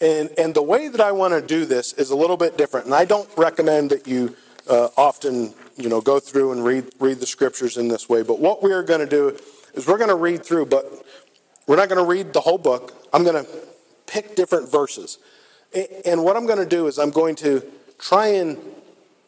And, 0.00 0.30
and 0.36 0.54
the 0.54 0.62
way 0.62 0.88
that 0.88 1.00
I 1.00 1.12
want 1.12 1.32
to 1.32 1.40
do 1.40 1.64
this 1.64 1.94
is 1.94 2.10
a 2.10 2.16
little 2.16 2.36
bit 2.36 2.58
different. 2.58 2.86
And 2.86 2.94
I 2.94 3.06
don't 3.06 3.28
recommend 3.36 3.90
that 3.90 4.06
you 4.06 4.36
uh, 4.68 4.88
often 4.96 5.54
you 5.76 5.88
know, 5.88 6.00
go 6.00 6.20
through 6.20 6.52
and 6.52 6.64
read, 6.64 6.90
read 6.98 7.18
the 7.18 7.26
scriptures 7.26 7.76
in 7.76 7.88
this 7.88 8.08
way. 8.08 8.22
But 8.22 8.38
what 8.38 8.62
we 8.62 8.72
are 8.72 8.82
going 8.82 9.00
to 9.00 9.06
do 9.06 9.36
is 9.74 9.86
we're 9.86 9.98
going 9.98 10.10
to 10.10 10.16
read 10.16 10.44
through, 10.44 10.66
but 10.66 11.01
we're 11.66 11.76
not 11.76 11.88
going 11.88 12.02
to 12.02 12.08
read 12.08 12.32
the 12.32 12.40
whole 12.40 12.58
book. 12.58 13.06
I'm 13.12 13.24
going 13.24 13.44
to 13.44 13.50
pick 14.06 14.36
different 14.36 14.70
verses. 14.70 15.18
And 16.04 16.22
what 16.22 16.36
I'm 16.36 16.46
going 16.46 16.58
to 16.58 16.66
do 16.66 16.86
is 16.86 16.98
I'm 16.98 17.10
going 17.10 17.34
to 17.36 17.62
try 17.98 18.26
and 18.28 18.58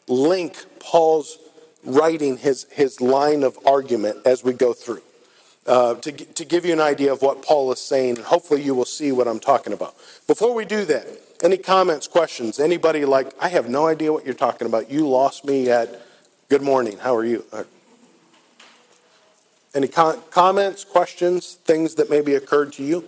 link 0.07 0.57
Paul's 0.79 1.39
writing, 1.83 2.37
his, 2.37 2.65
his 2.71 3.01
line 3.01 3.43
of 3.43 3.57
argument 3.65 4.17
as 4.25 4.43
we 4.43 4.53
go 4.53 4.73
through 4.73 5.01
uh, 5.65 5.95
to, 5.95 6.11
to 6.11 6.45
give 6.45 6.65
you 6.65 6.73
an 6.73 6.81
idea 6.81 7.11
of 7.11 7.21
what 7.21 7.41
Paul 7.41 7.71
is 7.71 7.79
saying. 7.79 8.17
And 8.17 8.25
hopefully, 8.25 8.61
you 8.61 8.75
will 8.75 8.85
see 8.85 9.11
what 9.11 9.27
I'm 9.27 9.39
talking 9.39 9.73
about. 9.73 9.95
Before 10.27 10.53
we 10.53 10.65
do 10.65 10.85
that, 10.85 11.07
any 11.43 11.57
comments, 11.57 12.07
questions? 12.07 12.59
Anybody 12.59 13.05
like, 13.05 13.33
I 13.39 13.49
have 13.49 13.69
no 13.69 13.87
idea 13.87 14.13
what 14.13 14.25
you're 14.25 14.33
talking 14.33 14.67
about. 14.67 14.89
You 14.89 15.07
lost 15.07 15.45
me 15.45 15.69
at 15.69 16.01
good 16.49 16.61
morning. 16.61 16.97
How 16.99 17.15
are 17.15 17.25
you? 17.25 17.43
Any 19.75 19.89
com- 19.89 20.23
comments, 20.31 20.87
questions, 20.87 21.59
things 21.67 21.95
that 21.95 22.09
maybe 22.09 22.35
occurred 22.35 22.71
to 22.79 22.83
you? 22.83 23.03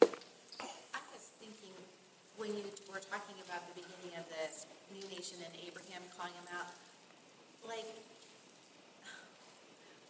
I 0.00 0.08
was 1.12 1.28
thinking, 1.36 1.76
when 2.40 2.56
you 2.56 2.64
were 2.88 3.04
talking 3.12 3.36
about 3.44 3.60
the 3.68 3.76
beginning 3.76 4.16
of 4.16 4.24
the 4.32 4.40
new 4.96 5.04
nation 5.12 5.36
and 5.44 5.52
Abraham 5.68 6.00
calling 6.16 6.32
him 6.32 6.48
out, 6.56 6.72
like, 7.68 7.84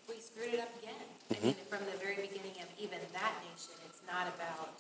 we 0.07 0.23
screwed 0.23 0.55
it 0.55 0.63
up 0.63 0.71
again. 0.79 0.95
I 1.03 1.35
mm-hmm. 1.35 1.47
mean, 1.51 1.59
from 1.67 1.83
the 1.91 1.99
very 1.99 2.23
beginning 2.23 2.63
of 2.63 2.71
even 2.79 3.03
that 3.11 3.35
nation, 3.43 3.75
it's 3.91 4.07
not 4.07 4.31
about 4.39 4.71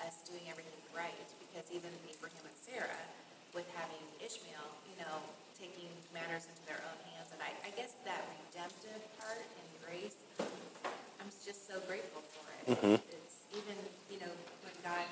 us 0.00 0.16
doing 0.24 0.48
everything 0.48 0.80
right, 0.96 1.12
because 1.44 1.68
even 1.68 1.92
Abraham 2.08 2.40
and 2.40 2.56
Sarah, 2.56 3.04
with 3.52 3.68
having 3.76 4.00
Ishmael, 4.24 4.64
you 4.88 4.96
know, 4.96 5.20
taking 5.60 5.92
matters 6.14 6.48
into 6.48 6.62
their 6.70 6.80
own 6.86 6.98
hands, 7.10 7.34
and 7.34 7.42
I, 7.42 7.50
I 7.66 7.74
guess 7.74 7.98
that 8.06 8.22
redemptive 8.68 9.18
part 9.18 9.38
and 9.38 9.68
grace, 9.84 10.16
I'm 10.38 11.30
just 11.44 11.66
so 11.66 11.80
grateful 11.86 12.22
for 12.32 12.72
it. 12.72 12.76
Mm-hmm. 12.76 12.94
It's 12.94 13.36
even, 13.52 13.76
you 14.10 14.20
know, 14.20 14.32
when 14.62 14.74
God, 14.82 15.06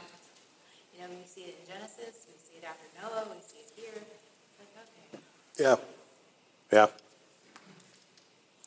you 0.94 1.02
know, 1.02 1.08
we 1.08 1.26
see 1.26 1.42
it 1.42 1.56
in 1.60 1.74
Genesis, 1.74 2.26
we 2.28 2.36
see 2.38 2.58
it 2.58 2.64
after 2.64 2.86
Noah, 3.00 3.24
we 3.30 3.40
see 3.40 3.58
it 3.64 3.72
here, 3.76 4.02
like, 4.58 4.68
okay. 4.84 5.22
Yeah. 5.58 5.76
Yeah. 6.72 6.86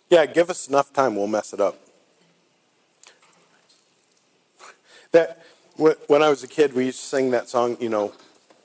Yeah, 0.09 0.25
give 0.25 0.49
us 0.49 0.67
enough 0.67 0.91
time, 0.91 1.15
we'll 1.15 1.27
mess 1.27 1.53
it 1.53 1.61
up. 1.61 1.77
That 5.11 5.39
when 5.77 6.21
I 6.21 6.29
was 6.29 6.43
a 6.43 6.47
kid, 6.47 6.73
we 6.73 6.85
used 6.85 6.99
to 6.99 7.05
sing 7.05 7.31
that 7.31 7.49
song, 7.49 7.77
you 7.79 7.89
know, 7.89 8.13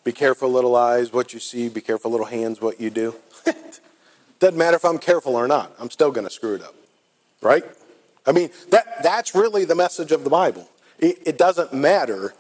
be 0.05 0.13
careful 0.13 0.51
little 0.51 0.77
eyes 0.77 1.13
what 1.13 1.33
you 1.33 1.41
see, 1.41 1.71
be 1.71 1.81
careful 1.81 2.11
little 2.11 2.27
hands 2.27 2.61
what 2.61 2.81
you 2.81 2.91
do. 2.91 3.15
Doesn't 4.45 4.59
matter 4.59 4.77
if 4.77 4.85
I'm 4.85 4.99
careful 4.99 5.37
or 5.37 5.49
not. 5.49 5.75
I'm 5.79 5.89
still 5.89 6.11
going 6.11 6.27
to 6.27 6.31
screw 6.31 6.55
it 6.55 6.63
up. 6.63 6.75
Right? 7.41 7.65
I 8.27 8.33
mean, 8.33 8.51
that 8.69 9.03
that's 9.03 9.35
really 9.35 9.65
the 9.65 9.75
message 9.75 10.13
of 10.13 10.23
the 10.23 10.29
Bible. 10.29 10.69
It, 10.99 11.17
it 11.25 11.39
doesn't 11.39 11.73
matter. 11.73 12.35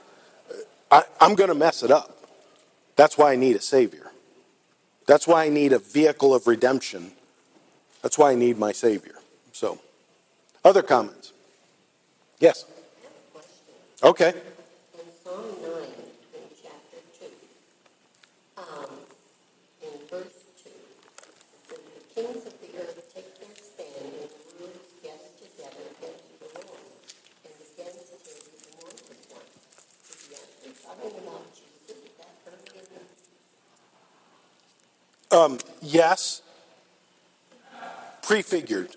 I, 0.90 1.04
I'm 1.18 1.34
going 1.34 1.48
to 1.48 1.54
mess 1.54 1.82
it 1.82 1.90
up. 1.90 2.14
That's 2.96 3.16
why 3.16 3.32
I 3.32 3.36
need 3.36 3.56
a 3.56 3.60
savior. 3.62 4.10
That's 5.06 5.26
why 5.26 5.46
I 5.46 5.48
need 5.48 5.72
a 5.72 5.78
vehicle 5.78 6.34
of 6.34 6.46
redemption. 6.46 7.12
That's 8.02 8.18
why 8.18 8.32
I 8.32 8.34
need 8.34 8.58
my 8.58 8.72
savior. 8.72 9.14
So, 9.52 9.78
other 10.62 10.82
comments? 10.82 11.32
Yes. 12.38 12.66
Okay. 14.02 14.28
In 14.28 15.00
Psalm 15.24 15.42
9, 15.62 15.72
in 16.34 16.42
chapter 16.62 16.98
2, 17.18 17.26
um, 18.58 18.90
in 19.82 20.06
verse 20.10 20.44
2, 20.62 20.68
it 20.68 21.70
says, 21.70 21.78
The 22.13 22.13
kings 22.24 22.46
of 22.46 22.54
the 22.60 22.78
earth 22.80 23.12
take 23.14 23.38
their 23.38 23.54
stand, 23.54 23.90
and 24.00 24.12
the 24.16 24.28
rulers 24.58 24.88
gather 25.02 25.30
together 25.36 25.84
against 25.92 26.24
the 26.40 26.48
Lord, 26.56 26.80
and 27.44 27.52
against 27.68 28.00
anointed 28.72 29.20
one. 29.28 29.48
Talking 30.82 31.18
about 31.20 31.44
Jesus? 31.52 32.00
That 32.18 32.32
the 35.30 35.36
um, 35.36 35.58
Yes. 35.82 36.40
Prefigured. 38.22 38.96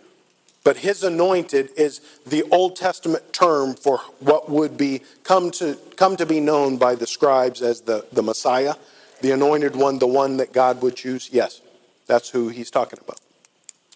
But 0.63 0.77
his 0.77 1.03
anointed 1.03 1.71
is 1.75 1.99
the 2.25 2.43
Old 2.43 2.77
Testament 2.77 3.33
term 3.33 3.75
for 3.75 3.99
what 4.19 4.49
would 4.49 4.77
be 4.77 5.01
come 5.23 5.51
to 5.51 5.77
come 5.97 6.15
to 6.15 6.25
be 6.25 6.39
known 6.39 6.77
by 6.77 6.95
the 6.95 7.07
scribes 7.07 7.61
as 7.61 7.81
the, 7.81 8.05
the 8.13 8.23
Messiah, 8.23 8.75
the 9.21 9.31
anointed 9.31 9.75
one, 9.75 9.99
the 9.99 10.07
one 10.07 10.37
that 10.37 10.53
God 10.53 10.81
would 10.81 10.95
choose. 10.95 11.29
Yes, 11.31 11.61
that's 12.07 12.29
who 12.29 12.49
he's 12.49 12.71
talking 12.71 12.99
about. 13.03 13.19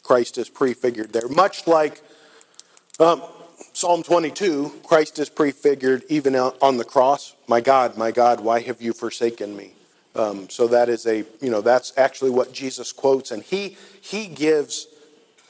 Christ 0.04 0.38
is 0.38 0.50
prefigured 0.50 1.14
there. 1.14 1.28
Much 1.28 1.68
like 1.68 2.02
um, 3.00 3.22
Psalm 3.74 4.04
22, 4.04 4.82
Christ 4.84 5.20
is 5.20 5.30
prefigured 5.30 6.04
even 6.10 6.36
on 6.36 6.78
the 6.78 6.84
cross. 6.84 7.36
My 7.48 7.62
God, 7.62 7.98
my 7.98 8.12
God, 8.12 8.42
why 8.42 8.62
have 8.62 8.82
you 8.82 8.94
forsaken 8.94 9.56
me? 9.56 9.74
Um, 10.16 10.50
so 10.50 10.68
that 10.68 10.90
is 10.90 11.06
a, 11.06 11.24
you 11.40 11.50
know, 11.50 11.62
that's 11.62 11.94
actually 11.98 12.32
what 12.32 12.52
Jesus 12.52 12.92
quotes, 12.92 13.32
and 13.32 13.42
he 13.42 13.78
he 14.02 14.28
gives 14.28 14.88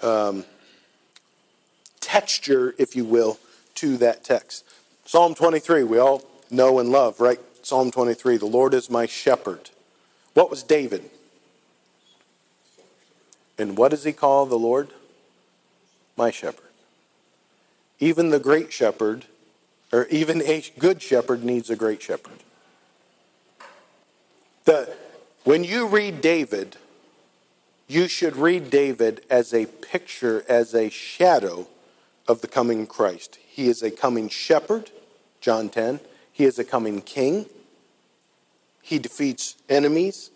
um, 0.04 0.46
texture, 2.00 2.76
if 2.78 2.96
you 2.96 3.04
will, 3.04 3.40
to 3.76 3.98
that 3.98 4.24
text. 4.24 4.64
Psalm 5.06 5.34
23, 5.34 5.84
we 5.84 5.98
all 5.98 6.24
know 6.52 6.80
and 6.80 6.90
love, 6.90 7.20
right? 7.20 7.40
Psalm 7.64 7.90
23, 7.90 8.38
the 8.38 8.46
Lord 8.46 8.74
is 8.74 8.90
my 8.90 9.06
shepherd. 9.06 9.72
What 10.34 10.50
was 10.50 10.62
David? 10.62 11.10
And 13.62 13.78
what 13.78 13.92
does 13.92 14.04
he 14.04 14.12
call 14.12 14.48
the 14.48 14.58
Lord? 14.58 14.90
My 16.18 16.32
shepherd. 16.32 16.66
even 18.00 18.32
the 18.32 18.40
great 18.40 18.74
shepherd, 18.74 19.26
or 19.94 20.08
even 20.08 20.42
a 20.42 20.64
good 20.80 21.02
shepherd 21.02 21.44
needs 21.44 21.70
a 21.70 21.76
great 21.76 22.02
shepherd. 22.02 22.40
The, 24.66 24.92
when 25.44 25.64
you 25.64 25.86
read 25.86 26.20
David, 26.22 26.78
you 27.88 28.08
should 28.08 28.36
read 28.36 28.72
David 28.72 29.22
as 29.30 29.54
a 29.54 29.68
picture, 29.68 30.44
as 30.50 30.74
a 30.74 30.90
shadow 30.90 31.68
of 32.28 32.42
the 32.42 32.48
coming 32.48 32.88
Christ. 32.88 33.38
He 33.46 33.68
is 33.68 33.84
a 33.84 33.92
coming 33.92 34.30
shepherd, 34.30 34.90
John 35.40 35.70
10. 35.70 36.00
He 36.32 36.46
is 36.46 36.58
a 36.58 36.64
coming 36.64 37.02
king. 37.02 37.46
He 38.82 38.98
defeats 38.98 39.58
enemies. 39.70 40.32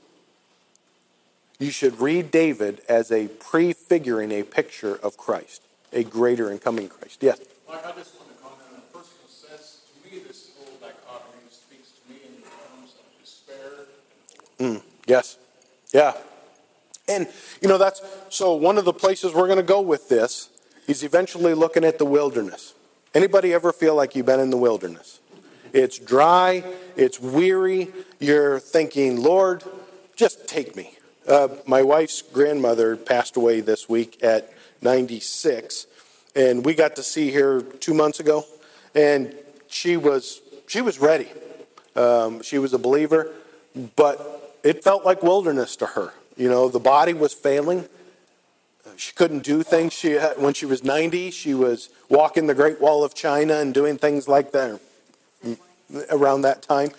You 1.58 1.72
should 1.72 2.00
read 2.02 2.32
David 2.32 2.82
as 2.90 3.12
a 3.12 3.28
prefiguring, 3.28 4.32
a 4.32 4.44
picture 4.44 4.96
of 4.96 5.16
Christ, 5.16 5.62
a 5.94 6.04
greater 6.04 6.50
and 6.50 6.62
coming 6.62 6.90
Christ. 6.90 7.24
Yes? 7.24 7.40
Mike, 7.68 7.86
I 7.86 7.92
just 7.94 8.16
want 8.18 8.30
to 8.36 8.44
comment 8.44 8.62
on 8.74 8.80
a 8.80 8.98
personal 8.98 9.28
sense. 9.28 9.82
To 10.04 10.12
me, 10.12 10.20
this 10.20 10.50
whole 10.58 10.74
dichotomy 10.82 11.48
speaks 11.50 11.92
to 11.92 12.12
me 12.12 12.20
in 12.26 12.42
terms 12.44 12.96
of 13.00 13.22
despair 13.24 13.88
hope. 14.60 14.84
Yes. 15.08 15.38
Yeah. 15.94 16.14
And, 17.08 17.28
you 17.62 17.70
know, 17.70 17.78
that's 17.78 18.02
so 18.30 18.56
one 18.56 18.78
of 18.78 18.84
the 18.84 18.94
places 18.94 19.34
we're 19.34 19.48
going 19.48 19.58
to 19.58 19.64
go 19.64 19.80
with 19.80 20.10
this 20.10 20.50
is 20.88 21.04
eventually 21.04 21.54
looking 21.54 21.86
at 21.86 22.00
the 22.00 22.06
wilderness. 22.06 22.74
Anybody 23.14 23.54
ever 23.54 23.72
feel 23.72 23.96
like 23.96 24.16
you've 24.16 24.26
been 24.26 24.42
in 24.42 24.50
the 24.50 24.58
wilderness? 24.58 25.22
It's 25.72 26.00
dry, 26.00 26.64
it's 26.96 27.20
weary, 27.20 27.94
you're 28.20 28.60
thinking, 28.60 29.22
Lord, 29.22 29.64
just 30.16 30.48
take 30.48 30.76
me. 30.76 30.98
Uh, 31.28 31.48
my 31.66 31.82
wife's 31.82 32.22
grandmother 32.22 32.96
passed 32.96 33.36
away 33.36 33.60
this 33.60 33.90
week 33.90 34.24
at 34.24 34.54
96, 34.82 35.88
and 36.36 36.64
we 36.64 36.76
got 36.76 36.96
to 36.98 37.04
see 37.04 37.32
her 37.32 37.62
two 37.62 37.94
months 37.94 38.20
ago, 38.20 38.46
and 38.94 39.36
she 39.68 39.98
was 39.98 40.42
she 40.68 40.82
was 40.82 41.00
ready. 41.00 41.28
Um, 41.96 42.42
she 42.42 42.60
was 42.60 42.74
a 42.74 42.78
believer, 42.78 43.32
but 43.96 44.58
it 44.64 44.84
felt 44.84 45.06
like 45.06 45.24
wilderness 45.24 45.76
to 45.78 45.86
her. 45.88 46.14
You 46.38 46.50
know, 46.50 46.70
the 46.70 46.80
body 46.80 47.14
was 47.14 47.34
failing. 47.34 47.86
She 48.98 49.14
couldn't 49.14 49.44
do 49.44 49.64
things. 49.64 49.94
She 49.94 50.12
had, 50.12 50.38
when 50.38 50.54
she 50.54 50.66
was 50.66 50.84
90, 50.84 51.32
she 51.32 51.54
was 51.54 51.90
walking 52.10 52.48
the 52.48 52.54
Great 52.54 52.80
Wall 52.80 53.04
of 53.04 53.14
China 53.14 53.56
and 53.56 53.74
doing 53.74 53.98
things 53.98 54.28
like 54.28 54.52
that 54.52 54.80
around 56.12 56.42
that 56.42 56.62
time. 56.62 56.90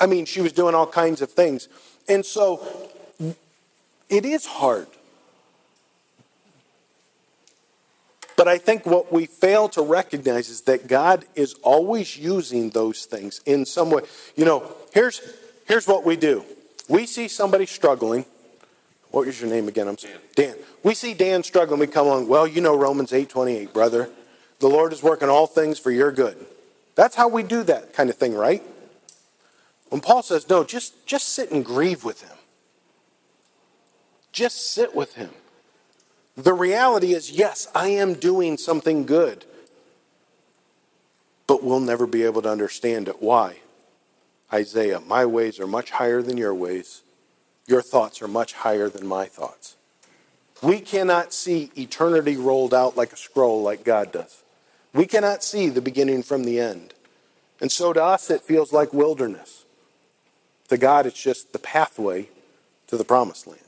I 0.00 0.06
mean, 0.06 0.24
she 0.24 0.40
was 0.40 0.52
doing 0.52 0.74
all 0.74 0.86
kinds 0.86 1.20
of 1.20 1.30
things. 1.30 1.68
And 2.08 2.24
so 2.24 2.90
it 4.08 4.24
is 4.24 4.46
hard. 4.46 4.86
But 8.36 8.48
I 8.48 8.58
think 8.58 8.84
what 8.84 9.10
we 9.10 9.26
fail 9.26 9.68
to 9.70 9.82
recognize 9.82 10.50
is 10.50 10.62
that 10.62 10.88
God 10.88 11.24
is 11.34 11.54
always 11.62 12.18
using 12.18 12.70
those 12.70 13.06
things 13.06 13.40
in 13.46 13.64
some 13.64 13.90
way. 13.90 14.02
You 14.36 14.44
know, 14.44 14.70
here's, 14.92 15.22
here's 15.66 15.88
what 15.88 16.04
we 16.04 16.16
do 16.16 16.44
we 16.88 17.06
see 17.06 17.28
somebody 17.28 17.66
struggling. 17.66 18.24
What 19.10 19.26
was 19.26 19.40
your 19.40 19.48
name 19.48 19.68
again? 19.68 19.88
I'm 19.88 19.96
sorry. 19.96 20.14
Dan. 20.34 20.56
We 20.82 20.94
see 20.94 21.14
Dan 21.14 21.42
struggling. 21.42 21.80
We 21.80 21.86
come 21.86 22.06
on, 22.06 22.28
well, 22.28 22.46
you 22.46 22.60
know 22.60 22.76
Romans 22.76 23.12
8.28, 23.12 23.72
brother. 23.72 24.10
The 24.58 24.68
Lord 24.68 24.92
is 24.92 25.02
working 25.02 25.28
all 25.28 25.46
things 25.46 25.78
for 25.78 25.90
your 25.90 26.12
good. 26.12 26.36
That's 26.94 27.14
how 27.14 27.28
we 27.28 27.42
do 27.42 27.62
that 27.64 27.92
kind 27.92 28.10
of 28.10 28.16
thing, 28.16 28.34
right? 28.34 28.62
When 29.88 30.00
Paul 30.00 30.22
says, 30.22 30.48
no, 30.48 30.64
just, 30.64 31.06
just 31.06 31.30
sit 31.30 31.50
and 31.50 31.64
grieve 31.64 32.04
with 32.04 32.22
him. 32.22 32.35
Just 34.36 34.74
sit 34.74 34.94
with 34.94 35.14
him. 35.14 35.30
The 36.36 36.52
reality 36.52 37.14
is, 37.14 37.30
yes, 37.30 37.68
I 37.74 37.88
am 37.88 38.12
doing 38.12 38.58
something 38.58 39.06
good, 39.06 39.46
but 41.46 41.64
we'll 41.64 41.80
never 41.80 42.06
be 42.06 42.22
able 42.22 42.42
to 42.42 42.50
understand 42.50 43.08
it. 43.08 43.22
Why? 43.22 43.60
Isaiah, 44.52 45.00
my 45.00 45.24
ways 45.24 45.58
are 45.58 45.66
much 45.66 45.92
higher 45.92 46.20
than 46.20 46.36
your 46.36 46.54
ways. 46.54 47.00
Your 47.66 47.80
thoughts 47.80 48.20
are 48.20 48.28
much 48.28 48.52
higher 48.52 48.90
than 48.90 49.06
my 49.06 49.24
thoughts. 49.24 49.76
We 50.62 50.80
cannot 50.80 51.32
see 51.32 51.70
eternity 51.74 52.36
rolled 52.36 52.74
out 52.74 52.94
like 52.94 53.14
a 53.14 53.16
scroll 53.16 53.62
like 53.62 53.84
God 53.84 54.12
does. 54.12 54.42
We 54.92 55.06
cannot 55.06 55.44
see 55.44 55.70
the 55.70 55.80
beginning 55.80 56.22
from 56.22 56.44
the 56.44 56.60
end. 56.60 56.92
And 57.58 57.72
so 57.72 57.94
to 57.94 58.04
us, 58.04 58.28
it 58.28 58.42
feels 58.42 58.70
like 58.70 58.92
wilderness. 58.92 59.64
To 60.68 60.76
God, 60.76 61.06
it's 61.06 61.22
just 61.22 61.54
the 61.54 61.58
pathway 61.58 62.28
to 62.88 62.98
the 62.98 63.04
promised 63.04 63.46
land. 63.46 63.60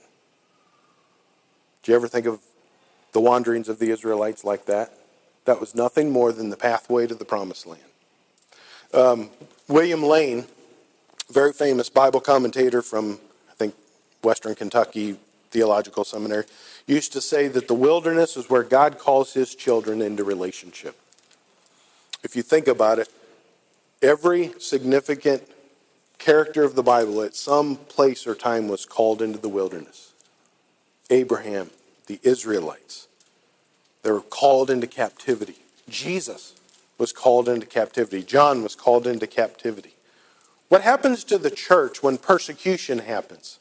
Do 1.89 1.93
you 1.93 1.97
ever 1.97 2.07
think 2.07 2.27
of 2.27 2.41
the 3.13 3.21
wanderings 3.21 3.71
of 3.71 3.79
the 3.79 3.91
Israelites 3.91 4.45
like 4.45 4.67
that? 4.67 4.93
That 5.47 5.59
was 5.59 5.75
nothing 5.75 6.11
more 6.11 6.33
than 6.33 6.51
the 6.51 6.57
pathway 6.59 7.07
to 7.07 7.15
the 7.15 7.25
promised 7.25 7.67
land. 7.67 7.81
Um, 8.93 9.31
William 9.69 10.03
Lane, 10.03 10.45
very 11.31 11.55
famous 11.55 11.89
Bible 11.89 12.21
commentator 12.21 12.83
from, 12.83 13.19
I 13.51 13.55
think, 13.55 13.75
Western 14.23 14.55
Kentucky 14.55 15.17
Theological 15.51 16.05
Seminary, 16.05 16.45
used 16.87 17.15
to 17.15 17.23
say 17.23 17.49
that 17.49 17.69
the 17.69 17.75
wilderness 17.75 18.37
is 18.37 18.51
where 18.51 18.65
God 18.65 18.99
calls 18.99 19.33
his 19.33 19.55
children 19.55 20.03
into 20.03 20.25
relationship. 20.25 20.95
If 22.23 22.37
you 22.37 22.43
think 22.43 22.69
about 22.69 22.99
it, 22.99 23.09
every 24.03 24.53
significant 24.59 25.43
character 26.19 26.65
of 26.65 26.75
the 26.75 26.83
Bible 26.83 27.23
at 27.23 27.35
some 27.35 27.77
place 27.77 28.27
or 28.27 28.35
time 28.35 28.69
was 28.69 28.85
called 28.85 29.23
into 29.23 29.39
the 29.39 29.49
wilderness. 29.49 30.13
Abraham, 31.11 31.71
the 32.09 32.19
Israelites, 32.23 33.07
they 34.03 34.11
were 34.11 34.21
called 34.21 34.71
into 34.71 34.87
captivity. 34.87 35.57
Jesus 35.89 36.55
was 36.99 37.13
called 37.13 37.49
into 37.49 37.67
captivity. 37.67 38.23
John 38.23 38.63
was 38.63 38.75
called 38.75 39.07
into 39.07 39.27
captivity. 39.27 39.95
What 40.69 40.83
happens 40.83 41.23
to 41.25 41.39
the 41.39 41.51
church 41.51 42.03
when 42.03 42.19
persecution 42.19 42.99
happens? 42.99 43.59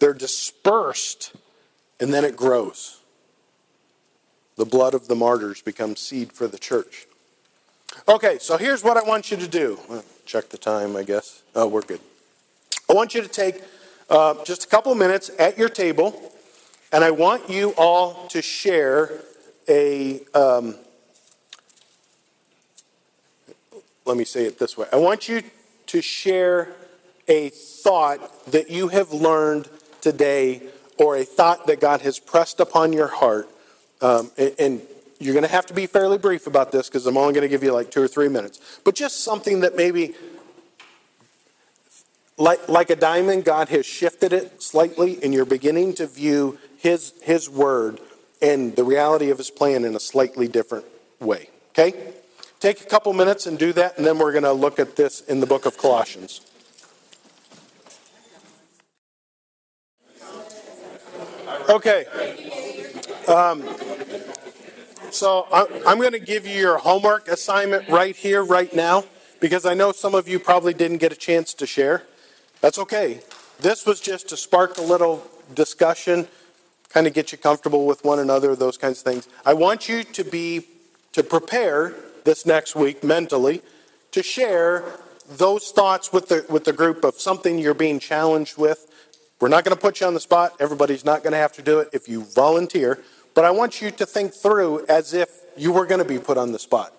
They're 0.00 0.12
dispersed 0.12 1.32
and 2.00 2.12
then 2.12 2.24
it 2.24 2.36
grows. 2.36 3.00
The 4.56 4.66
blood 4.66 4.94
of 4.94 5.08
the 5.08 5.14
martyrs 5.14 5.62
becomes 5.62 6.00
seed 6.00 6.32
for 6.32 6.46
the 6.46 6.58
church. 6.58 7.06
Okay, 8.08 8.38
so 8.38 8.56
here's 8.56 8.82
what 8.82 8.96
I 8.96 9.02
want 9.02 9.30
you 9.30 9.36
to 9.36 9.48
do. 9.48 9.78
Check 10.26 10.48
the 10.48 10.58
time, 10.58 10.96
I 10.96 11.04
guess. 11.04 11.42
Oh, 11.54 11.68
we're 11.68 11.82
good. 11.82 12.00
I 12.90 12.92
want 12.92 13.14
you 13.14 13.22
to 13.22 13.28
take 13.28 13.62
uh, 14.10 14.42
just 14.44 14.64
a 14.64 14.68
couple 14.68 14.94
minutes 14.94 15.30
at 15.38 15.58
your 15.58 15.68
table, 15.68 16.32
and 16.92 17.02
I 17.02 17.10
want 17.10 17.48
you 17.48 17.74
all 17.76 18.26
to 18.28 18.42
share 18.42 19.10
a. 19.68 20.20
Um, 20.34 20.76
let 24.04 24.16
me 24.16 24.24
say 24.24 24.44
it 24.44 24.58
this 24.58 24.76
way. 24.76 24.86
I 24.92 24.96
want 24.96 25.28
you 25.28 25.42
to 25.86 26.02
share 26.02 26.72
a 27.28 27.48
thought 27.48 28.46
that 28.46 28.70
you 28.70 28.88
have 28.88 29.12
learned 29.12 29.68
today, 30.00 30.62
or 30.98 31.16
a 31.16 31.24
thought 31.24 31.66
that 31.66 31.80
God 31.80 32.02
has 32.02 32.18
pressed 32.18 32.60
upon 32.60 32.92
your 32.92 33.08
heart. 33.08 33.48
Um, 34.02 34.30
and, 34.36 34.54
and 34.58 34.82
you're 35.18 35.32
going 35.32 35.44
to 35.44 35.50
have 35.50 35.66
to 35.66 35.74
be 35.74 35.86
fairly 35.86 36.18
brief 36.18 36.46
about 36.46 36.72
this 36.72 36.88
because 36.88 37.06
I'm 37.06 37.16
only 37.16 37.32
going 37.32 37.42
to 37.42 37.48
give 37.48 37.62
you 37.62 37.72
like 37.72 37.90
two 37.90 38.02
or 38.02 38.08
three 38.08 38.28
minutes. 38.28 38.80
But 38.84 38.94
just 38.94 39.24
something 39.24 39.60
that 39.60 39.76
maybe, 39.76 40.14
like, 42.36 42.68
like 42.68 42.90
a 42.90 42.96
diamond, 42.96 43.44
God 43.44 43.68
has 43.68 43.86
shifted 43.86 44.32
it 44.32 44.62
slightly, 44.62 45.22
and 45.22 45.32
you're 45.32 45.44
beginning 45.44 45.94
to 45.94 46.06
view 46.06 46.58
His, 46.78 47.12
His 47.22 47.48
Word 47.48 48.00
and 48.42 48.74
the 48.74 48.84
reality 48.84 49.30
of 49.30 49.38
His 49.38 49.50
plan 49.50 49.84
in 49.84 49.94
a 49.94 50.00
slightly 50.00 50.48
different 50.48 50.84
way. 51.20 51.48
Okay? 51.70 52.12
Take 52.60 52.80
a 52.80 52.86
couple 52.86 53.12
minutes 53.12 53.46
and 53.46 53.58
do 53.58 53.72
that, 53.74 53.98
and 53.98 54.06
then 54.06 54.18
we're 54.18 54.32
going 54.32 54.44
to 54.44 54.52
look 54.52 54.78
at 54.78 54.96
this 54.96 55.20
in 55.20 55.40
the 55.40 55.46
book 55.46 55.66
of 55.66 55.76
Colossians. 55.78 56.40
Okay. 61.68 62.04
Um, 63.28 63.62
so 65.10 65.46
I'm 65.52 65.98
going 65.98 66.12
to 66.12 66.18
give 66.18 66.46
you 66.46 66.58
your 66.58 66.78
homework 66.78 67.28
assignment 67.28 67.88
right 67.88 68.16
here, 68.16 68.42
right 68.42 68.74
now, 68.74 69.04
because 69.40 69.64
I 69.64 69.74
know 69.74 69.92
some 69.92 70.14
of 70.14 70.26
you 70.26 70.38
probably 70.38 70.74
didn't 70.74 70.98
get 70.98 71.12
a 71.12 71.16
chance 71.16 71.54
to 71.54 71.66
share. 71.66 72.02
That's 72.64 72.78
okay. 72.78 73.20
This 73.60 73.84
was 73.84 74.00
just 74.00 74.30
to 74.30 74.38
spark 74.38 74.78
a 74.78 74.80
little 74.80 75.22
discussion, 75.54 76.26
kind 76.88 77.06
of 77.06 77.12
get 77.12 77.30
you 77.30 77.36
comfortable 77.36 77.84
with 77.84 78.02
one 78.06 78.20
another, 78.20 78.56
those 78.56 78.78
kinds 78.78 79.00
of 79.00 79.04
things. 79.04 79.28
I 79.44 79.52
want 79.52 79.86
you 79.86 80.02
to 80.02 80.24
be 80.24 80.66
to 81.12 81.22
prepare 81.22 81.94
this 82.24 82.46
next 82.46 82.74
week 82.74 83.04
mentally 83.04 83.60
to 84.12 84.22
share 84.22 84.82
those 85.28 85.72
thoughts 85.72 86.10
with 86.10 86.28
the 86.28 86.46
with 86.48 86.64
the 86.64 86.72
group 86.72 87.04
of 87.04 87.16
something 87.16 87.58
you're 87.58 87.74
being 87.74 87.98
challenged 87.98 88.56
with. 88.56 88.90
We're 89.42 89.48
not 89.48 89.64
going 89.64 89.76
to 89.76 89.82
put 89.82 90.00
you 90.00 90.06
on 90.06 90.14
the 90.14 90.20
spot. 90.20 90.54
Everybody's 90.58 91.04
not 91.04 91.22
going 91.22 91.32
to 91.32 91.38
have 91.44 91.52
to 91.56 91.62
do 91.62 91.80
it 91.80 91.90
if 91.92 92.08
you 92.08 92.24
volunteer. 92.24 92.98
But 93.34 93.44
I 93.44 93.50
want 93.50 93.82
you 93.82 93.90
to 93.90 94.06
think 94.06 94.32
through 94.32 94.86
as 94.88 95.12
if 95.12 95.28
you 95.54 95.70
were 95.70 95.84
going 95.84 96.00
to 96.00 96.08
be 96.08 96.18
put 96.18 96.38
on 96.38 96.52
the 96.52 96.58
spot. 96.58 96.94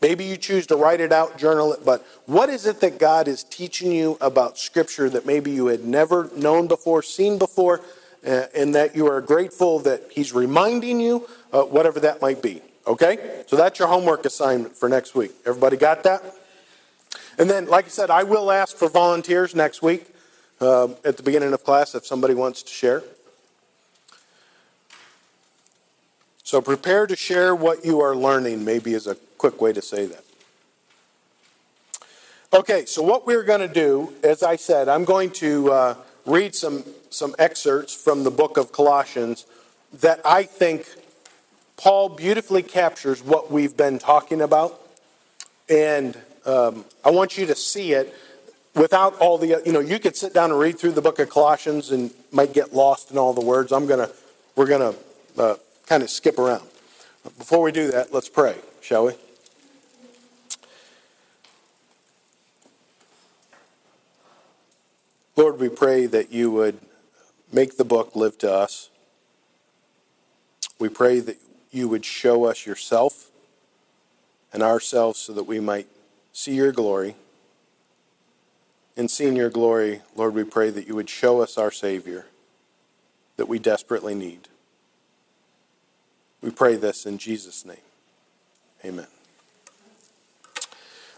Maybe 0.00 0.24
you 0.24 0.38
choose 0.38 0.66
to 0.68 0.76
write 0.76 1.00
it 1.00 1.12
out, 1.12 1.36
journal 1.36 1.74
it, 1.74 1.84
but 1.84 2.06
what 2.24 2.48
is 2.48 2.64
it 2.64 2.80
that 2.80 2.98
God 2.98 3.28
is 3.28 3.44
teaching 3.44 3.92
you 3.92 4.16
about 4.20 4.56
Scripture 4.56 5.10
that 5.10 5.26
maybe 5.26 5.50
you 5.50 5.66
had 5.66 5.84
never 5.84 6.30
known 6.34 6.68
before, 6.68 7.02
seen 7.02 7.38
before, 7.38 7.82
uh, 8.26 8.44
and 8.54 8.74
that 8.74 8.96
you 8.96 9.06
are 9.06 9.20
grateful 9.20 9.78
that 9.80 10.02
He's 10.10 10.32
reminding 10.32 11.00
you, 11.00 11.28
uh, 11.52 11.62
whatever 11.62 12.00
that 12.00 12.22
might 12.22 12.40
be. 12.40 12.62
Okay? 12.86 13.42
So 13.46 13.56
that's 13.56 13.78
your 13.78 13.88
homework 13.88 14.24
assignment 14.24 14.74
for 14.74 14.88
next 14.88 15.14
week. 15.14 15.32
Everybody 15.44 15.76
got 15.76 16.02
that? 16.04 16.22
And 17.38 17.48
then, 17.48 17.66
like 17.66 17.84
I 17.84 17.88
said, 17.88 18.10
I 18.10 18.22
will 18.22 18.50
ask 18.50 18.76
for 18.76 18.88
volunteers 18.88 19.54
next 19.54 19.82
week 19.82 20.06
uh, 20.62 20.88
at 21.04 21.18
the 21.18 21.22
beginning 21.22 21.52
of 21.52 21.62
class 21.62 21.94
if 21.94 22.06
somebody 22.06 22.34
wants 22.34 22.62
to 22.62 22.72
share. 22.72 23.02
So 26.42 26.60
prepare 26.60 27.06
to 27.06 27.16
share 27.16 27.54
what 27.54 27.84
you 27.84 28.00
are 28.00 28.16
learning, 28.16 28.64
maybe 28.64 28.94
as 28.94 29.06
a 29.06 29.16
quick 29.40 29.62
way 29.62 29.72
to 29.72 29.80
say 29.80 30.04
that. 30.04 30.22
Okay, 32.52 32.84
so 32.84 33.00
what 33.02 33.26
we're 33.26 33.42
going 33.42 33.66
to 33.66 33.72
do, 33.72 34.12
as 34.22 34.42
I 34.42 34.56
said, 34.56 34.86
I'm 34.86 35.06
going 35.06 35.30
to 35.44 35.72
uh, 35.72 35.94
read 36.26 36.54
some, 36.54 36.84
some 37.08 37.34
excerpts 37.38 37.94
from 37.94 38.22
the 38.22 38.30
book 38.30 38.58
of 38.58 38.70
Colossians 38.70 39.46
that 39.94 40.20
I 40.26 40.42
think 40.42 40.86
Paul 41.78 42.10
beautifully 42.10 42.62
captures 42.62 43.22
what 43.22 43.50
we've 43.50 43.74
been 43.74 43.98
talking 43.98 44.42
about. 44.42 44.78
And 45.70 46.18
um, 46.44 46.84
I 47.02 47.10
want 47.10 47.38
you 47.38 47.46
to 47.46 47.54
see 47.54 47.94
it 47.94 48.14
without 48.74 49.16
all 49.20 49.38
the, 49.38 49.62
you 49.64 49.72
know, 49.72 49.80
you 49.80 49.98
could 49.98 50.16
sit 50.16 50.34
down 50.34 50.50
and 50.50 50.60
read 50.60 50.78
through 50.78 50.92
the 50.92 51.00
book 51.00 51.18
of 51.18 51.30
Colossians 51.30 51.92
and 51.92 52.10
might 52.30 52.52
get 52.52 52.74
lost 52.74 53.10
in 53.10 53.16
all 53.16 53.32
the 53.32 53.40
words. 53.40 53.72
I'm 53.72 53.86
going 53.86 54.06
to, 54.06 54.14
we're 54.54 54.66
going 54.66 54.92
to 54.92 55.42
uh, 55.42 55.56
kind 55.86 56.02
of 56.02 56.10
skip 56.10 56.38
around. 56.38 56.68
Before 57.38 57.62
we 57.62 57.72
do 57.72 57.90
that, 57.92 58.12
let's 58.12 58.28
pray, 58.28 58.56
shall 58.82 59.06
we? 59.06 59.14
Lord, 65.40 65.58
we 65.58 65.70
pray 65.70 66.04
that 66.04 66.30
you 66.30 66.50
would 66.50 66.78
make 67.50 67.78
the 67.78 67.84
book 67.84 68.14
live 68.14 68.36
to 68.36 68.52
us. 68.52 68.90
We 70.78 70.90
pray 70.90 71.20
that 71.20 71.38
you 71.70 71.88
would 71.88 72.04
show 72.04 72.44
us 72.44 72.66
yourself 72.66 73.30
and 74.52 74.62
ourselves 74.62 75.18
so 75.18 75.32
that 75.32 75.44
we 75.44 75.58
might 75.58 75.86
see 76.34 76.52
your 76.52 76.72
glory. 76.72 77.16
In 78.98 79.08
seeing 79.08 79.34
your 79.34 79.48
glory, 79.48 80.02
Lord, 80.14 80.34
we 80.34 80.44
pray 80.44 80.68
that 80.68 80.86
you 80.86 80.94
would 80.94 81.08
show 81.08 81.40
us 81.40 81.56
our 81.56 81.70
Savior 81.70 82.26
that 83.38 83.48
we 83.48 83.58
desperately 83.58 84.14
need. 84.14 84.46
We 86.42 86.50
pray 86.50 86.76
this 86.76 87.06
in 87.06 87.16
Jesus' 87.16 87.64
name. 87.64 87.76
Amen. 88.84 89.06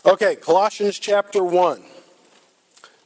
Okay, 0.07 0.37
Colossians 0.37 1.01
chapter 1.01 1.43
1, 1.43 1.83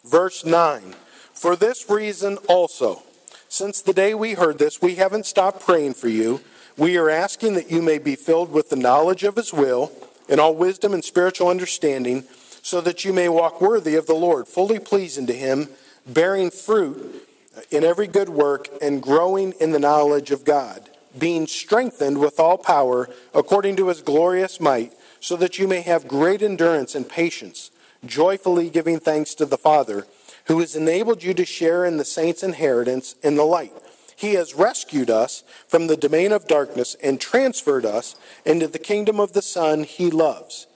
verse 0.04 0.44
9. 0.44 0.94
For 1.36 1.54
this 1.54 1.90
reason 1.90 2.38
also, 2.48 3.02
since 3.48 3.82
the 3.82 3.92
day 3.92 4.14
we 4.14 4.32
heard 4.32 4.58
this, 4.58 4.80
we 4.80 4.94
haven't 4.94 5.26
stopped 5.26 5.60
praying 5.60 5.94
for 5.94 6.08
you. 6.08 6.40
We 6.78 6.96
are 6.96 7.10
asking 7.10 7.54
that 7.54 7.70
you 7.70 7.82
may 7.82 7.98
be 7.98 8.16
filled 8.16 8.50
with 8.50 8.70
the 8.70 8.76
knowledge 8.76 9.22
of 9.22 9.36
his 9.36 9.52
will 9.52 9.92
in 10.30 10.40
all 10.40 10.54
wisdom 10.54 10.94
and 10.94 11.04
spiritual 11.04 11.48
understanding, 11.48 12.24
so 12.62 12.80
that 12.80 13.04
you 13.04 13.12
may 13.12 13.28
walk 13.28 13.60
worthy 13.60 13.96
of 13.96 14.06
the 14.06 14.14
Lord, 14.14 14.48
fully 14.48 14.78
pleasing 14.78 15.26
to 15.26 15.34
him, 15.34 15.68
bearing 16.06 16.50
fruit 16.50 17.28
in 17.70 17.84
every 17.84 18.06
good 18.06 18.30
work 18.30 18.68
and 18.80 19.02
growing 19.02 19.52
in 19.60 19.72
the 19.72 19.78
knowledge 19.78 20.30
of 20.30 20.44
God, 20.44 20.88
being 21.18 21.46
strengthened 21.46 22.18
with 22.18 22.40
all 22.40 22.56
power 22.56 23.10
according 23.34 23.76
to 23.76 23.88
his 23.88 24.00
glorious 24.00 24.58
might, 24.58 24.94
so 25.20 25.36
that 25.36 25.58
you 25.58 25.68
may 25.68 25.82
have 25.82 26.08
great 26.08 26.40
endurance 26.40 26.94
and 26.94 27.08
patience, 27.08 27.70
joyfully 28.06 28.70
giving 28.70 28.98
thanks 28.98 29.34
to 29.34 29.44
the 29.44 29.58
Father 29.58 30.06
who 30.46 30.60
has 30.60 30.76
enabled 30.76 31.22
you 31.22 31.34
to 31.34 31.44
share 31.44 31.84
in 31.84 31.96
the 31.96 32.04
saints' 32.04 32.42
inheritance 32.42 33.14
in 33.22 33.36
the 33.36 33.44
light. 33.44 33.72
He 34.16 34.34
has 34.34 34.54
rescued 34.54 35.10
us 35.10 35.44
from 35.68 35.86
the 35.86 35.96
domain 35.96 36.32
of 36.32 36.48
darkness 36.48 36.96
and 37.02 37.20
transferred 37.20 37.84
us 37.84 38.16
into 38.44 38.66
the 38.66 38.78
kingdom 38.78 39.20
of 39.20 39.34
the 39.34 39.42
Son 39.42 39.84
he 39.84 40.10
loves. 40.10 40.66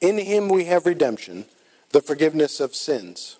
In 0.00 0.18
him 0.18 0.48
we 0.48 0.66
have 0.66 0.86
redemption, 0.86 1.46
the 1.90 2.00
forgiveness 2.00 2.60
of 2.60 2.74
sins. 2.74 3.36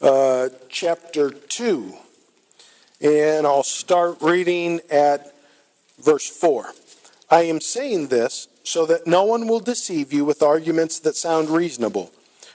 Uh, 0.00 0.48
chapter 0.68 1.30
2, 1.30 1.94
and 3.00 3.46
I'll 3.46 3.62
start 3.62 4.18
reading 4.22 4.80
at 4.90 5.34
verse 6.02 6.28
4. 6.28 6.72
I 7.30 7.42
am 7.42 7.60
saying 7.60 8.08
this 8.08 8.48
so 8.62 8.86
that 8.86 9.06
no 9.06 9.24
one 9.24 9.46
will 9.46 9.60
deceive 9.60 10.12
you 10.12 10.24
with 10.24 10.42
arguments 10.42 10.98
that 11.00 11.16
sound 11.16 11.50
reasonable. 11.50 12.10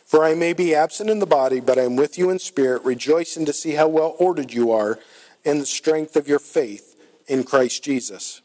For 0.10 0.24
I 0.24 0.34
may 0.34 0.54
be 0.54 0.74
absent 0.74 1.08
in 1.08 1.20
the 1.20 1.28
body, 1.28 1.60
but 1.60 1.78
I 1.78 1.84
am 1.84 1.96
with 1.96 2.18
you 2.18 2.32
in 2.32 2.40
spirit, 2.40 2.84
rejoicing 2.84 3.46
to 3.46 3.54
see 3.54 3.74
how 3.74 3.88
well 3.88 4.16
ordered 4.18 4.52
you 4.52 4.72
are 4.72 4.98
and 5.46 5.62
the 5.62 5.68
strength 5.68 6.16
of 6.16 6.28
your 6.28 6.40
faith 6.40 7.00
in 7.28 7.44
Christ 7.44 7.84
Jesus. 7.84 8.42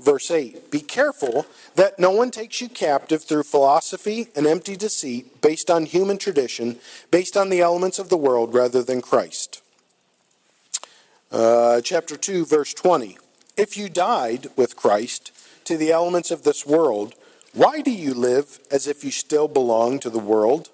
Verse 0.00 0.32
8 0.32 0.68
Be 0.72 0.80
careful 0.80 1.46
that 1.76 2.00
no 2.00 2.10
one 2.10 2.32
takes 2.32 2.60
you 2.60 2.68
captive 2.68 3.22
through 3.22 3.44
philosophy 3.44 4.30
and 4.34 4.48
empty 4.48 4.76
deceit, 4.76 5.40
based 5.40 5.70
on 5.70 5.86
human 5.86 6.18
tradition, 6.18 6.80
based 7.12 7.36
on 7.36 7.50
the 7.50 7.60
elements 7.60 8.00
of 8.00 8.08
the 8.08 8.16
world 8.16 8.52
rather 8.52 8.82
than 8.82 9.00
Christ. 9.00 9.62
Uh, 11.30 11.80
chapter 11.82 12.16
2, 12.16 12.44
verse 12.44 12.74
20 12.74 13.16
If 13.56 13.76
you 13.76 13.88
died 13.88 14.48
with 14.56 14.74
Christ 14.74 15.30
to 15.66 15.76
the 15.76 15.92
elements 15.92 16.32
of 16.32 16.42
this 16.42 16.66
world, 16.66 17.14
why 17.52 17.80
do 17.80 17.92
you 17.92 18.12
live 18.12 18.58
as 18.72 18.88
if 18.88 19.04
you 19.04 19.12
still 19.12 19.46
belong 19.46 20.00
to 20.00 20.10
the 20.10 20.18
world? 20.18 20.70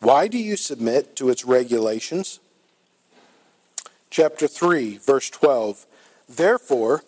Why 0.00 0.28
do 0.28 0.38
you 0.38 0.56
submit 0.56 1.16
to 1.16 1.30
its 1.30 1.44
regulations? 1.44 2.40
Chapter 4.10 4.46
3, 4.46 4.98
verse 4.98 5.30
12. 5.30 5.86
Therefore, 6.28 7.02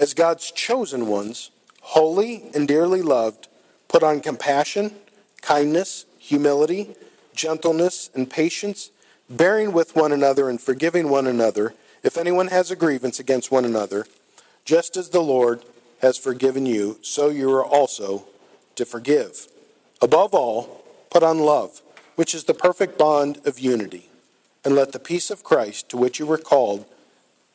as 0.00 0.14
God's 0.14 0.50
chosen 0.50 1.06
ones, 1.06 1.50
holy 1.80 2.50
and 2.54 2.66
dearly 2.66 3.02
loved, 3.02 3.48
put 3.88 4.02
on 4.02 4.20
compassion, 4.20 4.94
kindness, 5.42 6.06
humility, 6.18 6.94
gentleness, 7.34 8.10
and 8.14 8.28
patience, 8.28 8.90
bearing 9.30 9.72
with 9.72 9.94
one 9.94 10.12
another 10.12 10.48
and 10.48 10.60
forgiving 10.60 11.08
one 11.08 11.26
another, 11.26 11.74
if 12.02 12.16
anyone 12.16 12.48
has 12.48 12.70
a 12.70 12.76
grievance 12.76 13.18
against 13.18 13.50
one 13.50 13.64
another, 13.64 14.06
just 14.64 14.96
as 14.96 15.10
the 15.10 15.22
Lord 15.22 15.64
has 16.00 16.18
forgiven 16.18 16.66
you, 16.66 16.98
so 17.02 17.28
you 17.28 17.50
are 17.52 17.64
also 17.64 18.26
to 18.76 18.84
forgive. 18.84 19.48
Above 20.00 20.34
all, 20.34 20.84
put 21.10 21.22
on 21.22 21.38
love 21.38 21.80
which 22.18 22.34
is 22.34 22.44
the 22.44 22.52
perfect 22.52 22.98
bond 22.98 23.38
of 23.46 23.60
unity. 23.60 24.10
And 24.64 24.74
let 24.74 24.90
the 24.90 24.98
peace 24.98 25.30
of 25.30 25.44
Christ, 25.44 25.88
to 25.90 25.96
which 25.96 26.18
you 26.18 26.26
were 26.26 26.36
called, 26.36 26.84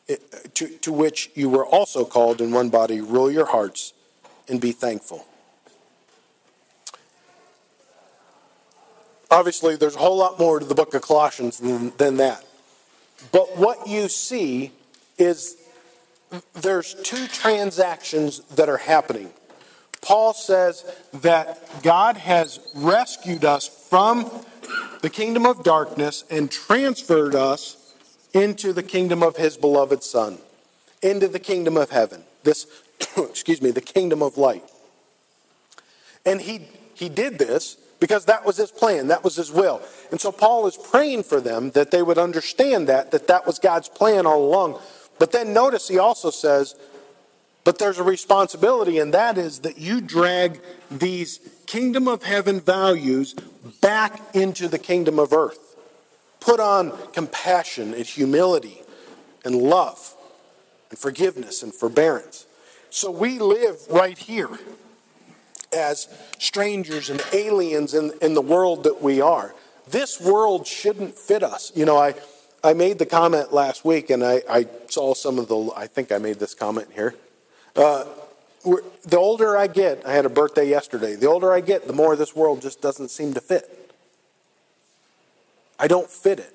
eh, 0.08 0.16
to, 0.54 0.68
to 0.68 0.90
which 0.90 1.30
you 1.34 1.50
were 1.50 1.66
also 1.66 2.06
called 2.06 2.40
in 2.40 2.50
one 2.50 2.70
body, 2.70 3.02
rule 3.02 3.30
your 3.30 3.44
hearts 3.44 3.92
and 4.48 4.62
be 4.62 4.72
thankful. 4.72 5.26
Obviously, 9.30 9.76
there's 9.76 9.96
a 9.96 9.98
whole 9.98 10.16
lot 10.16 10.38
more 10.38 10.58
to 10.58 10.64
the 10.64 10.74
book 10.74 10.94
of 10.94 11.02
Colossians 11.02 11.58
than, 11.58 11.92
than 11.98 12.16
that. 12.16 12.42
But 13.32 13.58
what 13.58 13.86
you 13.86 14.08
see 14.08 14.72
is 15.18 15.58
there's 16.54 16.94
two 17.02 17.26
transactions 17.26 18.40
that 18.56 18.70
are 18.70 18.78
happening. 18.78 19.28
Paul 20.00 20.32
says 20.32 20.84
that 21.12 21.82
God 21.82 22.16
has 22.16 22.60
rescued 22.74 23.44
us 23.44 23.68
from 23.68 24.30
the 25.04 25.10
kingdom 25.10 25.44
of 25.44 25.62
darkness 25.62 26.24
and 26.30 26.50
transferred 26.50 27.34
us 27.34 27.92
into 28.32 28.72
the 28.72 28.82
kingdom 28.82 29.22
of 29.22 29.36
his 29.36 29.54
beloved 29.54 30.02
Son, 30.02 30.38
into 31.02 31.28
the 31.28 31.38
kingdom 31.38 31.76
of 31.76 31.90
heaven. 31.90 32.24
This, 32.42 32.66
excuse 33.18 33.60
me, 33.60 33.70
the 33.70 33.82
kingdom 33.82 34.22
of 34.22 34.38
light. 34.38 34.62
And 36.24 36.40
he, 36.40 36.68
he 36.94 37.10
did 37.10 37.38
this 37.38 37.76
because 38.00 38.24
that 38.24 38.46
was 38.46 38.56
his 38.56 38.70
plan, 38.70 39.08
that 39.08 39.22
was 39.22 39.36
his 39.36 39.52
will. 39.52 39.82
And 40.10 40.18
so 40.18 40.32
Paul 40.32 40.66
is 40.66 40.78
praying 40.78 41.24
for 41.24 41.38
them 41.38 41.72
that 41.72 41.90
they 41.90 42.02
would 42.02 42.16
understand 42.16 42.88
that, 42.88 43.10
that 43.10 43.26
that 43.26 43.46
was 43.46 43.58
God's 43.58 43.90
plan 43.90 44.24
all 44.24 44.42
along. 44.42 44.80
But 45.18 45.32
then 45.32 45.52
notice 45.52 45.86
he 45.86 45.98
also 45.98 46.30
says, 46.30 46.76
but 47.64 47.78
there's 47.78 47.98
a 47.98 48.04
responsibility, 48.04 48.98
and 48.98 49.14
that 49.14 49.38
is 49.38 49.60
that 49.60 49.78
you 49.78 50.00
drag 50.00 50.60
these 50.90 51.40
kingdom 51.66 52.06
of 52.06 52.22
heaven 52.22 52.60
values 52.60 53.34
back 53.80 54.20
into 54.34 54.68
the 54.68 54.78
kingdom 54.78 55.18
of 55.18 55.32
earth. 55.32 55.76
Put 56.40 56.60
on 56.60 56.92
compassion 57.12 57.94
and 57.94 58.04
humility 58.04 58.82
and 59.44 59.54
love 59.56 60.14
and 60.90 60.98
forgiveness 60.98 61.62
and 61.62 61.74
forbearance. 61.74 62.46
So 62.90 63.10
we 63.10 63.38
live 63.38 63.78
right 63.88 64.18
here 64.18 64.50
as 65.74 66.06
strangers 66.38 67.10
and 67.10 67.20
aliens 67.32 67.94
in, 67.94 68.12
in 68.20 68.34
the 68.34 68.42
world 68.42 68.84
that 68.84 69.02
we 69.02 69.20
are. 69.20 69.54
This 69.88 70.20
world 70.20 70.66
shouldn't 70.66 71.16
fit 71.16 71.42
us. 71.42 71.72
You 71.74 71.86
know, 71.86 71.96
I, 71.96 72.14
I 72.62 72.74
made 72.74 72.98
the 72.98 73.06
comment 73.06 73.52
last 73.52 73.84
week, 73.84 74.10
and 74.10 74.22
I, 74.22 74.42
I 74.48 74.66
saw 74.88 75.14
some 75.14 75.38
of 75.38 75.48
the, 75.48 75.70
I 75.74 75.86
think 75.86 76.12
I 76.12 76.18
made 76.18 76.38
this 76.38 76.54
comment 76.54 76.88
here. 76.94 77.14
Uh, 77.76 78.04
the 79.04 79.16
older 79.16 79.56
I 79.56 79.66
get, 79.66 80.06
I 80.06 80.12
had 80.12 80.24
a 80.24 80.30
birthday 80.30 80.68
yesterday, 80.68 81.16
the 81.16 81.26
older 81.26 81.52
I 81.52 81.60
get, 81.60 81.86
the 81.86 81.92
more 81.92 82.16
this 82.16 82.34
world 82.34 82.62
just 82.62 82.80
doesn't 82.80 83.10
seem 83.10 83.34
to 83.34 83.40
fit. 83.40 83.92
I 85.78 85.86
don't 85.86 86.08
fit 86.08 86.38
it. 86.38 86.54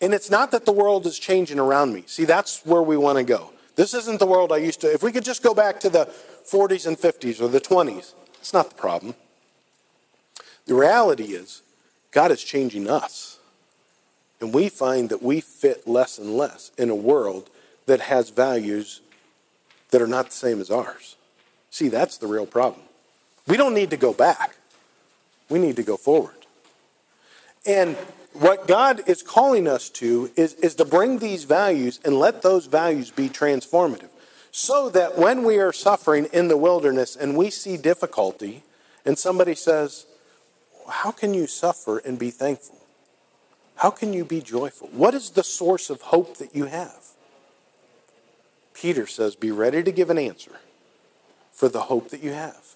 And 0.00 0.12
it's 0.12 0.30
not 0.30 0.50
that 0.50 0.66
the 0.66 0.72
world 0.72 1.06
is 1.06 1.18
changing 1.18 1.58
around 1.58 1.92
me. 1.92 2.04
See, 2.06 2.24
that's 2.24 2.64
where 2.64 2.82
we 2.82 2.96
want 2.96 3.18
to 3.18 3.24
go. 3.24 3.50
This 3.76 3.94
isn't 3.94 4.20
the 4.20 4.26
world 4.26 4.52
I 4.52 4.58
used 4.58 4.80
to. 4.82 4.92
If 4.92 5.02
we 5.02 5.10
could 5.10 5.24
just 5.24 5.42
go 5.42 5.54
back 5.54 5.80
to 5.80 5.88
the 5.88 6.06
40s 6.48 6.86
and 6.86 6.96
50s 6.96 7.40
or 7.40 7.48
the 7.48 7.60
20s, 7.60 8.12
it's 8.38 8.52
not 8.52 8.68
the 8.68 8.76
problem. 8.76 9.14
The 10.66 10.74
reality 10.74 11.34
is, 11.34 11.62
God 12.12 12.30
is 12.30 12.42
changing 12.42 12.88
us. 12.88 13.38
And 14.40 14.52
we 14.52 14.68
find 14.68 15.08
that 15.08 15.22
we 15.22 15.40
fit 15.40 15.88
less 15.88 16.18
and 16.18 16.36
less 16.36 16.70
in 16.76 16.90
a 16.90 16.94
world 16.94 17.48
that 17.86 18.00
has 18.00 18.30
values 18.30 19.00
that 19.94 20.02
are 20.02 20.08
not 20.08 20.26
the 20.26 20.32
same 20.32 20.60
as 20.60 20.72
ours. 20.72 21.14
See, 21.70 21.88
that's 21.88 22.18
the 22.18 22.26
real 22.26 22.46
problem. 22.46 22.82
We 23.46 23.56
don't 23.56 23.74
need 23.74 23.90
to 23.90 23.96
go 23.96 24.12
back, 24.12 24.56
we 25.48 25.60
need 25.60 25.76
to 25.76 25.84
go 25.84 25.96
forward. 25.96 26.34
And 27.64 27.94
what 28.32 28.66
God 28.66 29.02
is 29.06 29.22
calling 29.22 29.68
us 29.68 29.88
to 29.90 30.32
is, 30.34 30.54
is 30.54 30.74
to 30.74 30.84
bring 30.84 31.20
these 31.20 31.44
values 31.44 32.00
and 32.04 32.18
let 32.18 32.42
those 32.42 32.66
values 32.66 33.12
be 33.12 33.28
transformative. 33.28 34.08
So 34.50 34.90
that 34.90 35.16
when 35.16 35.44
we 35.44 35.58
are 35.58 35.72
suffering 35.72 36.26
in 36.32 36.48
the 36.48 36.56
wilderness 36.56 37.14
and 37.14 37.36
we 37.36 37.50
see 37.50 37.76
difficulty, 37.76 38.64
and 39.04 39.16
somebody 39.16 39.54
says, 39.54 40.06
How 40.88 41.12
can 41.12 41.34
you 41.34 41.46
suffer 41.46 41.98
and 41.98 42.18
be 42.18 42.30
thankful? 42.30 42.80
How 43.76 43.90
can 43.90 44.12
you 44.12 44.24
be 44.24 44.40
joyful? 44.40 44.88
What 44.88 45.14
is 45.14 45.30
the 45.30 45.44
source 45.44 45.88
of 45.88 46.00
hope 46.00 46.38
that 46.38 46.56
you 46.56 46.64
have? 46.64 47.04
Peter 48.74 49.06
says, 49.06 49.36
Be 49.36 49.50
ready 49.50 49.82
to 49.82 49.92
give 49.92 50.10
an 50.10 50.18
answer 50.18 50.60
for 51.52 51.68
the 51.68 51.82
hope 51.82 52.10
that 52.10 52.22
you 52.22 52.32
have. 52.32 52.74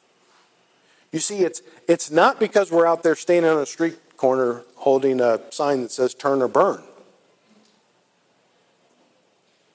You 1.13 1.19
see, 1.19 1.41
it's, 1.41 1.63
it's 1.87 2.11
not 2.11 2.39
because 2.39 2.71
we're 2.71 2.87
out 2.87 3.03
there 3.03 3.17
standing 3.17 3.51
on 3.51 3.59
a 3.59 3.67
street 3.67 3.99
corner 4.17 4.63
holding 4.77 5.21
a 5.21 5.41
sign 5.51 5.83
that 5.83 5.91
says 5.91 6.15
turn 6.15 6.43
or 6.43 6.49
burn. 6.49 6.83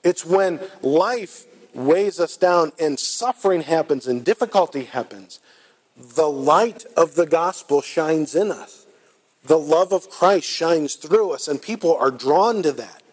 It's 0.04 0.26
when 0.26 0.60
life 0.82 1.46
weighs 1.74 2.20
us 2.20 2.38
down 2.38 2.72
and 2.80 3.00
suffering 3.00 3.62
happens 3.62 4.06
and 4.06 4.24
difficulty 4.24 4.84
happens, 4.84 5.40
the 5.96 6.28
light 6.28 6.86
of 6.98 7.16
the 7.16 7.26
gospel 7.26 7.82
shines 7.82 8.36
in 8.36 8.52
us. 8.52 8.86
The 9.46 9.60
love 9.60 9.92
of 9.92 10.10
Christ 10.10 10.48
shines 10.48 10.96
through 10.96 11.32
us, 11.32 11.48
and 11.48 11.62
people 11.62 11.96
are 11.98 12.12
drawn 12.12 12.64
to 12.64 12.72
that. 12.72 13.04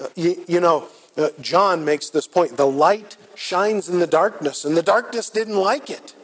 Uh, 0.00 0.06
you, 0.14 0.44
you, 0.46 0.60
know, 0.60 0.86
uh, 1.16 1.30
John 1.40 1.84
makes 1.84 2.10
this 2.10 2.26
point 2.26 2.56
the 2.56 2.66
light 2.66 3.16
shines 3.34 3.88
in 3.88 3.98
the 3.98 4.06
darkness, 4.06 4.64
and 4.64 4.76
the 4.76 4.82
darkness 4.82 5.30
didn't 5.30 5.56
like 5.56 5.90
it 5.90 6.14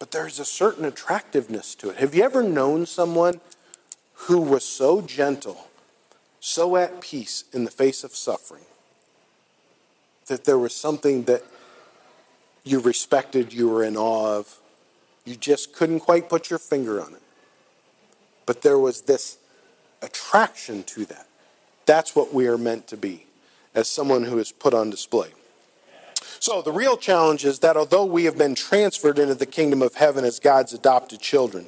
but 0.00 0.10
there's 0.10 0.40
a 0.40 0.44
certain 0.46 0.84
attractiveness 0.86 1.76
to 1.76 1.90
it. 1.90 1.98
Have 1.98 2.14
you 2.14 2.24
ever 2.24 2.42
known 2.42 2.86
someone 2.86 3.40
who 4.14 4.40
was 4.40 4.64
so 4.64 5.02
gentle, 5.02 5.68
so 6.40 6.76
at 6.76 7.02
peace 7.02 7.44
in 7.52 7.64
the 7.64 7.70
face 7.70 8.02
of 8.02 8.16
suffering, 8.16 8.64
that 10.26 10.44
there 10.44 10.58
was 10.58 10.74
something 10.74 11.24
that 11.24 11.44
you 12.64 12.80
respected, 12.80 13.52
you 13.52 13.68
were 13.68 13.84
in 13.84 13.96
awe 13.96 14.38
of? 14.38 14.58
You 15.26 15.36
just 15.36 15.74
couldn't 15.74 16.00
quite 16.00 16.30
put 16.30 16.48
your 16.48 16.58
finger 16.58 17.00
on 17.00 17.12
it. 17.12 17.22
But 18.46 18.62
there 18.62 18.78
was 18.78 19.02
this 19.02 19.36
attraction 20.00 20.82
to 20.84 21.04
that. 21.04 21.26
That's 21.84 22.16
what 22.16 22.32
we 22.32 22.46
are 22.46 22.58
meant 22.58 22.86
to 22.88 22.96
be 22.96 23.26
as 23.74 23.88
someone 23.88 24.24
who 24.24 24.38
is 24.38 24.52
put 24.52 24.74
on 24.74 24.90
display. 24.90 25.28
So 26.38 26.62
the 26.62 26.72
real 26.72 26.96
challenge 26.96 27.44
is 27.44 27.58
that 27.58 27.76
although 27.76 28.04
we 28.04 28.24
have 28.24 28.38
been 28.38 28.54
transferred 28.54 29.18
into 29.18 29.34
the 29.34 29.46
kingdom 29.46 29.82
of 29.82 29.94
heaven 29.94 30.24
as 30.24 30.40
God's 30.40 30.72
adopted 30.72 31.20
children, 31.20 31.66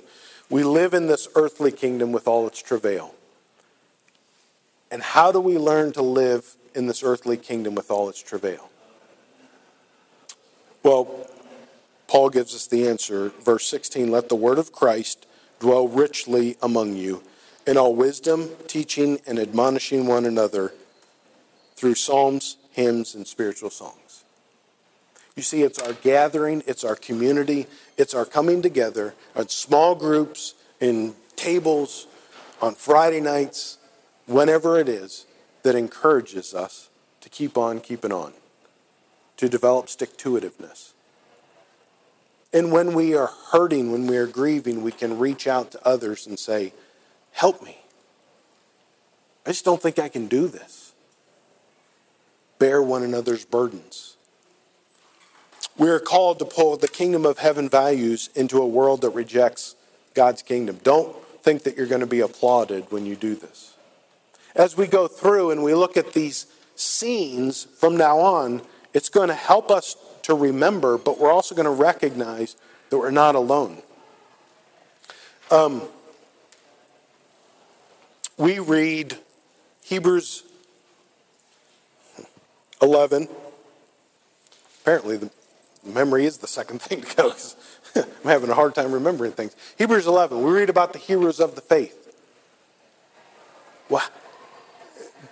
we 0.49 0.65
live 0.65 0.95
in 0.95 1.07
this 1.07 1.29
earthly 1.35 1.71
kingdom 1.71 2.13
with 2.13 2.27
all 2.27 2.47
its 2.47 2.63
travail. 2.63 3.15
And 4.91 5.03
how 5.03 5.33
do 5.33 5.41
we 5.41 5.59
learn 5.59 5.93
to 5.93 6.03
live 6.03 6.57
in 6.75 6.87
this 6.87 7.03
earthly 7.03 7.37
kingdom 7.37 7.75
with 7.75 7.91
all 7.91 8.09
its 8.09 8.23
travail? 8.23 8.71
Well, 10.83 11.27
Paul 12.09 12.31
gives 12.31 12.55
us 12.55 12.67
the 12.67 12.89
answer. 12.89 13.31
Verse 13.43 13.67
16 13.69 14.11
Let 14.11 14.29
the 14.29 14.37
word 14.37 14.59
of 14.59 14.73
Christ 14.73 15.27
dwell 15.61 15.87
richly 15.87 16.57
among 16.61 16.97
you, 16.97 17.23
in 17.67 17.77
all 17.77 17.95
wisdom, 17.95 18.51
teaching 18.67 19.21
and 19.27 19.39
admonishing 19.39 20.07
one 20.07 20.27
another 20.27 20.73
through 21.83 21.97
psalms, 21.97 22.59
hymns, 22.71 23.17
and 23.17 23.27
spiritual 23.27 23.69
songs. 23.69 24.23
You 25.35 25.43
see, 25.43 25.65
it's 25.65 25.81
our 25.81 25.95
gathering, 25.95 26.63
it's 26.65 26.85
our 26.85 26.95
community, 26.95 27.67
it's 27.99 28.15
our 28.15 28.25
coming 28.25 28.63
together 28.63 29.15
in 29.35 29.49
small 29.49 29.97
groups, 29.97 30.55
in 30.79 31.17
tables, 31.35 32.07
on 32.61 32.77
Friday 32.77 33.21
nights, 33.21 33.79
whenever 34.27 34.79
it 34.79 34.89
is, 34.89 35.27
that 35.65 35.75
encourages 35.75 36.55
us 36.55 36.89
to 37.21 37.29
keep 37.29 37.59
on 37.59 37.81
keeping 37.81 38.13
on, 38.13 38.33
to 39.37 39.49
develop 39.49 39.89
stick 39.89 40.17
to 40.19 40.39
itiveness. 40.39 40.93
And 42.53 42.71
when 42.71 42.95
we 42.95 43.17
are 43.17 43.33
hurting, 43.51 43.91
when 43.91 44.07
we 44.07 44.17
are 44.19 44.29
grieving, 44.29 44.85
we 44.85 44.93
can 44.93 45.19
reach 45.19 45.49
out 45.49 45.73
to 45.73 45.85
others 45.85 46.29
and 46.29 46.39
say, 46.39 46.75
Help 47.33 47.61
me. 47.61 47.79
I 49.45 49.51
just 49.51 49.65
don't 49.65 49.83
think 49.83 49.99
I 49.99 50.09
can 50.09 50.29
do 50.29 50.47
this. 50.47 50.92
Bear 52.63 52.81
one 52.81 53.03
another's 53.03 53.45
burdens. 53.45 54.17
We 55.77 55.89
are 55.89 55.99
called 55.99 56.39
to 56.39 56.45
pull 56.45 56.77
the 56.77 56.87
kingdom 56.87 57.27
of 57.27 57.39
heaven 57.39 57.69
values 57.69 58.31
into 58.37 58.59
a 58.59 58.67
world 58.69 59.01
that 59.01 59.11
rejects 59.11 59.75
God's 60.15 60.43
kingdom. 60.43 60.79
Don't 60.85 61.13
think 61.43 61.65
that 61.65 61.77
you're 61.77 61.89
going 61.89 62.03
to 62.03 62.07
be 62.07 62.21
applauded 62.21 62.85
when 62.93 63.05
you 63.05 63.17
do 63.17 63.35
this. 63.35 63.75
As 64.55 64.77
we 64.77 64.87
go 64.87 65.09
through 65.09 65.51
and 65.51 65.65
we 65.65 65.75
look 65.75 65.97
at 65.97 66.13
these 66.13 66.47
scenes 66.77 67.65
from 67.65 67.97
now 67.97 68.21
on, 68.21 68.63
it's 68.95 69.09
going 69.09 69.27
to 69.27 69.35
help 69.35 69.69
us 69.69 69.97
to 70.23 70.33
remember, 70.33 70.99
but 70.99 71.19
we're 71.19 71.33
also 71.33 71.57
going 71.57 71.65
to 71.65 71.71
recognize 71.73 72.55
that 72.91 72.99
we're 72.99 73.11
not 73.11 73.35
alone. 73.35 73.83
Um, 75.51 75.83
we 78.37 78.61
read 78.61 79.19
Hebrews 79.83 80.45
11. 82.83 83.29
Apparently, 84.83 85.17
the 85.17 85.31
memory 85.85 86.27
is 86.27 86.39
the 86.39 86.49
second 86.49 86.83
thing 86.83 87.03
to 87.03 87.17
go. 87.17 87.33
I'm 87.95 88.31
having 88.31 88.51
a 88.51 88.55
hard 88.55 88.75
time 88.75 88.93
remembering 88.93 89.33
things. 89.33 89.55
Hebrews 89.79 90.07
11, 90.07 90.43
we 90.43 90.51
read 90.51 90.69
about 90.69 90.93
the 90.93 90.99
heroes 90.99 91.41
of 91.41 91.55
the 91.55 91.61
faith. 91.61 91.99
Well, 93.89 94.09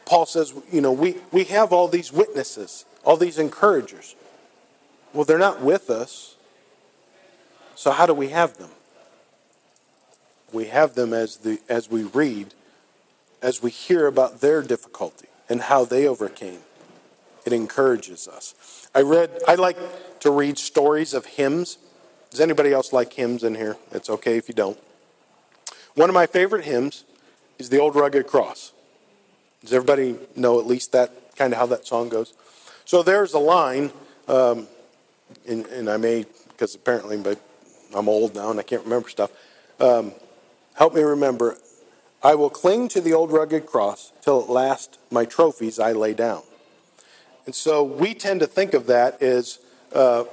Paul 0.05 0.27
says, 0.27 0.55
you 0.71 0.81
know, 0.81 0.93
we, 0.93 1.17
we 1.33 1.45
have 1.45 1.73
all 1.73 1.89
these 1.89 2.13
witnesses, 2.13 2.85
all 3.05 3.17
these 3.17 3.39
encouragers. 3.39 4.15
Well, 5.13 5.25
they're 5.25 5.39
not 5.39 5.61
with 5.61 5.91
us. 5.91 6.37
So 7.75 7.91
how 7.91 8.07
do 8.07 8.15
we 8.15 8.29
have 8.29 8.59
them? 8.59 8.71
We 10.53 10.67
have 10.67 10.95
them 10.95 11.13
as, 11.13 11.39
the, 11.39 11.61
as 11.69 11.91
we 11.91 12.03
read, 12.03 12.55
as 13.41 13.63
we 13.63 13.71
hear 13.71 14.07
about 14.07 14.41
their 14.41 14.63
difficulty 14.63 15.29
and 15.49 15.63
how 15.63 15.85
they 15.85 16.07
overcame. 16.07 16.61
It 17.45 17.53
encourages 17.53 18.29
us. 18.29 18.89
I 18.95 19.03
read, 19.03 19.31
I 19.49 19.55
like 19.55 19.77
to 20.21 20.31
read 20.31 20.59
stories 20.59 21.15
of 21.15 21.27
hymns. 21.27 21.79
Does 22.31 22.41
anybody 22.41 22.73
else 22.73 22.93
like 22.93 23.13
hymns 23.13 23.45
in 23.45 23.55
here? 23.55 23.77
It's 23.93 24.11
okay 24.11 24.37
if 24.37 24.49
you 24.49 24.55
don't. 24.55 24.79
One 25.95 26.09
of 26.09 26.15
my 26.15 26.27
favorite 26.27 26.65
hymns 26.65 27.05
is 27.59 27.71
The 27.71 27.79
Old 27.79 27.95
Rugged 27.97 28.27
Cross. 28.27 28.73
Does 29.63 29.73
everybody 29.73 30.17
know 30.37 30.61
at 30.61 30.67
least 30.67 30.93
that 30.93 31.37
kind 31.37 31.53
of 31.53 31.59
how 31.59 31.67
that 31.67 31.87
song 31.87 32.09
goes? 32.09 32.35
So 32.85 33.03
there's 33.03 33.35
a 33.35 33.39
line, 33.39 33.93
um, 34.29 34.67
and, 35.49 35.67
and, 35.67 35.91
I 35.91 35.97
may, 35.97 36.25
because 36.49 36.75
apparently, 36.75 37.17
but 37.19 37.39
I'm 37.95 38.09
old 38.09 38.35
now 38.35 38.51
and 38.51 38.59
I 38.59 38.63
can't 38.63 38.83
remember 38.83 39.09
stuff. 39.09 39.31
Um, 39.79 40.13
help 40.75 40.95
me 40.95 41.03
remember. 41.03 41.59
I 42.23 42.35
will 42.35 42.51
cling 42.51 42.89
to 42.89 43.01
the 43.01 43.13
old 43.13 43.33
rugged 43.33 43.67
cross 43.67 44.13
till 44.23 44.43
at 44.43 44.49
last 44.51 44.99
my 45.11 45.25
trophies 45.25 45.79
I 45.79 45.93
lay 45.93 46.15
down. 46.15 46.43
And 47.47 47.55
so 47.55 47.83
we 47.83 48.15
tend 48.15 48.41
to 48.41 48.47
think 48.47 48.75
of 48.75 48.87
that 48.87 49.23
as 49.23 49.59
uh, 49.93 50.25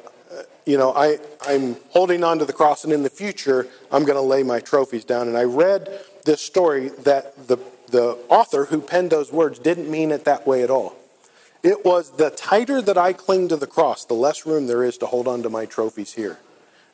you 0.67 0.77
know, 0.77 0.93
I, 0.93 1.17
I'm 1.47 1.77
holding 1.89 2.23
on 2.23 2.39
to 2.39 2.45
the 2.45 2.53
cross, 2.53 2.83
and 2.83 2.91
in 2.91 3.01
the 3.01 3.09
future, 3.09 3.67
I'm 3.89 4.03
going 4.03 4.17
to 4.17 4.21
lay 4.21 4.43
my 4.43 4.59
trophies 4.59 5.05
down. 5.05 5.29
And 5.29 5.37
I 5.37 5.43
read 5.43 6.01
this 6.25 6.41
story 6.41 6.89
that 6.89 7.47
the, 7.47 7.57
the 7.87 8.17
author 8.27 8.65
who 8.65 8.81
penned 8.81 9.11
those 9.11 9.31
words 9.31 9.59
didn't 9.59 9.89
mean 9.89 10.11
it 10.11 10.25
that 10.25 10.45
way 10.45 10.63
at 10.63 10.69
all. 10.69 10.95
It 11.63 11.85
was 11.85 12.11
the 12.17 12.29
tighter 12.29 12.81
that 12.81 12.97
I 12.97 13.13
cling 13.13 13.47
to 13.47 13.55
the 13.55 13.65
cross, 13.65 14.05
the 14.05 14.13
less 14.13 14.45
room 14.45 14.67
there 14.67 14.83
is 14.83 14.97
to 14.99 15.05
hold 15.05 15.27
on 15.27 15.41
to 15.43 15.49
my 15.49 15.65
trophies 15.65 16.13
here. 16.13 16.37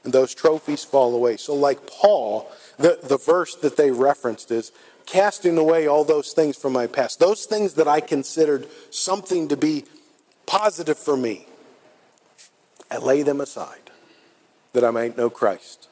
And 0.04 0.14
those 0.14 0.36
trophies 0.36 0.84
fall 0.84 1.16
away. 1.16 1.38
So, 1.38 1.56
like 1.56 1.88
Paul, 1.88 2.52
the, 2.78 3.00
the 3.02 3.18
verse 3.18 3.56
that 3.56 3.76
they 3.76 3.90
referenced 3.90 4.52
is 4.52 4.72
casting 5.06 5.58
away 5.58 5.88
all 5.88 6.04
those 6.04 6.34
things 6.34 6.58
from 6.58 6.74
my 6.74 6.88
past, 6.88 7.20
those 7.20 7.46
things 7.46 7.74
that 7.74 7.88
I 7.88 8.02
considered 8.02 8.68
something 8.92 9.48
to 9.48 9.58
be 9.58 9.86
positive 10.46 10.98
for 10.98 11.18
me 11.18 11.48
I 12.94 12.98
lay 12.98 13.24
them 13.24 13.42
aside 13.42 13.90
that 14.74 14.84
I 14.84 14.92
might 14.92 15.18
know 15.18 15.28
Christ. 15.28 15.88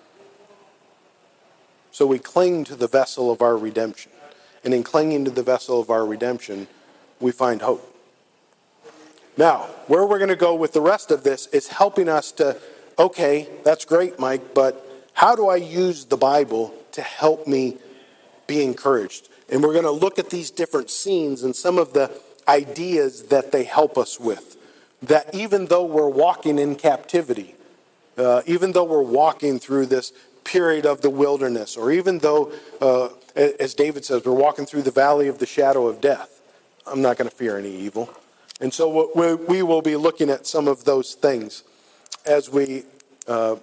So 1.92 2.06
we 2.06 2.20
cling 2.20 2.64
to 2.66 2.76
the 2.76 2.88
vessel 2.88 3.32
of 3.32 3.42
our 3.42 3.58
redemption. 3.58 4.12
and 4.64 4.76
in 4.76 4.84
clinging 4.84 5.26
to 5.26 5.32
the 5.32 5.42
vessel 5.42 5.80
of 5.80 5.90
our 5.90 6.06
redemption, 6.06 6.68
we 7.20 7.32
find 7.32 7.64
hope. 7.64 7.98
Now, 9.36 9.62
where 9.88 10.06
we're 10.06 10.20
going 10.20 10.30
to 10.30 10.36
go 10.36 10.54
with 10.54 10.74
the 10.74 10.82
rest 10.82 11.10
of 11.10 11.24
this 11.24 11.48
is 11.48 11.70
helping 11.70 12.08
us 12.08 12.32
to, 12.34 12.58
okay, 13.00 13.50
that's 13.64 13.86
great, 13.86 14.20
Mike, 14.20 14.54
but 14.54 14.86
how 15.14 15.36
do 15.36 15.48
I 15.48 15.56
use 15.56 16.06
the 16.06 16.18
Bible 16.18 16.76
to 16.92 17.02
help 17.02 17.48
me 17.48 17.78
be 18.46 18.64
encouraged? 18.64 19.30
And 19.50 19.64
we're 19.64 19.74
going 19.74 19.86
to 19.86 19.92
look 19.92 20.20
at 20.20 20.30
these 20.30 20.52
different 20.52 20.92
scenes 20.92 21.42
and 21.42 21.56
some 21.56 21.80
of 21.80 21.94
the 21.94 22.12
ideas 22.48 23.24
that 23.24 23.52
they 23.52 23.64
help 23.64 23.98
us 23.98 24.20
with. 24.20 24.58
That 25.02 25.34
even 25.34 25.66
though 25.66 25.86
we're 25.86 26.10
walking 26.10 26.60
in 26.60 26.76
captivity, 26.76 27.56
uh, 28.18 28.42
even 28.46 28.72
though 28.72 28.84
we're 28.84 29.02
walking 29.02 29.60
through 29.60 29.88
this 29.88 30.14
period 30.44 30.86
of 30.86 31.02
the 31.02 31.10
wilderness, 31.10 31.78
or 31.78 31.92
even 31.92 32.20
though, 32.20 32.52
uh, 32.82 33.10
as 33.36 33.74
David 33.74 34.06
says, 34.06 34.24
we're 34.26 34.34
walking 34.34 34.66
through 34.66 34.84
the 34.84 34.92
valley 34.92 35.28
of 35.28 35.40
the 35.40 35.46
shadow 35.46 35.88
of 35.88 36.02
death, 36.02 36.42
I'm 36.86 37.02
not 37.02 37.18
going 37.18 37.30
to 37.30 37.36
fear 37.36 37.58
any 37.58 37.72
evil. 37.72 38.14
And 38.60 38.72
so 38.72 39.12
we 39.48 39.64
will 39.64 39.82
be 39.82 39.96
looking 39.96 40.30
at 40.30 40.46
some 40.46 40.68
of 40.68 40.84
those 40.84 41.16
things 41.16 41.64
as 42.26 42.50
we 42.50 42.84
uh, 43.28 43.56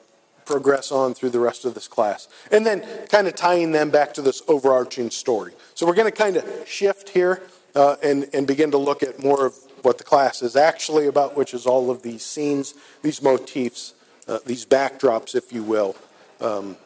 progress 0.45 0.91
on 0.91 1.15
through 1.15 1.31
the 1.31 1.39
rest 1.39 1.65
of 1.65 1.75
this 1.75 1.87
class. 1.87 2.27
And 2.51 2.67
then 2.67 2.85
kind 3.09 3.29
of 3.29 3.37
tying 3.37 3.71
them 3.71 3.91
back 3.91 4.15
to 4.15 4.23
this 4.23 4.43
overarching 4.49 5.11
story. 5.11 5.53
So 5.75 5.87
we're 5.87 5.95
going 5.95 6.11
to 6.11 6.17
kind 6.17 6.37
of 6.37 6.67
shift 6.67 7.11
here 7.11 7.43
uh, 7.75 7.97
and, 8.03 8.29
and 8.33 8.47
begin 8.47 8.71
to 8.71 8.79
look 8.79 9.03
at 9.03 9.23
more 9.23 9.47
of 9.47 9.55
what 9.83 9.99
the 9.99 10.05
class 10.05 10.43
is 10.43 10.57
actually 10.57 11.07
about, 11.07 11.37
which 11.37 11.55
is 11.55 11.67
all 11.67 11.91
of 11.91 12.03
these 12.03 12.25
scenes, 12.25 12.75
these 13.03 13.23
motifs, 13.23 13.95
uh, 14.27 14.39
these 14.47 14.65
backdrops, 14.65 15.35
if 15.35 15.53
you 15.53 15.63
will, 15.63 15.97
um, 16.41 16.77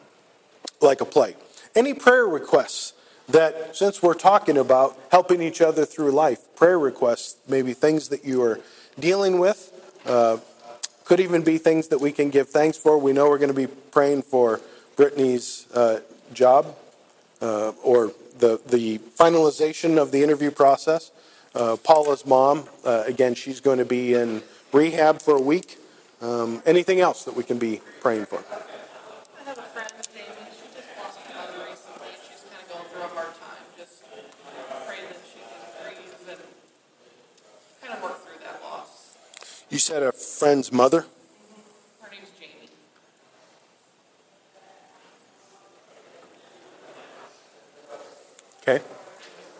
like 0.81 1.01
a 1.01 1.05
play. 1.05 1.35
Any 1.75 1.93
prayer 1.93 2.25
requests 2.27 2.93
that, 3.29 3.75
since 3.75 4.03
we're 4.03 4.13
talking 4.13 4.57
about 4.57 4.99
helping 5.11 5.41
each 5.41 5.61
other 5.61 5.85
through 5.85 6.11
life, 6.11 6.39
prayer 6.55 6.77
requests, 6.77 7.37
maybe 7.47 7.73
things 7.73 8.09
that 8.09 8.25
you 8.25 8.41
are 8.43 8.59
dealing 8.99 9.39
with, 9.39 9.71
uh, 10.05 10.37
could 11.05 11.19
even 11.19 11.41
be 11.41 11.57
things 11.57 11.89
that 11.89 11.99
we 11.99 12.11
can 12.11 12.29
give 12.29 12.49
thanks 12.49 12.77
for. 12.77 12.97
We 12.97 13.13
know 13.13 13.29
we're 13.29 13.37
going 13.37 13.53
to 13.53 13.55
be 13.55 13.67
praying 13.67 14.21
for 14.23 14.61
Brittany's 14.95 15.67
uh, 15.73 15.99
job 16.33 16.75
uh, 17.41 17.71
or 17.83 18.13
the, 18.37 18.61
the 18.65 18.99
finalization 18.99 19.97
of 20.01 20.11
the 20.11 20.23
interview 20.23 20.51
process. 20.51 21.11
Uh, 21.55 21.77
Paula's 21.77 22.25
mom, 22.25 22.67
uh, 22.83 23.03
again, 23.05 23.35
she's 23.35 23.59
going 23.59 23.77
to 23.77 23.85
be 23.85 24.13
in 24.13 24.41
rehab 24.71 25.21
for 25.21 25.35
a 25.35 25.41
week. 25.41 25.77
Um, 26.21 26.63
anything 26.65 26.99
else 26.99 27.25
that 27.25 27.35
we 27.35 27.43
can 27.43 27.59
be 27.59 27.81
praying 28.01 28.25
for? 28.25 28.37
I 28.37 29.43
have 29.43 29.57
a 29.57 29.61
friend, 29.61 29.91
Jamie. 30.13 30.25
She 30.51 30.65
just 30.73 30.87
lost 30.97 31.19
her 31.19 31.33
mother 31.35 31.69
recently. 31.69 32.07
She's 32.27 32.43
kind 32.49 32.63
of 32.63 32.69
going 32.71 32.85
through 32.89 33.01
a 33.01 33.07
hard 33.07 33.33
time. 33.35 33.63
Just 33.77 34.03
praying 34.87 35.07
that 35.09 35.19
she 35.27 35.39
can 35.39 35.59
grieve 35.83 36.29
and 36.29 36.39
kind 37.81 37.93
of 37.93 38.03
work 38.03 38.23
through 38.25 38.39
that 38.43 38.61
loss. 38.63 39.13
You 39.69 39.79
said 39.79 40.01
a 40.01 40.11
friend's 40.11 40.71
mother? 40.71 41.05
Her 42.01 42.09
name's 42.09 42.29
Jamie. 42.39 42.69
Okay. 48.61 48.81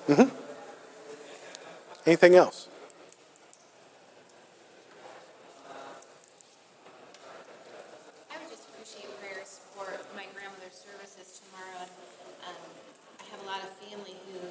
Mm-hmm. 0.04 0.28
Anything 2.06 2.36
else? 2.36 2.68
I 8.28 8.36
would 8.36 8.52
just 8.52 8.68
appreciate 8.68 9.08
prayers 9.24 9.64
for 9.72 9.88
my 10.12 10.28
grandmother's 10.36 10.76
services 10.76 11.40
tomorrow. 11.40 11.88
Um, 12.44 12.60
I 13.16 13.24
have 13.32 13.40
a 13.40 13.48
lot 13.48 13.64
of 13.64 13.72
family 13.80 14.20
who 14.28 14.44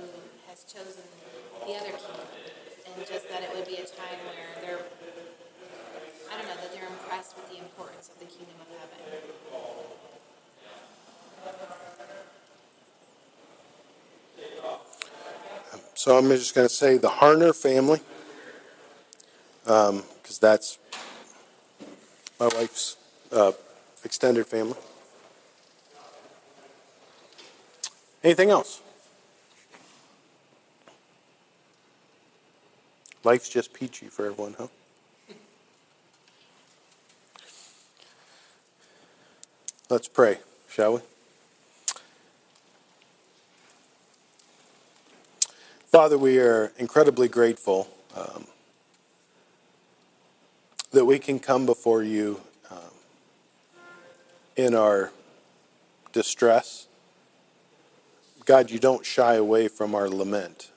has 0.48 0.64
chosen 0.64 1.04
the 1.68 1.76
other 1.76 1.92
and 1.92 2.96
just 3.04 3.28
that 3.28 3.44
it 3.44 3.52
would 3.52 3.68
be 3.68 3.76
a 3.76 3.84
time 3.84 4.24
where 4.24 4.56
they're, 4.64 4.84
I 6.32 6.40
don't 6.40 6.48
know, 6.48 6.56
that 6.56 6.72
they're 6.72 6.88
impressed 6.88 7.36
with 7.36 7.52
the 7.52 7.60
importance 7.60 8.08
of 8.08 8.16
the 8.24 8.28
kingdom 8.32 8.56
of 8.56 8.72
heaven. 8.72 9.41
So 16.02 16.18
I'm 16.18 16.28
just 16.30 16.52
going 16.52 16.66
to 16.66 16.74
say 16.74 16.96
the 16.96 17.08
Harner 17.08 17.54
family, 17.54 18.00
because 19.62 19.88
um, 19.88 20.02
that's 20.40 20.80
my 22.40 22.46
wife's 22.46 22.96
uh, 23.30 23.52
extended 24.04 24.44
family. 24.48 24.74
Anything 28.24 28.50
else? 28.50 28.80
Life's 33.22 33.48
just 33.48 33.72
peachy 33.72 34.08
for 34.08 34.26
everyone, 34.26 34.56
huh? 34.58 34.66
Let's 39.88 40.08
pray, 40.08 40.38
shall 40.68 40.94
we? 40.94 41.11
Father, 46.02 46.18
we 46.18 46.40
are 46.40 46.72
incredibly 46.78 47.28
grateful 47.28 47.86
um, 48.16 48.48
that 50.90 51.04
we 51.04 51.16
can 51.16 51.38
come 51.38 51.64
before 51.64 52.02
you 52.02 52.40
um, 52.72 52.90
in 54.56 54.74
our 54.74 55.12
distress. 56.12 56.88
God, 58.46 58.72
you 58.72 58.80
don't 58.80 59.06
shy 59.06 59.34
away 59.34 59.68
from 59.68 59.94
our 59.94 60.08
lament, 60.08 60.72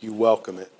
you 0.00 0.14
welcome 0.14 0.58
it. 0.58 0.72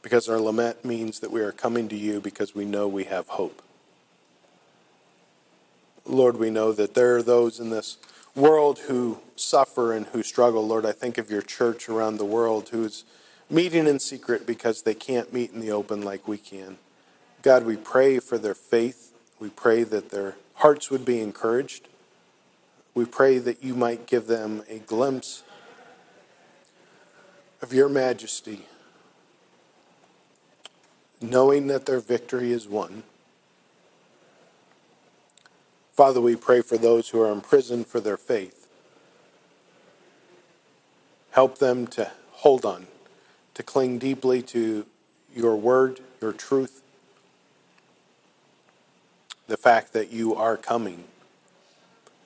Because 0.00 0.26
our 0.26 0.40
lament 0.40 0.82
means 0.82 1.20
that 1.20 1.30
we 1.30 1.42
are 1.42 1.52
coming 1.52 1.86
to 1.90 1.96
you 1.96 2.18
because 2.18 2.54
we 2.54 2.64
know 2.64 2.88
we 2.88 3.04
have 3.04 3.28
hope. 3.28 3.60
Lord, 6.06 6.38
we 6.38 6.48
know 6.48 6.72
that 6.72 6.94
there 6.94 7.16
are 7.16 7.22
those 7.22 7.60
in 7.60 7.68
this 7.68 7.98
world 8.34 8.78
who 8.80 9.18
suffer 9.36 9.92
and 9.92 10.06
who 10.06 10.22
struggle. 10.22 10.66
Lord, 10.66 10.86
I 10.86 10.92
think 10.92 11.18
of 11.18 11.30
your 11.30 11.42
church 11.42 11.88
around 11.88 12.18
the 12.18 12.24
world 12.24 12.68
who's 12.70 13.04
meeting 13.48 13.86
in 13.86 13.98
secret 13.98 14.46
because 14.46 14.82
they 14.82 14.94
can't 14.94 15.32
meet 15.32 15.52
in 15.52 15.60
the 15.60 15.72
open 15.72 16.02
like 16.02 16.28
we 16.28 16.38
can. 16.38 16.78
God, 17.42 17.64
we 17.64 17.76
pray 17.76 18.18
for 18.18 18.38
their 18.38 18.54
faith. 18.54 19.12
We 19.40 19.48
pray 19.48 19.82
that 19.84 20.10
their 20.10 20.36
hearts 20.54 20.90
would 20.90 21.04
be 21.04 21.20
encouraged. 21.20 21.88
We 22.94 23.04
pray 23.04 23.38
that 23.38 23.64
you 23.64 23.74
might 23.74 24.06
give 24.06 24.26
them 24.26 24.62
a 24.68 24.78
glimpse 24.78 25.42
of 27.62 27.72
your 27.72 27.88
majesty, 27.88 28.66
knowing 31.20 31.66
that 31.68 31.86
their 31.86 32.00
victory 32.00 32.52
is 32.52 32.68
won. 32.68 33.02
Father, 36.00 36.22
we 36.22 36.34
pray 36.34 36.62
for 36.62 36.78
those 36.78 37.10
who 37.10 37.20
are 37.20 37.30
imprisoned 37.30 37.86
for 37.86 38.00
their 38.00 38.16
faith. 38.16 38.66
Help 41.32 41.58
them 41.58 41.86
to 41.88 42.10
hold 42.30 42.64
on, 42.64 42.86
to 43.52 43.62
cling 43.62 43.98
deeply 43.98 44.40
to 44.40 44.86
your 45.36 45.56
word, 45.56 46.00
your 46.22 46.32
truth, 46.32 46.80
the 49.46 49.58
fact 49.58 49.92
that 49.92 50.10
you 50.10 50.34
are 50.34 50.56
coming 50.56 51.04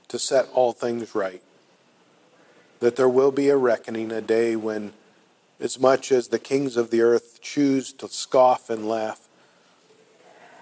to 0.07 0.21
set 0.21 0.49
all 0.53 0.73
things 0.73 1.13
right, 1.13 1.43
that 2.79 2.95
there 2.95 3.09
will 3.09 3.33
be 3.33 3.49
a 3.49 3.57
reckoning, 3.57 4.13
a 4.13 4.21
day 4.21 4.55
when, 4.55 4.93
as 5.59 5.81
much 5.81 6.13
as 6.13 6.29
the 6.29 6.39
kings 6.39 6.77
of 6.77 6.91
the 6.91 7.01
earth 7.01 7.41
choose 7.43 7.93
to 7.95 8.07
scoff 8.07 8.71
and 8.71 8.89
laugh, 8.89 9.27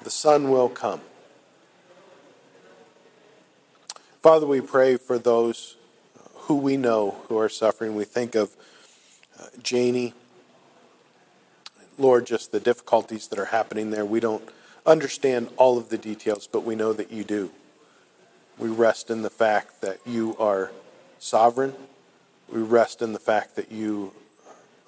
the 0.03 0.11
Son 0.11 0.51
will 0.51 0.71
come 0.71 1.03
Father, 4.23 4.47
we 4.47 4.61
pray 4.61 4.97
for 4.99 5.19
those 5.19 5.75
who 6.43 6.55
we 6.55 6.77
know 6.77 7.17
who 7.27 7.37
are 7.39 7.49
suffering. 7.49 7.97
We 7.97 8.05
think 8.05 8.37
of 8.37 8.55
uh, 9.37 9.47
Janie. 9.61 10.15
Lord, 11.99 12.25
just 12.25 12.53
the 12.53 12.61
difficulties 12.61 13.27
that 13.27 13.41
are 13.41 13.47
happening 13.47 13.91
there. 13.91 14.05
We 14.05 14.21
don't 14.21 14.49
understand 14.87 15.49
all 15.57 15.77
of 15.77 15.89
the 15.89 15.99
details, 15.99 16.47
but 16.47 16.63
we 16.63 16.77
know 16.77 16.93
that 16.93 17.11
you 17.11 17.25
do. 17.25 17.51
We 18.59 18.69
rest 18.69 19.11
in 19.11 19.23
the 19.23 19.31
fact 19.31 19.81
that 19.81 19.99
you 20.07 20.37
are 20.39 20.71
sovereign. 21.19 21.75
We 22.49 22.63
rest 22.63 23.03
in 23.03 23.15
the 23.15 23.19
fact 23.19 23.57
that 23.57 23.73
you 23.73 24.13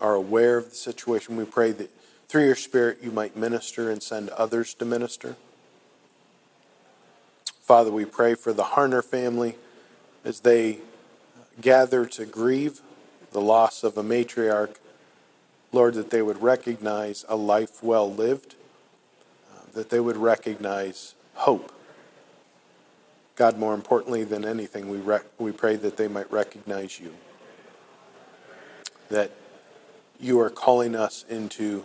are 0.01 0.14
aware 0.14 0.59
of 0.59 0.70
the 0.70 0.76
situation. 0.76 1.37
We 1.37 1.45
pray 1.45 1.72
that 1.72 1.91
through 2.28 2.47
your 2.47 2.55
Spirit 2.55 2.99
you 3.03 3.11
might 3.11 3.37
minister 3.37 3.91
and 3.91 4.01
send 4.01 4.28
others 4.30 4.74
to 4.74 4.85
minister. 4.85 5.35
Father, 7.65 7.93
we 7.93 8.07
pray 8.07 8.35
for 8.37 8.53
the 8.53 8.65
Harner 8.65 9.05
family 9.05 9.57
as 10.25 10.41
they 10.41 10.81
gather 11.61 12.07
to 12.07 12.27
grieve 12.27 12.83
the 13.33 13.41
loss 13.41 13.85
of 13.85 13.99
a 13.99 14.05
matriarch. 14.05 14.77
Lord, 15.73 15.95
that 15.95 16.11
they 16.11 16.23
would 16.23 16.43
recognize 16.43 17.25
a 17.29 17.37
life 17.37 17.83
well 17.83 18.12
lived, 18.12 18.57
uh, 19.53 19.61
that 19.75 19.91
they 19.91 20.01
would 20.01 20.19
recognize 20.19 21.15
hope. 21.35 21.73
God, 23.37 23.59
more 23.59 23.75
importantly 23.75 24.25
than 24.25 24.45
anything, 24.45 24.89
we, 24.91 24.99
rec- 24.99 25.27
we 25.39 25.53
pray 25.53 25.77
that 25.77 25.97
they 25.97 26.09
might 26.09 26.31
recognize 26.33 27.01
you. 27.01 27.15
that 29.11 29.33
you 30.21 30.41
are 30.41 30.51
calling 30.51 30.97
us 30.97 31.25
into 31.29 31.85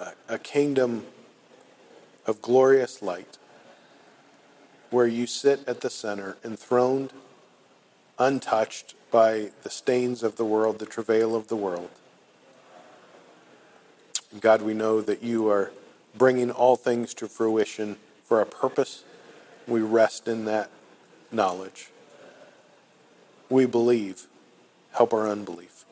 a, 0.00 0.12
a 0.28 0.38
kingdom 0.38 1.06
of 2.26 2.42
glorious 2.42 3.02
light 3.02 3.38
where 4.96 5.06
you 5.06 5.26
sit 5.26 5.60
at 5.68 5.82
the 5.82 5.90
center, 5.90 6.38
enthroned, 6.42 7.12
untouched 8.18 8.94
by 9.10 9.50
the 9.62 9.68
stains 9.68 10.22
of 10.22 10.36
the 10.36 10.44
world, 10.44 10.78
the 10.78 10.86
travail 10.86 11.36
of 11.36 11.48
the 11.48 11.54
world. 11.54 11.90
And 14.32 14.40
God, 14.40 14.62
we 14.62 14.72
know 14.72 15.02
that 15.02 15.22
you 15.22 15.50
are 15.50 15.70
bringing 16.16 16.50
all 16.50 16.76
things 16.76 17.12
to 17.12 17.28
fruition 17.28 17.98
for 18.24 18.40
a 18.40 18.46
purpose. 18.46 19.04
We 19.68 19.82
rest 19.82 20.28
in 20.28 20.46
that 20.46 20.70
knowledge. 21.30 21.90
We 23.50 23.66
believe. 23.66 24.28
Help 24.92 25.12
our 25.12 25.28
unbelief. 25.28 25.84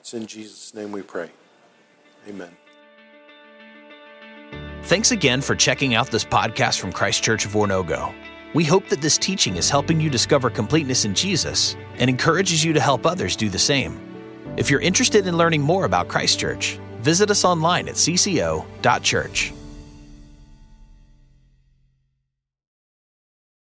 It's 0.00 0.14
in 0.14 0.26
Jesus' 0.26 0.74
name 0.74 0.90
we 0.90 1.02
pray. 1.02 1.30
Amen. 2.28 2.56
Thanks 4.86 5.10
again 5.10 5.40
for 5.40 5.56
checking 5.56 5.96
out 5.96 6.12
this 6.12 6.24
podcast 6.24 6.78
from 6.78 6.92
Christ 6.92 7.24
Church 7.24 7.44
of 7.44 7.54
Oronogo. 7.54 8.14
We 8.54 8.62
hope 8.62 8.88
that 8.88 9.00
this 9.00 9.18
teaching 9.18 9.56
is 9.56 9.68
helping 9.68 10.00
you 10.00 10.08
discover 10.08 10.48
completeness 10.48 11.04
in 11.04 11.12
Jesus 11.12 11.74
and 11.98 12.08
encourages 12.08 12.62
you 12.62 12.72
to 12.72 12.78
help 12.78 13.04
others 13.04 13.34
do 13.34 13.48
the 13.48 13.58
same. 13.58 13.98
If 14.56 14.70
you're 14.70 14.80
interested 14.80 15.26
in 15.26 15.36
learning 15.36 15.62
more 15.62 15.86
about 15.86 16.06
Christ 16.06 16.38
Church, 16.38 16.78
visit 17.00 17.32
us 17.32 17.44
online 17.44 17.88
at 17.88 17.96
cco.church. 17.96 19.52